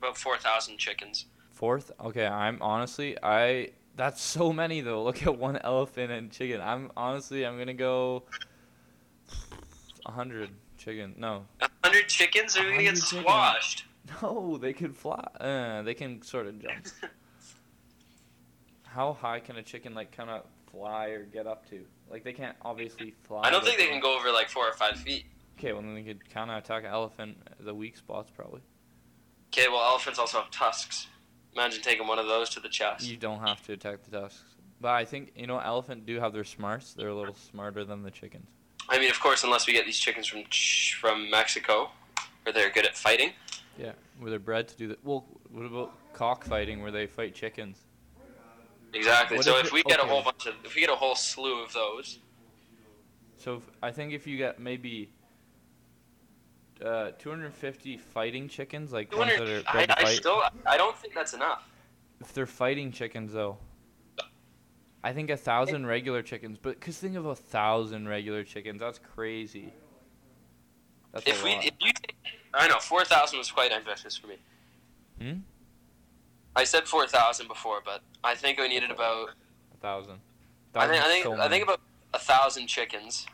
about 0.00 0.16
four 0.16 0.36
thousand 0.38 0.78
chickens. 0.78 1.26
Fourth, 1.52 1.92
okay. 2.00 2.26
I'm 2.26 2.58
honestly, 2.62 3.16
I 3.22 3.70
that's 3.96 4.22
so 4.22 4.52
many 4.52 4.80
though. 4.80 5.04
Look 5.04 5.26
at 5.26 5.36
one 5.38 5.58
elephant 5.58 6.10
and 6.10 6.30
chicken. 6.30 6.60
I'm 6.60 6.90
honestly, 6.96 7.44
I'm 7.46 7.58
gonna 7.58 7.74
go. 7.74 8.24
A 10.06 10.10
hundred 10.10 10.50
chicken. 10.78 11.14
No, 11.18 11.44
A 11.60 11.68
hundred 11.84 12.08
chickens 12.08 12.56
are 12.56 12.62
gonna 12.62 12.82
get 12.82 12.94
100 12.94 13.00
chickens. 13.02 13.20
squashed. 13.22 13.84
no, 14.22 14.56
they 14.56 14.72
can 14.72 14.92
fly. 14.92 15.20
Uh, 15.38 15.82
they 15.82 15.94
can 15.94 16.22
sort 16.22 16.46
of 16.46 16.60
jump. 16.60 16.86
How 18.84 19.12
high 19.12 19.38
can 19.40 19.56
a 19.56 19.62
chicken 19.62 19.94
like 19.94 20.10
kind 20.10 20.30
of 20.30 20.42
fly 20.72 21.08
or 21.08 21.24
get 21.24 21.46
up 21.46 21.68
to? 21.70 21.84
Like 22.10 22.24
they 22.24 22.32
can't 22.32 22.56
obviously 22.62 23.14
fly. 23.22 23.42
I 23.44 23.50
don't 23.50 23.64
think 23.64 23.78
they 23.78 23.86
can 23.86 24.00
go 24.00 24.18
over 24.18 24.32
like 24.32 24.48
four 24.48 24.66
or 24.66 24.72
five 24.72 24.96
feet. 24.96 25.26
Okay, 25.58 25.72
well 25.72 25.82
then 25.82 25.94
they 25.94 26.02
could 26.02 26.28
kind 26.32 26.50
of 26.50 26.56
attack 26.56 26.84
an 26.84 26.90
elephant 26.90 27.36
the 27.60 27.74
weak 27.74 27.96
spots 27.96 28.30
probably. 28.34 28.62
Okay, 29.52 29.68
well 29.68 29.82
elephants 29.82 30.18
also 30.18 30.40
have 30.40 30.50
tusks. 30.50 31.08
Imagine 31.54 31.82
taking 31.82 32.06
one 32.06 32.18
of 32.18 32.26
those 32.26 32.48
to 32.50 32.60
the 32.60 32.68
chest. 32.68 33.06
You 33.06 33.16
don't 33.16 33.40
have 33.40 33.62
to 33.66 33.72
attack 33.72 34.04
the 34.08 34.20
tusks. 34.20 34.44
But 34.80 34.90
I 34.92 35.04
think 35.04 35.32
you 35.34 35.46
know 35.46 35.58
elephant 35.58 36.06
do 36.06 36.20
have 36.20 36.32
their 36.32 36.44
smarts. 36.44 36.94
They're 36.94 37.08
a 37.08 37.14
little 37.14 37.34
smarter 37.34 37.84
than 37.84 38.02
the 38.02 38.10
chickens. 38.10 38.48
I 38.88 38.98
mean, 38.98 39.10
of 39.10 39.20
course, 39.20 39.44
unless 39.44 39.66
we 39.66 39.72
get 39.72 39.84
these 39.84 39.98
chickens 39.98 40.26
from 40.26 40.44
Ch- 40.48 40.96
from 41.00 41.28
Mexico, 41.30 41.90
where 42.44 42.52
they're 42.52 42.70
good 42.70 42.86
at 42.86 42.96
fighting. 42.96 43.32
Yeah, 43.78 43.92
where 44.18 44.30
they're 44.30 44.38
bred 44.38 44.68
to 44.68 44.76
do 44.76 44.88
that. 44.88 45.04
Well, 45.04 45.26
what 45.50 45.66
about 45.66 45.92
cockfighting 46.12 46.82
where 46.82 46.90
they 46.90 47.06
fight 47.06 47.34
chickens? 47.34 47.78
Exactly. 48.92 49.36
What 49.36 49.44
so 49.44 49.58
if 49.58 49.66
if 49.66 49.72
we 49.72 49.82
get 49.82 50.00
a 50.00 50.06
whole 50.06 50.22
bunch 50.22 50.46
of, 50.46 50.54
if 50.64 50.74
we 50.74 50.80
get 50.80 50.90
a 50.90 50.96
whole 50.96 51.14
slew 51.14 51.62
of 51.62 51.72
those, 51.72 52.18
So 53.36 53.56
if, 53.56 53.62
I 53.82 53.90
think 53.90 54.12
if 54.12 54.26
you 54.26 54.36
get 54.36 54.58
maybe 54.58 55.10
uh, 56.84 57.10
250 57.18 57.96
fighting 57.96 58.48
chickens, 58.48 58.92
like 58.92 59.14
ones 59.16 59.32
that 59.36 59.48
are 59.48 59.62
I, 59.68 59.86
I 59.98 60.14
still, 60.14 60.42
I 60.66 60.76
don't 60.76 60.96
think 60.96 61.14
that's 61.14 61.34
enough. 61.34 61.68
if 62.20 62.32
they're 62.32 62.46
fighting 62.46 62.92
chickens 62.92 63.32
though, 63.32 63.58
I 65.02 65.12
think 65.12 65.30
a 65.30 65.36
thousand 65.36 65.86
regular 65.86 66.22
chickens. 66.22 66.58
But 66.60 66.80
cause 66.80 66.98
think 66.98 67.16
of 67.16 67.26
a 67.26 67.34
thousand 67.34 68.08
regular 68.08 68.44
chickens, 68.44 68.80
that's 68.80 68.98
crazy. 68.98 69.72
That's 71.12 71.26
If 71.26 71.42
a 71.42 71.44
we, 71.44 71.54
lot. 71.54 71.64
if 71.64 71.72
you, 71.80 71.90
I 72.54 72.68
know 72.68 72.78
four 72.78 73.04
thousand 73.04 73.38
was 73.38 73.50
quite 73.50 73.72
ambitious 73.72 74.16
for 74.16 74.26
me. 74.28 74.36
Hmm? 75.20 75.38
I 76.54 76.64
said 76.64 76.86
four 76.86 77.06
thousand 77.06 77.48
before, 77.48 77.80
but 77.84 78.02
I 78.22 78.34
think 78.34 78.58
we 78.58 78.68
needed 78.68 78.90
about. 78.90 79.30
a 79.74 79.76
thousand. 79.80 80.18
I 80.74 80.86
think, 80.86 81.02
I 81.02 81.08
think, 81.08 81.24
so 81.24 81.40
I 81.40 81.48
think 81.48 81.64
about 81.64 81.80
a 82.14 82.18
thousand 82.18 82.66
chickens 82.68 83.26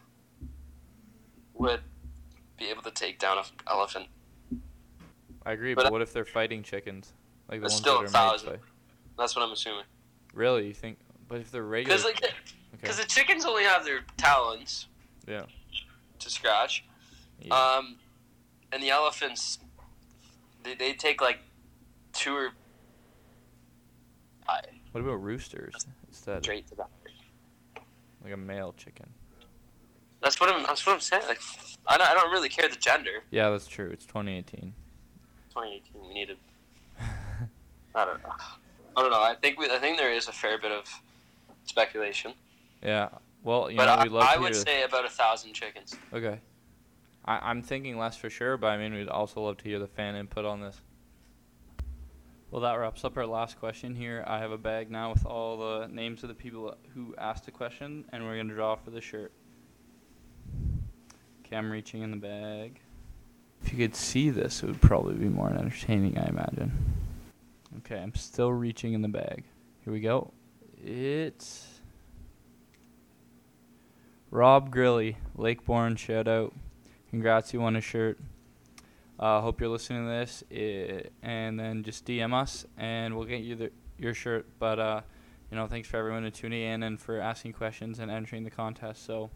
would 1.54 1.80
be 2.56 2.66
able 2.66 2.82
to 2.82 2.90
take 2.90 3.18
down 3.18 3.38
an 3.38 3.44
elephant. 3.68 4.06
I 5.44 5.52
agree, 5.52 5.74
but 5.74 5.84
but, 5.84 5.92
what 5.92 6.02
if 6.02 6.12
they're 6.12 6.24
fighting 6.24 6.62
chickens? 6.62 7.12
Like 7.48 7.60
the 7.60 7.64
ones 7.64 7.74
still 7.74 7.94
that 7.94 7.98
a 7.98 8.00
are 8.00 8.04
made 8.04 8.12
thousand. 8.12 8.52
by. 8.54 8.58
That's 9.18 9.36
what 9.36 9.42
I'm 9.44 9.52
assuming. 9.52 9.84
Really, 10.34 10.66
you 10.66 10.74
think? 10.74 10.98
But 11.28 11.40
if 11.40 11.50
they're 11.50 11.62
regular, 11.62 11.96
Because 11.96 12.04
like, 12.04 12.22
okay. 12.84 13.02
the 13.02 13.08
chickens 13.08 13.44
only 13.44 13.64
have 13.64 13.84
their 13.84 14.00
talons. 14.16 14.88
Yeah. 15.26 15.44
To 16.18 16.30
scratch. 16.30 16.84
Yeah. 17.40 17.54
Um, 17.54 17.96
and 18.72 18.82
the 18.82 18.90
elephants, 18.90 19.58
they, 20.62 20.74
they 20.74 20.92
take 20.92 21.20
like 21.20 21.38
two 22.12 22.34
or 22.34 22.48
I 24.48 24.60
what 24.92 25.00
about 25.00 25.22
roosters 25.22 25.86
instead? 26.08 26.42
straight 26.42 26.66
to 26.68 26.74
that. 26.76 26.88
Like 28.24 28.32
a 28.32 28.36
male 28.36 28.74
chicken. 28.76 29.06
That's 30.26 30.40
what 30.40 30.52
I'm. 30.52 30.64
That's 30.64 30.84
what 30.84 30.94
I'm 30.94 31.00
saying. 31.00 31.22
Like, 31.28 31.38
I 31.86 31.96
don't, 31.96 32.10
I 32.10 32.12
don't 32.14 32.32
really 32.32 32.48
care 32.48 32.68
the 32.68 32.74
gender. 32.74 33.22
Yeah, 33.30 33.50
that's 33.50 33.68
true. 33.68 33.90
It's 33.92 34.04
2018. 34.06 34.74
2018, 35.50 36.02
we 36.08 36.14
needed. 36.14 36.36
I 37.94 38.04
don't 38.04 38.20
know. 38.20 38.30
I 38.96 39.02
don't 39.02 39.12
know. 39.12 39.22
I 39.22 39.36
think 39.40 39.56
we. 39.56 39.70
I 39.70 39.78
think 39.78 39.98
there 39.98 40.10
is 40.10 40.26
a 40.26 40.32
fair 40.32 40.58
bit 40.58 40.72
of 40.72 40.84
speculation, 41.64 42.32
yeah. 42.82 43.10
Well, 43.44 43.70
you 43.70 43.76
but 43.76 43.84
know, 43.84 43.92
I, 43.92 44.02
we'd 44.02 44.10
love 44.10 44.24
to 44.24 44.30
I 44.30 44.34
to 44.34 44.40
would 44.40 44.54
hear. 44.54 44.62
say 44.62 44.82
about 44.82 45.04
a 45.04 45.08
thousand 45.08 45.52
chickens. 45.52 45.94
Okay. 46.12 46.40
I, 47.24 47.38
I'm 47.48 47.62
thinking 47.62 47.96
less 47.96 48.16
for 48.16 48.28
sure, 48.28 48.56
but 48.56 48.66
I 48.66 48.78
mean, 48.78 48.94
we'd 48.94 49.08
also 49.08 49.42
love 49.42 49.58
to 49.58 49.64
hear 49.64 49.78
the 49.78 49.86
fan 49.86 50.16
input 50.16 50.44
on 50.44 50.60
this. 50.60 50.80
Well, 52.50 52.62
that 52.62 52.74
wraps 52.74 53.04
up 53.04 53.16
our 53.16 53.26
last 53.26 53.60
question 53.60 53.94
here. 53.94 54.24
I 54.26 54.40
have 54.40 54.50
a 54.50 54.58
bag 54.58 54.90
now 54.90 55.12
with 55.12 55.24
all 55.24 55.56
the 55.56 55.86
names 55.86 56.24
of 56.24 56.30
the 56.30 56.34
people 56.34 56.74
who 56.94 57.14
asked 57.16 57.46
a 57.46 57.52
question, 57.52 58.06
and 58.12 58.24
we're 58.24 58.34
going 58.34 58.48
to 58.48 58.54
draw 58.54 58.74
for 58.74 58.90
the 58.90 59.00
shirt. 59.00 59.30
Okay, 61.46 61.56
I'm 61.56 61.70
reaching 61.70 62.02
in 62.02 62.10
the 62.10 62.16
bag. 62.16 62.80
If 63.62 63.72
you 63.72 63.78
could 63.78 63.94
see 63.94 64.30
this, 64.30 64.64
it 64.64 64.66
would 64.66 64.80
probably 64.80 65.14
be 65.14 65.28
more 65.28 65.48
entertaining, 65.48 66.18
I 66.18 66.26
imagine. 66.26 66.72
Okay, 67.78 68.00
I'm 68.00 68.16
still 68.16 68.52
reaching 68.52 68.94
in 68.94 69.02
the 69.02 69.08
bag. 69.08 69.44
Here 69.84 69.92
we 69.92 70.00
go. 70.00 70.32
It's 70.84 71.80
Rob 74.32 74.72
Grilly, 74.72 75.18
Lakeborn, 75.38 75.96
shout 75.96 76.26
out. 76.26 76.52
Congrats, 77.10 77.54
you 77.54 77.60
won 77.60 77.76
a 77.76 77.80
shirt. 77.80 78.18
Uh, 79.20 79.40
hope 79.40 79.60
you're 79.60 79.70
listening 79.70 80.02
to 80.02 80.08
this, 80.08 80.42
i 80.50 81.04
and 81.22 81.60
then 81.60 81.84
just 81.84 82.04
DM 82.04 82.34
us, 82.34 82.66
and 82.76 83.14
we'll 83.14 83.24
get 83.24 83.42
you 83.42 83.54
the, 83.54 83.70
your 83.98 84.14
shirt. 84.14 84.46
But 84.58 84.80
uh, 84.80 85.00
you 85.52 85.56
know, 85.56 85.68
thanks 85.68 85.86
for 85.86 85.96
everyone 85.96 86.24
to 86.24 86.32
tuning 86.32 86.62
in 86.62 86.82
and 86.82 87.00
for 87.00 87.20
asking 87.20 87.52
questions 87.52 88.00
and 88.00 88.10
entering 88.10 88.42
the 88.42 88.50
contest. 88.50 89.06
So, 89.06 89.30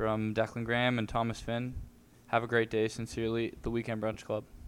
from 0.00 0.32
Declan 0.32 0.64
Graham 0.64 0.98
and 0.98 1.06
Thomas 1.06 1.40
Finn. 1.40 1.74
Have 2.28 2.42
a 2.42 2.46
great 2.46 2.70
day. 2.70 2.88
Sincerely, 2.88 3.52
the 3.60 3.68
Weekend 3.68 4.00
Brunch 4.00 4.24
Club. 4.24 4.44